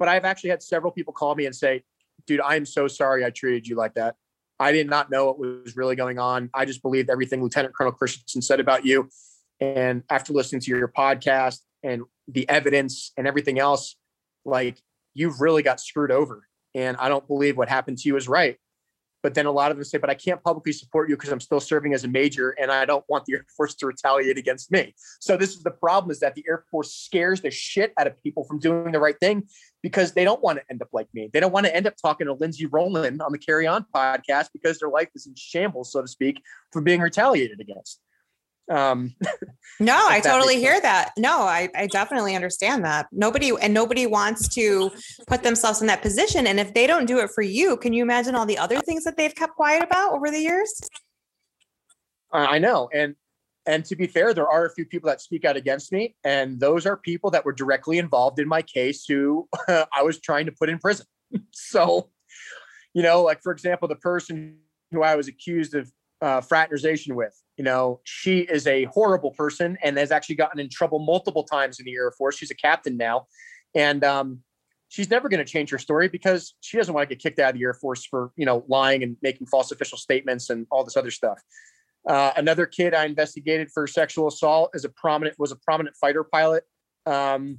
[0.00, 1.84] But I've actually had several people call me and say,
[2.26, 4.16] dude, I am so sorry I treated you like that.
[4.58, 6.50] I did not know what was really going on.
[6.52, 9.08] I just believed everything Lieutenant Colonel Christensen said about you.
[9.60, 13.96] And after listening to your podcast and the evidence and everything else,
[14.44, 14.78] like
[15.14, 16.48] you've really got screwed over.
[16.74, 18.56] And I don't believe what happened to you is right.
[19.22, 21.40] But then a lot of them say, but I can't publicly support you because I'm
[21.40, 24.70] still serving as a major and I don't want the Air Force to retaliate against
[24.70, 24.94] me.
[25.20, 28.20] So this is the problem is that the Air Force scares the shit out of
[28.22, 29.48] people from doing the right thing
[29.82, 31.30] because they don't want to end up like me.
[31.32, 34.48] They don't want to end up talking to Lindsay Rowland on the Carry On podcast
[34.52, 36.42] because their life is in shambles, so to speak,
[36.72, 38.00] for being retaliated against.
[38.70, 39.14] Um,
[39.80, 40.82] no, I totally hear sense.
[40.82, 41.12] that.
[41.18, 43.08] No, I, I definitely understand that.
[43.12, 44.90] Nobody and nobody wants to
[45.26, 46.46] put themselves in that position.
[46.46, 49.04] And if they don't do it for you, can you imagine all the other things
[49.04, 50.80] that they've kept quiet about over the years?
[52.32, 52.88] I know.
[52.94, 53.16] And
[53.66, 56.58] and to be fair, there are a few people that speak out against me, and
[56.58, 60.52] those are people that were directly involved in my case who I was trying to
[60.52, 61.06] put in prison.
[61.52, 62.08] so,
[62.94, 64.58] you know, like for example, the person
[64.92, 65.92] who I was accused of
[66.22, 67.34] uh, fraternization with.
[67.60, 71.78] You know, she is a horrible person and has actually gotten in trouble multiple times
[71.78, 72.38] in the Air Force.
[72.38, 73.26] She's a captain now,
[73.74, 74.38] and um,
[74.88, 77.50] she's never going to change her story because she doesn't want to get kicked out
[77.50, 80.84] of the Air Force for you know lying and making false official statements and all
[80.84, 81.38] this other stuff.
[82.08, 86.24] Uh, another kid I investigated for sexual assault is a prominent was a prominent fighter
[86.24, 86.64] pilot,
[87.04, 87.58] um,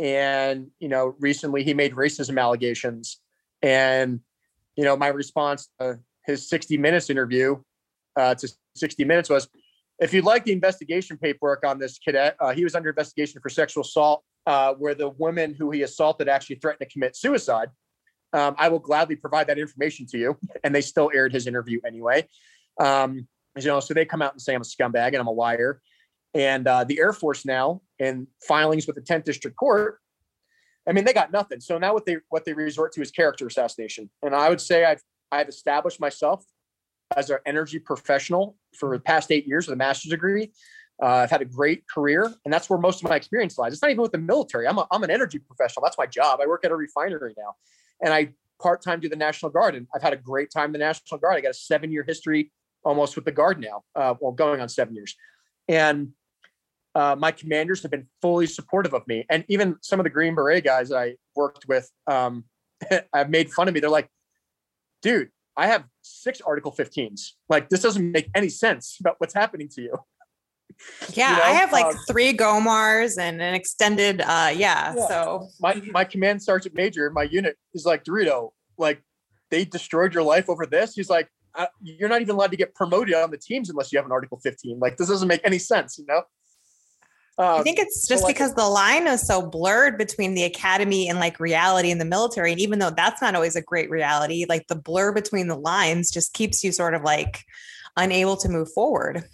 [0.00, 3.20] and you know recently he made racism allegations,
[3.62, 4.18] and
[4.74, 7.56] you know my response to his 60 minutes interview
[8.18, 9.48] uh, to 60 Minutes was
[10.00, 13.48] if you'd like the investigation paperwork on this cadet, uh, he was under investigation for
[13.48, 17.68] sexual assault, uh, where the woman who he assaulted actually threatened to commit suicide.
[18.32, 20.38] Um, I will gladly provide that information to you.
[20.62, 22.28] And they still aired his interview anyway.
[22.78, 23.26] Um,
[23.56, 25.80] you know, so they come out and say I'm a scumbag and I'm a liar.
[26.34, 29.98] And uh, the Air Force now, in filings with the 10th District Court,
[30.86, 31.60] I mean, they got nothing.
[31.60, 34.08] So now what they what they resort to is character assassination.
[34.22, 36.44] And I would say I've I've established myself
[37.16, 40.52] as an energy professional for the past eight years with a master's degree.
[41.00, 43.72] Uh, I've had a great career, and that's where most of my experience lies.
[43.72, 44.66] It's not even with the military.
[44.66, 45.84] I'm, a, I'm an energy professional.
[45.84, 46.40] That's my job.
[46.42, 47.54] I work at a refinery now,
[48.02, 49.76] and I part time do the National Guard.
[49.76, 51.36] And I've had a great time in the National Guard.
[51.36, 52.50] I got a seven year history
[52.84, 53.82] almost with the Guard now.
[53.94, 55.14] Uh, well, going on seven years,
[55.68, 56.08] and
[56.96, 60.34] uh, my commanders have been fully supportive of me, and even some of the Green
[60.34, 62.44] Beret guys I worked with um,
[63.14, 63.78] have made fun of me.
[63.78, 64.08] They're like,
[65.00, 67.32] "Dude, I have six Article 15s.
[67.48, 69.94] Like this doesn't make any sense about what's happening to you.
[71.14, 71.42] Yeah, you know?
[71.42, 74.20] I have like um, three GOMORs and an extended.
[74.20, 78.50] uh yeah, yeah, So my my command sergeant major, my unit is like DeRito.
[78.76, 79.02] Like
[79.50, 80.94] they destroyed your life over this.
[80.94, 83.98] He's like, uh, you're not even allowed to get promoted on the teams unless you
[83.98, 84.78] have an Article 15.
[84.78, 86.22] Like this doesn't make any sense, you know.
[87.38, 90.42] Um, I think it's just so like, because the line is so blurred between the
[90.42, 92.50] academy and like reality in the military.
[92.50, 96.10] And even though that's not always a great reality, like the blur between the lines
[96.10, 97.44] just keeps you sort of like
[97.96, 99.24] unable to move forward.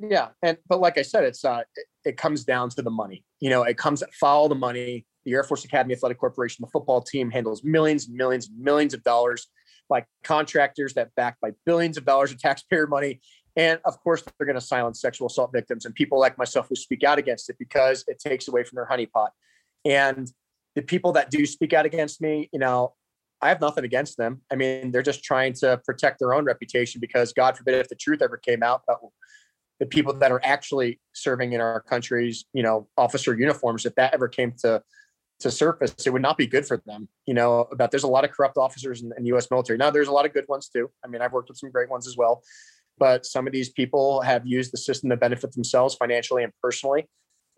[0.00, 0.30] Yeah.
[0.42, 3.22] And, but like I said, it's, uh, it, it comes down to the money.
[3.38, 5.06] You know, it comes, follow the money.
[5.24, 8.94] The Air Force Academy Athletic Corporation, the football team handles millions and millions and millions
[8.94, 9.46] of dollars
[9.88, 13.20] by contractors that backed by billions of dollars of taxpayer money
[13.56, 16.74] and of course, they're going to silence sexual assault victims and people like myself who
[16.74, 19.28] speak out against it because it takes away from their honeypot.
[19.84, 20.30] And
[20.74, 22.94] the people that do speak out against me, you know,
[23.40, 24.40] I have nothing against them.
[24.50, 27.94] I mean, they're just trying to protect their own reputation because God forbid if the
[27.94, 29.00] truth ever came out about
[29.78, 34.14] the people that are actually serving in our country's, you know, officer uniforms, if that
[34.14, 34.82] ever came to
[35.40, 37.08] to surface, it would not be good for them.
[37.26, 39.50] You know, about there's a lot of corrupt officers in, in U.S.
[39.50, 39.76] military.
[39.76, 40.88] Now, there's a lot of good ones too.
[41.04, 42.42] I mean, I've worked with some great ones as well
[42.98, 47.08] but some of these people have used the system to benefit themselves financially and personally.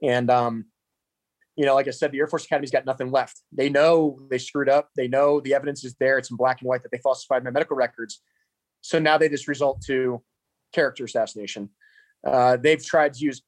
[0.02, 0.66] And, um,
[1.56, 3.40] you know, like I said, the Air Force Academy's got nothing left.
[3.52, 4.90] They know they screwed up.
[4.96, 6.18] They know the evidence is there.
[6.18, 8.20] It's in black and white that they falsified my medical records.
[8.82, 10.22] So now they just result to
[10.72, 11.70] character assassination.
[12.26, 13.42] Uh, they've tried to use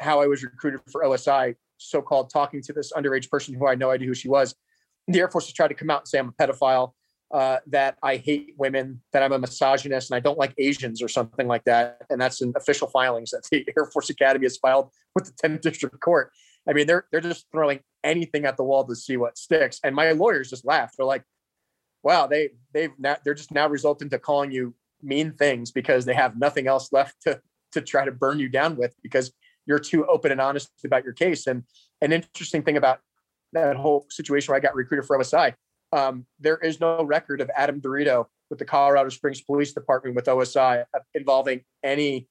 [0.00, 3.78] how I was recruited for OSI, so-called talking to this underage person who I had
[3.78, 4.54] no idea who she was.
[5.08, 6.92] The Air Force has tried to come out and say I'm a pedophile
[7.32, 11.08] uh, that I hate women, that I'm a misogynist, and I don't like Asians or
[11.08, 12.02] something like that.
[12.08, 15.60] And that's in official filings that the Air Force Academy has filed with the 10th
[15.62, 16.30] District Court.
[16.68, 19.80] I mean, they're they're just throwing anything at the wall to see what sticks.
[19.84, 20.92] And my lawyers just laugh.
[20.96, 21.24] They're like,
[22.02, 26.14] "Wow, they they've now they're just now resulting to calling you mean things because they
[26.14, 27.40] have nothing else left to
[27.72, 29.32] to try to burn you down with because
[29.66, 31.64] you're too open and honest about your case." And
[32.00, 33.00] an interesting thing about
[33.52, 35.54] that whole situation where I got recruited for OSI
[35.92, 40.26] um, there is no record of Adam DeRito with the Colorado Springs Police Department with
[40.26, 40.84] OSI
[41.14, 42.28] involving any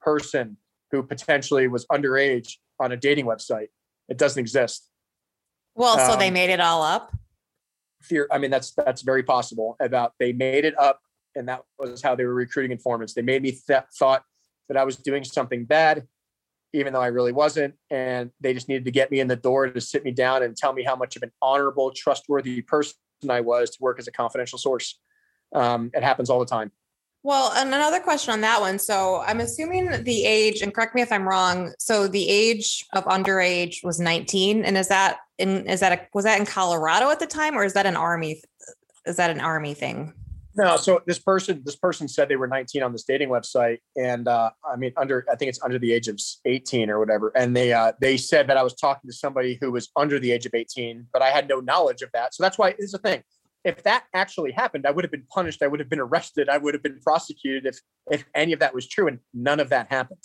[0.00, 0.56] person
[0.90, 3.68] who potentially was underage on a dating website.
[4.08, 4.90] It doesn't exist.
[5.74, 7.12] Well, so um, they made it all up.
[8.02, 8.28] Fear.
[8.30, 9.76] I mean, that's that's very possible.
[9.80, 11.00] About they made it up,
[11.34, 13.14] and that was how they were recruiting informants.
[13.14, 14.22] They made me th- thought
[14.68, 16.06] that I was doing something bad,
[16.74, 17.74] even though I really wasn't.
[17.90, 20.56] And they just needed to get me in the door to sit me down and
[20.56, 22.96] tell me how much of an honorable, trustworthy person
[23.30, 24.98] I was to work as a confidential source.
[25.54, 26.72] Um, it happens all the time.
[27.22, 28.78] Well, and another question on that one.
[28.78, 31.72] So I'm assuming the age, and correct me if I'm wrong.
[31.78, 36.24] So the age of underage was 19, and is that in is that a, was
[36.24, 38.42] that in Colorado at the time, or is that an army?
[39.06, 40.12] Is that an army thing?
[40.56, 40.76] No.
[40.76, 44.50] So this person this person said they were 19 on this dating website, and uh,
[44.64, 47.72] I mean under I think it's under the age of 18 or whatever, and they
[47.72, 50.54] uh, they said that I was talking to somebody who was under the age of
[50.54, 52.34] 18, but I had no knowledge of that.
[52.34, 53.22] So that's why it's a thing
[53.64, 55.62] if that actually happened, I would have been punished.
[55.62, 56.48] I would have been arrested.
[56.48, 59.70] I would have been prosecuted if if any of that was true, and none of
[59.70, 60.20] that happened.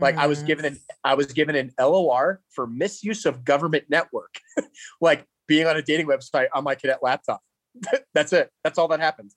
[0.00, 0.18] Like mm.
[0.18, 4.34] I was given an I was given an LOR for misuse of government network,
[5.00, 7.40] like being on a dating website on my cadet laptop.
[8.14, 8.50] That's it.
[8.64, 9.32] That's all that happened.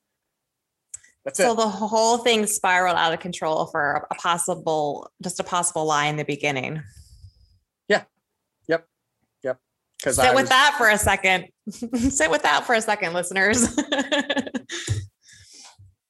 [1.24, 1.56] That's so it.
[1.56, 6.16] the whole thing spiraled out of control for a possible, just a possible lie in
[6.16, 6.82] the beginning.
[7.88, 8.02] Yeah.
[8.68, 8.86] Yep.
[9.44, 9.58] Yep.
[9.98, 11.46] Because sit with that for a second.
[11.70, 13.76] sit with that for a second, listeners.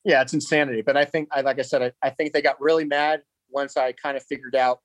[0.04, 0.80] yeah, it's insanity.
[0.80, 3.20] But I think, I like I said, I, I think they got really mad
[3.50, 4.80] once I kind of figured out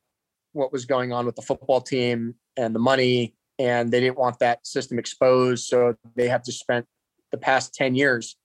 [0.51, 4.39] what was going on with the football team and the money, and they didn't want
[4.39, 5.67] that system exposed.
[5.67, 6.85] So they have to spend
[7.31, 8.35] the past 10 years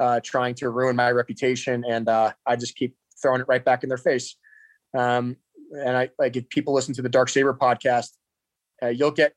[0.00, 1.84] uh, trying to ruin my reputation.
[1.88, 4.36] And uh, I just keep throwing it right back in their face.
[4.96, 5.36] Um,
[5.72, 8.10] and I like if people listen to the Dark Saber podcast,
[8.82, 9.34] uh, you'll get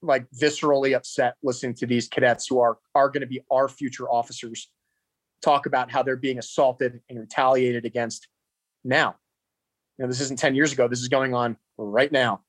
[0.00, 4.08] like viscerally upset listening to these cadets who are are going to be our future
[4.08, 4.70] officers
[5.42, 8.28] talk about how they're being assaulted and retaliated against
[8.84, 9.16] now.
[9.98, 10.88] You know, this isn't 10 years ago.
[10.88, 12.42] This is going on right now.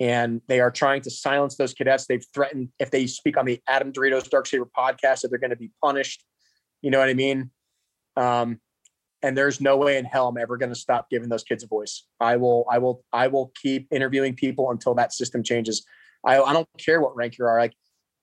[0.00, 2.06] And they are trying to silence those cadets.
[2.06, 5.50] They've threatened if they speak on the Adam DeRito's Dark Saber podcast that they're going
[5.50, 6.24] to be punished.
[6.82, 7.50] You know what I mean?
[8.16, 8.60] Um,
[9.22, 11.66] and there's no way in hell I'm ever going to stop giving those kids a
[11.66, 12.04] voice.
[12.20, 15.84] I will, I will, I will keep interviewing people until that system changes.
[16.24, 17.58] I, I don't care what rank you are.
[17.58, 17.74] Like,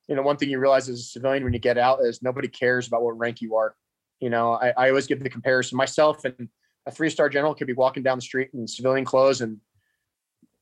[0.07, 2.47] you know, one thing you realize as a civilian when you get out is nobody
[2.47, 3.75] cares about what rank you are.
[4.19, 6.47] You know, I, I always give the comparison myself and
[6.85, 9.57] a three star general could be walking down the street in civilian clothes and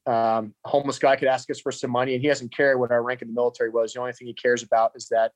[0.05, 2.91] um, a homeless guy could ask us for some money and he doesn't care what
[2.91, 3.93] our rank in the military was.
[3.93, 5.31] The only thing he cares about is that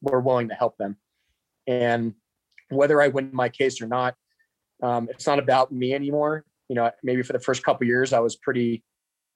[0.00, 0.96] we're willing to help them.
[1.66, 2.14] And
[2.70, 4.14] whether I win my case or not,
[4.82, 6.44] um, it's not about me anymore.
[6.68, 8.82] You know, maybe for the first couple years, I was pretty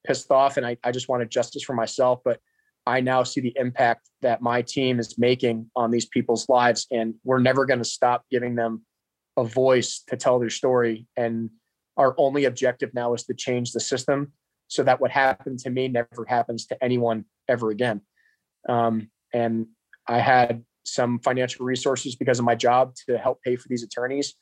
[0.05, 2.19] pissed off and I, I just wanted justice for myself.
[2.23, 2.39] But
[2.85, 6.87] I now see the impact that my team is making on these people's lives.
[6.91, 8.85] And we're never going to stop giving them
[9.37, 11.07] a voice to tell their story.
[11.15, 11.49] And
[11.97, 14.33] our only objective now is to change the system
[14.67, 18.01] so that what happened to me never happens to anyone ever again.
[18.67, 19.67] Um, and
[20.07, 20.63] I had
[20.93, 24.33] some financial resources because of my job to help pay for these attorneys.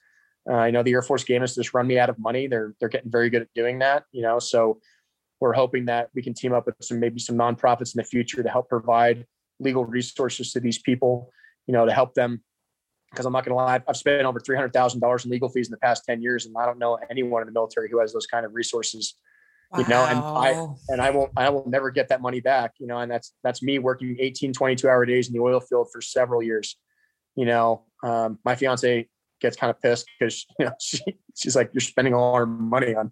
[0.50, 2.48] Uh, I know the Air Force has just run me out of money.
[2.48, 4.40] They're they're getting very good at doing that, you know.
[4.40, 4.80] So
[5.40, 8.42] we're hoping that we can team up with some maybe some nonprofits in the future
[8.42, 9.26] to help provide
[9.60, 11.32] legal resources to these people,
[11.68, 12.44] you know, to help them.
[13.12, 15.50] Because I'm not going to lie, I've spent over three hundred thousand dollars in legal
[15.50, 18.00] fees in the past ten years, and I don't know anyone in the military who
[18.00, 19.16] has those kind of resources.
[19.72, 19.80] Wow.
[19.80, 22.74] You know, and I and I won't I will never get that money back.
[22.80, 25.90] You know, and that's that's me working 18, 22 hour days in the oil field
[25.92, 26.78] for several years.
[27.36, 29.08] You know, um, my fiance
[29.42, 31.00] gets kind of pissed because you know she,
[31.36, 33.12] she's like, you're spending all our money on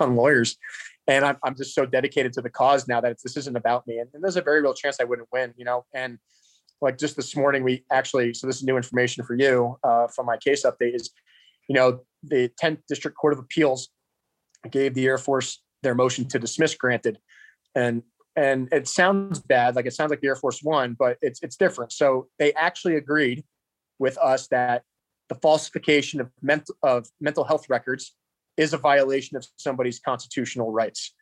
[0.00, 0.56] on lawyers
[1.06, 3.98] and I'm, I'm just so dedicated to the cause now that this isn't about me
[3.98, 6.18] and, and, there's a very real chance i wouldn't win you know and
[6.80, 10.26] like just this morning we actually so this is new information for you uh, from
[10.26, 11.10] my case update is
[11.68, 13.88] you know the 10th district court of appeals
[14.70, 17.18] gave the air force their motion to dismiss granted
[17.74, 18.02] and
[18.36, 21.56] and it sounds bad like it sounds like the air force won but it's it's
[21.56, 23.44] different so they actually agreed
[23.98, 24.82] with us that
[25.28, 28.14] the falsification of mental of mental health records
[28.56, 31.12] is a violation of somebody's constitutional rights.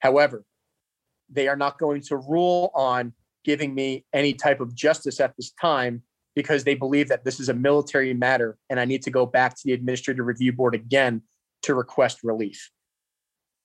[0.00, 0.44] However,
[1.28, 3.12] they are not going to rule on
[3.44, 6.02] giving me any type of justice at this time
[6.36, 9.56] because they believe that this is a military matter and I need to go back
[9.56, 11.22] to the administrative review board again
[11.62, 12.70] to request relief.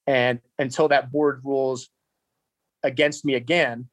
[0.08, 1.90] And until that board rules
[2.84, 3.90] against me again,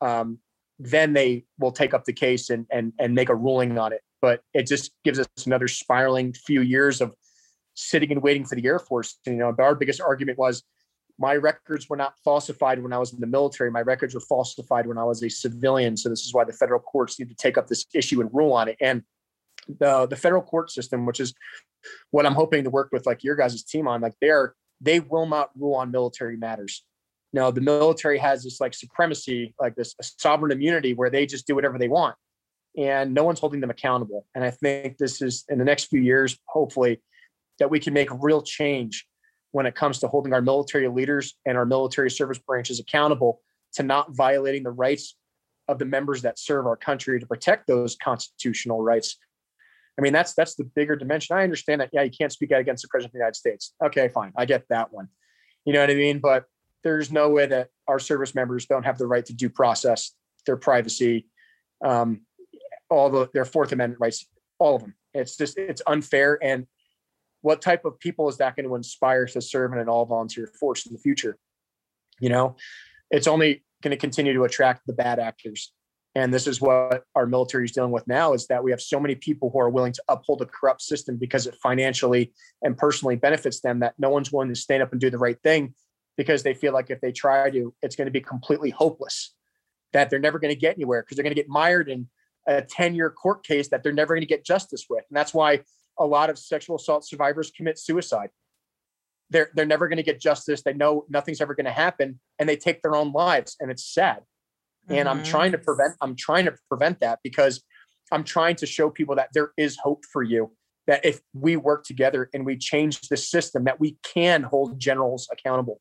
[0.00, 0.38] um,
[0.78, 4.00] then they will take up the case and, and, and make a ruling on it.
[4.22, 7.14] But it just gives us another spiraling few years of
[7.74, 9.18] sitting and waiting for the Air Force.
[9.26, 10.62] You know, our biggest argument was
[11.18, 13.70] my records were not falsified when I was in the military.
[13.70, 15.96] My records were falsified when I was a civilian.
[15.98, 18.54] So this is why the federal courts need to take up this issue and rule
[18.54, 18.76] on it.
[18.80, 19.02] And
[19.68, 21.34] the the federal court system, which is
[22.10, 25.26] what I'm hoping to work with like your guys' team on, like they're they will
[25.26, 26.84] not rule on military matters.
[27.32, 31.54] Now the military has this like supremacy, like this sovereign immunity where they just do
[31.54, 32.16] whatever they want.
[32.76, 34.26] And no one's holding them accountable.
[34.34, 37.00] And I think this is in the next few years, hopefully,
[37.58, 39.06] that we can make real change
[39.52, 43.40] when it comes to holding our military leaders and our military service branches accountable
[43.74, 45.16] to not violating the rights
[45.68, 49.18] of the members that serve our country to protect those constitutional rights.
[50.00, 51.36] I mean, that's that's the bigger dimension.
[51.36, 51.90] I understand that.
[51.92, 53.74] Yeah, you can't speak out against the president of the United States.
[53.84, 55.08] Okay, fine, I get that one.
[55.66, 56.20] You know what I mean?
[56.20, 56.46] But
[56.82, 60.12] there's no way that our service members don't have the right to due process,
[60.46, 61.26] their privacy,
[61.84, 62.22] um,
[62.88, 64.24] all the their Fourth Amendment rights,
[64.58, 64.94] all of them.
[65.12, 66.38] It's just it's unfair.
[66.42, 66.66] And
[67.42, 70.46] what type of people is that going to inspire to serve in an all volunteer
[70.46, 71.36] force in the future?
[72.20, 72.56] You know,
[73.10, 75.74] it's only going to continue to attract the bad actors.
[76.14, 78.98] And this is what our military is dealing with now is that we have so
[78.98, 82.32] many people who are willing to uphold a corrupt system because it financially
[82.62, 85.40] and personally benefits them that no one's willing to stand up and do the right
[85.42, 85.74] thing
[86.16, 89.34] because they feel like if they try to, it's going to be completely hopeless,
[89.92, 92.08] that they're never going to get anywhere because they're going to get mired in
[92.48, 95.04] a 10 year court case that they're never going to get justice with.
[95.08, 95.60] And that's why
[95.98, 98.30] a lot of sexual assault survivors commit suicide
[99.30, 100.62] they're they're never going to get justice.
[100.62, 103.84] They know nothing's ever going to happen, and they take their own lives, and it's
[103.84, 104.22] sad.
[104.84, 104.94] Mm-hmm.
[104.94, 105.64] And I'm trying to mm-hmm.
[105.64, 105.94] prevent.
[106.00, 107.62] I'm trying to prevent that because
[108.12, 110.52] I'm trying to show people that there is hope for you.
[110.86, 115.28] That if we work together and we change the system, that we can hold generals
[115.30, 115.80] accountable.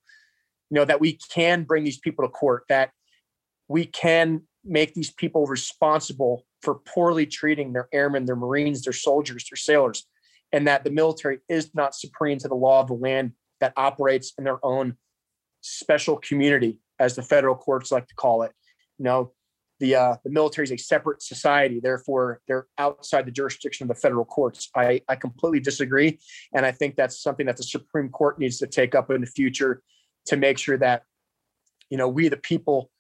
[0.69, 2.63] You know that we can bring these people to court.
[2.69, 2.91] That
[3.67, 9.45] we can make these people responsible for poorly treating their airmen, their Marines, their soldiers,
[9.49, 10.05] their sailors,
[10.51, 13.31] and that the military is not supreme to the law of the land
[13.61, 14.97] that operates in their own
[15.61, 18.51] special community, as the federal courts like to call it.
[18.99, 19.31] You know,
[19.79, 23.99] the uh, the military is a separate society, therefore they're outside the jurisdiction of the
[23.99, 24.69] federal courts.
[24.75, 26.19] I, I completely disagree,
[26.53, 29.27] and I think that's something that the Supreme Court needs to take up in the
[29.27, 29.81] future
[30.27, 31.03] to make sure that
[31.89, 32.91] you know we the people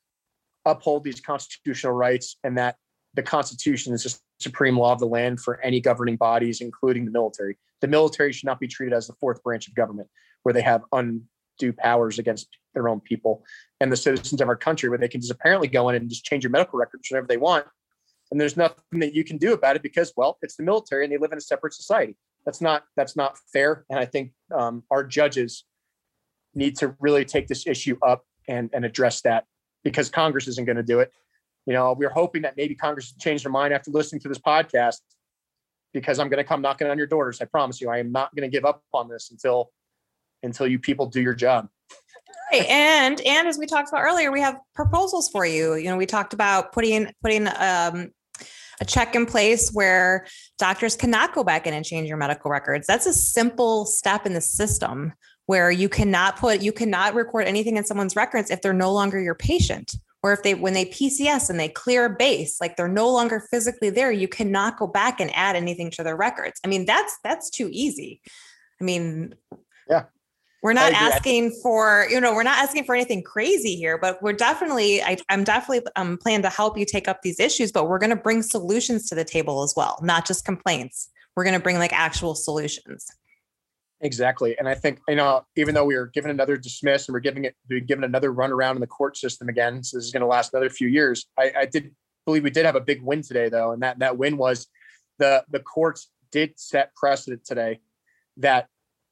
[0.65, 2.77] uphold these constitutional rights and that
[3.13, 7.11] the Constitution is the supreme law of the land for any governing bodies, including the
[7.11, 7.57] military.
[7.81, 10.09] The military should not be treated as the fourth branch of government
[10.43, 10.83] where they have
[11.59, 13.43] undue powers against their own people
[13.79, 16.25] and the citizens of our country, where they can just apparently go in and just
[16.25, 17.65] change your medical records whenever they want.
[18.31, 21.11] And there's nothing that you can do about it because, well, it's the military and
[21.11, 22.15] they live in a separate society.
[22.45, 23.85] That's not that's not fair.
[23.89, 25.65] And I think um, our judges
[26.53, 29.45] need to really take this issue up and, and address that
[29.83, 31.11] because Congress isn't going to do it.
[31.65, 34.97] You know, we're hoping that maybe Congress changed their mind after listening to this podcast
[35.93, 37.41] because I'm going to come knocking on your doors.
[37.41, 39.71] I promise you, I am not going to give up on this until
[40.43, 41.69] until you people do your job.
[42.51, 42.65] Right.
[42.65, 45.75] And and as we talked about earlier, we have proposals for you.
[45.75, 48.11] You know, we talked about putting putting um,
[48.81, 50.25] a check in place where
[50.57, 52.87] doctors cannot go back in and change your medical records.
[52.87, 55.13] That's a simple step in the system
[55.45, 59.19] where you cannot put you cannot record anything in someone's records if they're no longer
[59.19, 62.87] your patient or if they when they PCS and they clear a base like they're
[62.87, 66.59] no longer physically there you cannot go back and add anything to their records.
[66.63, 68.21] I mean that's that's too easy.
[68.79, 69.33] I mean
[69.89, 70.03] yeah
[70.61, 74.33] we're not asking for you know we're not asking for anything crazy here but we're
[74.33, 77.99] definitely I, am definitely um, planning to help you take up these issues but we're
[77.99, 81.09] going to bring solutions to the table as well not just complaints.
[81.35, 83.07] We're going to bring like actual solutions.
[84.01, 87.19] Exactly and i think you know even though we were given another dismiss and we're
[87.19, 90.11] giving it we're given another run around in the court system again so this is
[90.11, 91.93] going to last another few years I, I did
[92.25, 94.67] believe we did have a big win today though and that that win was
[95.17, 97.81] the the courts did set precedent today
[98.37, 98.67] that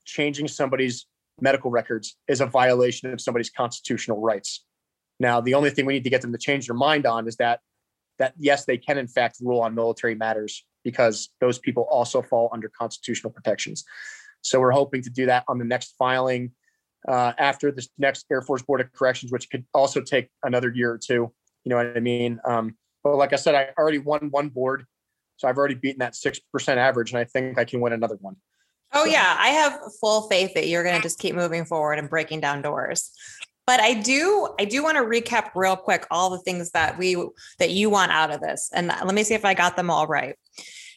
[0.05, 1.05] changing somebody's
[1.39, 4.65] medical records is a violation of somebody's constitutional rights.
[5.19, 7.37] Now, the only thing we need to get them to change their mind on is
[7.37, 7.59] that
[8.19, 12.49] that yes, they can in fact rule on military matters because those people also fall
[12.51, 13.83] under constitutional protections.
[14.41, 16.51] So we're hoping to do that on the next filing
[17.07, 20.91] uh, after this next Air Force Board of Corrections, which could also take another year
[20.91, 21.31] or two.
[21.63, 22.39] You know what I mean?
[22.45, 24.85] Um, but like I said, I already won one board,
[25.37, 28.17] so I've already beaten that six percent average, and I think I can win another
[28.21, 28.37] one.
[28.93, 29.11] Oh so.
[29.11, 32.41] yeah, I have full faith that you're going to just keep moving forward and breaking
[32.41, 33.11] down doors.
[33.65, 37.15] But I do I do want to recap real quick all the things that we
[37.59, 38.69] that you want out of this.
[38.73, 40.35] And let me see if I got them all right.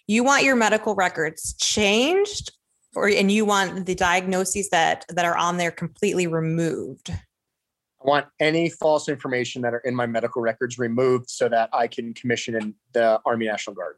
[0.06, 2.52] You want your medical records changed
[2.94, 7.10] or and you want the diagnoses that that are on there completely removed.
[7.10, 11.86] I want any false information that are in my medical records removed so that I
[11.86, 13.96] can commission in the Army National Guard.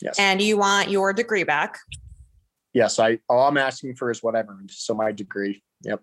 [0.00, 0.18] Yes.
[0.18, 1.78] And you want your degree back
[2.76, 4.70] yes, I all I'm asking for is what I've earned.
[4.70, 5.62] So my degree.
[5.82, 6.02] Yep.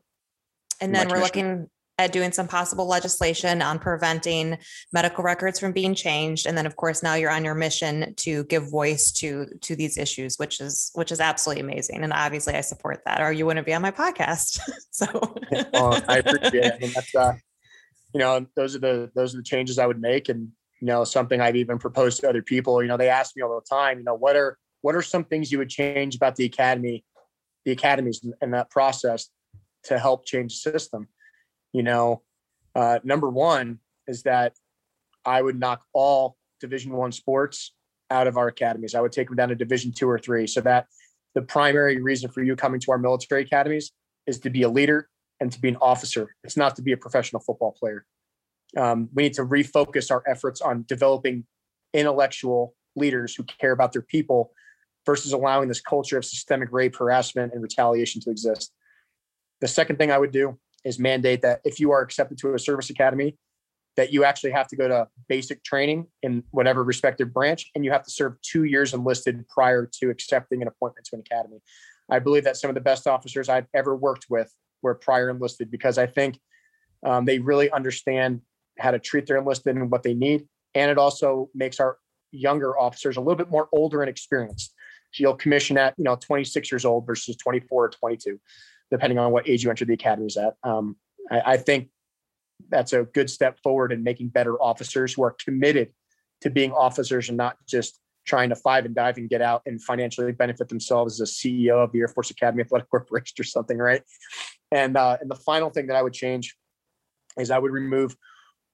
[0.81, 1.69] And then we're looking
[1.99, 4.57] at doing some possible legislation on preventing
[4.91, 6.47] medical records from being changed.
[6.47, 9.99] And then of course now you're on your mission to give voice to to these
[9.99, 12.03] issues, which is which is absolutely amazing.
[12.03, 14.59] And obviously I support that, or you wouldn't be on my podcast.
[14.91, 15.05] so
[15.73, 16.73] well, I appreciate it.
[16.73, 17.33] I mean, that's uh,
[18.15, 20.27] you know, those are the those are the changes I would make.
[20.27, 20.49] And
[20.81, 22.81] you know, something I've even proposed to other people.
[22.81, 25.23] You know, they ask me all the time, you know, what are what are some
[25.23, 27.03] things you would change about the academy,
[27.65, 29.30] the academies and that process
[29.85, 31.07] to help change the system?
[31.72, 32.22] You know,
[32.76, 34.53] uh, number one is that
[35.26, 37.73] I would knock all Division One sports
[38.11, 38.93] out of our academies.
[38.93, 40.88] I would take them down to Division Two or Three, so that
[41.34, 43.93] the primary reason for you coming to our military academies
[44.27, 45.07] is to be a leader
[45.39, 46.35] and to be an officer.
[46.43, 48.05] It's not to be a professional football player.
[48.76, 51.45] Um, we need to refocus our efforts on developing
[51.93, 54.51] intellectual leaders who care about their people
[55.05, 58.71] versus allowing this culture of systemic rape, harassment, and retaliation to exist.
[59.61, 62.59] The second thing I would do is mandate that if you are accepted to a
[62.59, 63.38] service academy,
[63.95, 67.91] that you actually have to go to basic training in whatever respective branch and you
[67.91, 71.59] have to serve two years enlisted prior to accepting an appointment to an academy.
[72.09, 74.51] I believe that some of the best officers I've ever worked with
[74.81, 76.39] were prior enlisted because I think
[77.05, 78.41] um, they really understand
[78.80, 80.47] how to treat their enlisted and what they need.
[80.75, 81.97] And it also makes our
[82.31, 84.73] younger officers a little bit more older and experienced.
[85.18, 88.40] You'll commission at, you know, 26 years old versus 24 or 22,
[88.91, 90.56] depending on what age you enter the academies at.
[90.64, 90.95] Um,
[91.31, 91.90] I, I think
[92.69, 95.91] that's a good step forward in making better officers who are committed
[96.41, 99.81] to being officers and not just trying to five and dive and get out and
[99.81, 103.77] financially benefit themselves as a CEO of the Air Force Academy Athletic Corporation or something,
[103.77, 104.02] right?
[104.72, 106.56] And uh, and the final thing that I would change
[107.38, 108.15] is I would remove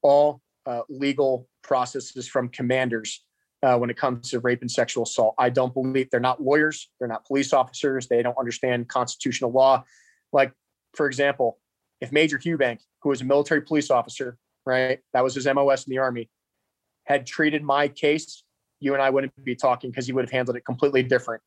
[0.01, 3.23] all uh, legal processes from commanders
[3.63, 5.35] uh, when it comes to rape and sexual assault.
[5.37, 9.83] I don't believe they're not lawyers, they're not police officers, they don't understand constitutional law.
[10.31, 10.53] Like,
[10.93, 11.59] for example,
[12.01, 15.91] if Major Hubank, who was a military police officer, right, that was his MOS in
[15.91, 16.29] the Army,
[17.05, 18.43] had treated my case,
[18.79, 21.41] you and I wouldn't be talking because he would have handled it completely different.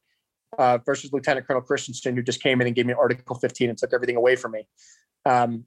[0.59, 3.79] Uh, versus Lieutenant Colonel Christensen, who just came in and gave me Article 15 and
[3.79, 4.69] took everything away from me.
[5.25, 5.65] Um,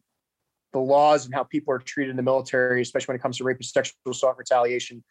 [0.73, 3.43] the laws and how people are treated in the military, especially when it comes to
[3.43, 5.03] rape and sexual assault retaliation,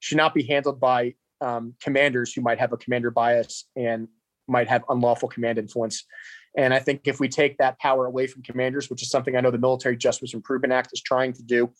[0.00, 4.08] should not be handled by um, commanders who might have a commander bias and
[4.48, 6.04] might have unlawful command influence.
[6.56, 9.40] And I think if we take that power away from commanders, which is something I
[9.40, 11.70] know the Military Justice Improvement Act is trying to do,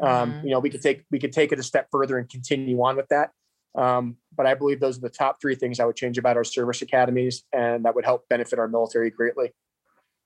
[0.00, 0.46] um, mm-hmm.
[0.46, 2.96] you know, we could take we could take it a step further and continue on
[2.96, 3.30] with that.
[3.76, 6.44] Um, but I believe those are the top three things I would change about our
[6.44, 9.52] service academies, and that would help benefit our military greatly.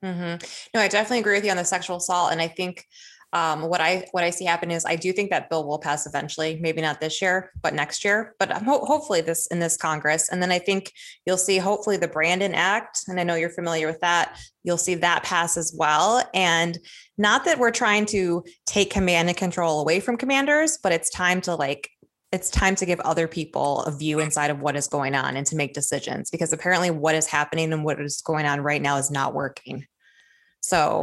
[0.04, 0.46] Mm-hmm.
[0.74, 2.84] No, I definitely agree with you on the sexual assault, and I think
[3.32, 6.06] um, what I what I see happen is I do think that bill will pass
[6.06, 10.30] eventually, maybe not this year, but next year, but ho- hopefully this in this Congress.
[10.30, 10.92] And then I think
[11.26, 14.38] you'll see hopefully the Brandon Act, and I know you're familiar with that.
[14.64, 16.22] You'll see that pass as well.
[16.32, 16.78] And
[17.18, 21.42] not that we're trying to take command and control away from commanders, but it's time
[21.42, 21.90] to like
[22.32, 25.46] it's time to give other people a view inside of what is going on and
[25.46, 28.96] to make decisions because apparently what is happening and what is going on right now
[28.96, 29.86] is not working.
[30.68, 31.02] So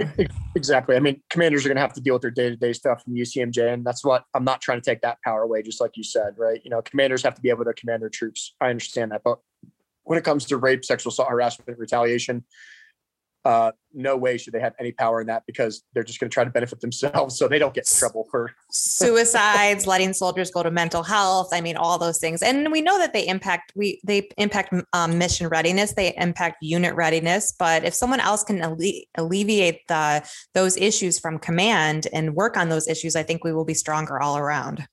[0.56, 0.96] exactly.
[0.96, 3.74] I mean, commanders are going to have to deal with their day-to-day stuff in UCMJ,
[3.74, 5.64] and that's what I'm not trying to take that power away.
[5.64, 6.62] Just like you said, right?
[6.64, 8.54] You know, commanders have to be able to command their troops.
[8.62, 9.40] I understand that, but
[10.04, 12.46] when it comes to rape, sexual assault, harassment, retaliation,
[13.46, 16.34] uh, no way should they have any power in that because they're just going to
[16.34, 20.64] try to benefit themselves so they don't get in trouble for suicides letting soldiers go
[20.64, 22.42] to mental health i mean all those things.
[22.42, 26.96] And we know that they impact we they impact um, mission readiness they impact unit
[26.96, 32.58] readiness but if someone else can alle- alleviate the those issues from command and work
[32.58, 34.88] on those issues i think we will be stronger all around.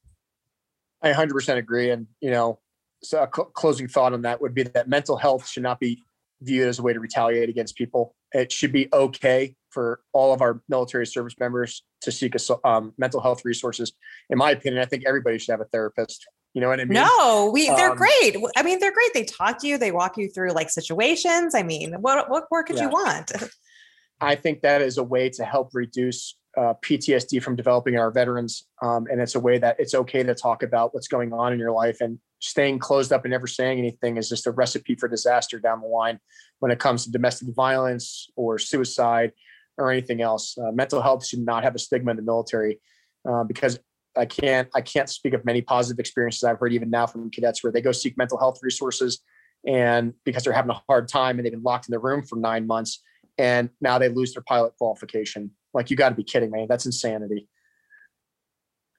[1.01, 2.59] I 100% agree and you know
[3.03, 6.03] so a cl- closing thought on that would be that mental health should not be
[6.43, 8.15] viewed as a way to retaliate against people.
[8.33, 12.93] It should be okay for all of our military service members to seek a, um,
[12.99, 13.93] mental health resources.
[14.31, 16.27] In my opinion, I think everybody should have a therapist.
[16.55, 17.03] You know what I mean?
[17.03, 18.37] No, we they're um, great.
[18.57, 19.15] I mean, they're great.
[19.15, 19.79] They talk to you.
[19.79, 21.55] They walk you through like situations.
[21.55, 22.83] I mean, what what more could yeah.
[22.83, 23.33] you want?
[24.21, 28.67] I think that is a way to help reduce uh, PTSD from developing our veterans,
[28.83, 31.59] um, and it's a way that it's okay to talk about what's going on in
[31.59, 35.09] your life and staying closed up and never saying anything is just a recipe for
[35.09, 36.19] disaster down the line
[36.59, 39.33] when it comes to domestic violence or suicide
[39.79, 40.59] or anything else.
[40.59, 42.81] Uh, mental health should not have a stigma in the military
[43.29, 43.79] uh, because
[44.17, 47.63] I can't I can't speak of many positive experiences I've heard even now from cadets
[47.63, 49.21] where they go seek mental health resources
[49.65, 52.37] and because they're having a hard time and they've been locked in the room for
[52.37, 53.03] nine months
[53.39, 55.53] and now they lose their pilot qualification.
[55.73, 56.67] Like you got to be kidding me!
[56.69, 57.49] That's insanity.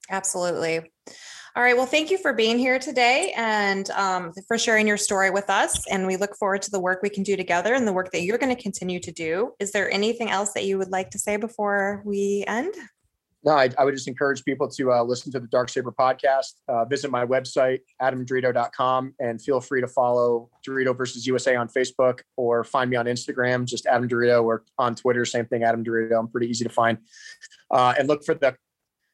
[0.09, 0.91] Absolutely.
[1.55, 1.77] All right.
[1.77, 5.85] Well, thank you for being here today and um, for sharing your story with us.
[5.87, 8.23] And we look forward to the work we can do together and the work that
[8.23, 9.51] you're going to continue to do.
[9.59, 12.73] Is there anything else that you would like to say before we end?
[13.45, 16.53] No, I, I would just encourage people to uh, listen to the Dark Saber podcast,
[16.69, 22.21] uh, visit my website, adamderito.com, and feel free to follow DeRito versus USA on Facebook
[22.37, 26.17] or find me on Instagram, just Adam DeRito, or on Twitter, same thing, Adam DeRito.
[26.17, 26.97] I'm pretty easy to find.
[27.69, 28.55] Uh, and look for the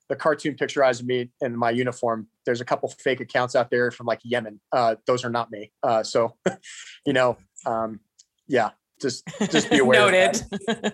[0.09, 2.27] the cartoon picturizing me in my uniform.
[2.45, 4.59] There's a couple fake accounts out there from like Yemen.
[4.71, 5.71] Uh, those are not me.
[5.83, 6.35] Uh, so,
[7.05, 7.99] you know, um,
[8.47, 10.11] yeah, just just be aware.
[10.11, 10.41] Noted.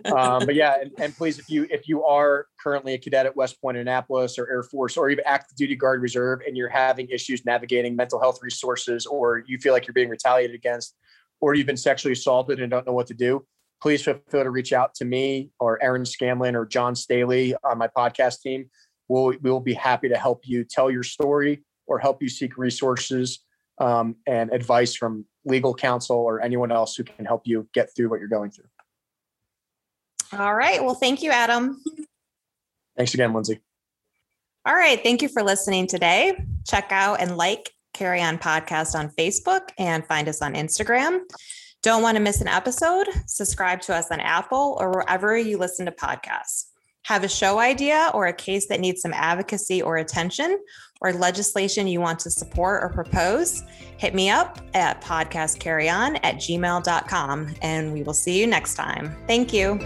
[0.05, 3.35] um, but yeah, and, and, please, if you if you are currently a cadet at
[3.35, 7.07] West Point, Annapolis, or Air Force, or even active duty Guard Reserve, and you're having
[7.09, 10.95] issues navigating mental health resources, or you feel like you're being retaliated against,
[11.41, 13.45] or you've been sexually assaulted and don't know what to do,
[13.81, 17.77] please feel free to reach out to me or Aaron Scanlon or John Staley on
[17.77, 18.69] my podcast team.
[19.07, 22.57] We'll we will be happy to help you tell your story or help you seek
[22.57, 23.39] resources
[23.79, 28.09] um, and advice from legal counsel or anyone else who can help you get through
[28.09, 28.65] what you're going through.
[30.33, 30.83] All right.
[30.83, 31.81] Well, thank you, Adam.
[32.97, 33.59] Thanks again, Lindsay.
[34.65, 35.01] All right.
[35.01, 36.35] Thank you for listening today.
[36.65, 41.19] Check out and like Carry On Podcast on Facebook and find us on Instagram.
[41.83, 43.07] Don't want to miss an episode?
[43.27, 46.64] Subscribe to us on Apple or wherever you listen to podcasts.
[47.05, 50.59] Have a show idea or a case that needs some advocacy or attention
[51.01, 53.61] or legislation you want to support or propose?
[53.97, 59.15] Hit me up at podcastcarryon at gmail.com and we will see you next time.
[59.27, 59.79] Thank you.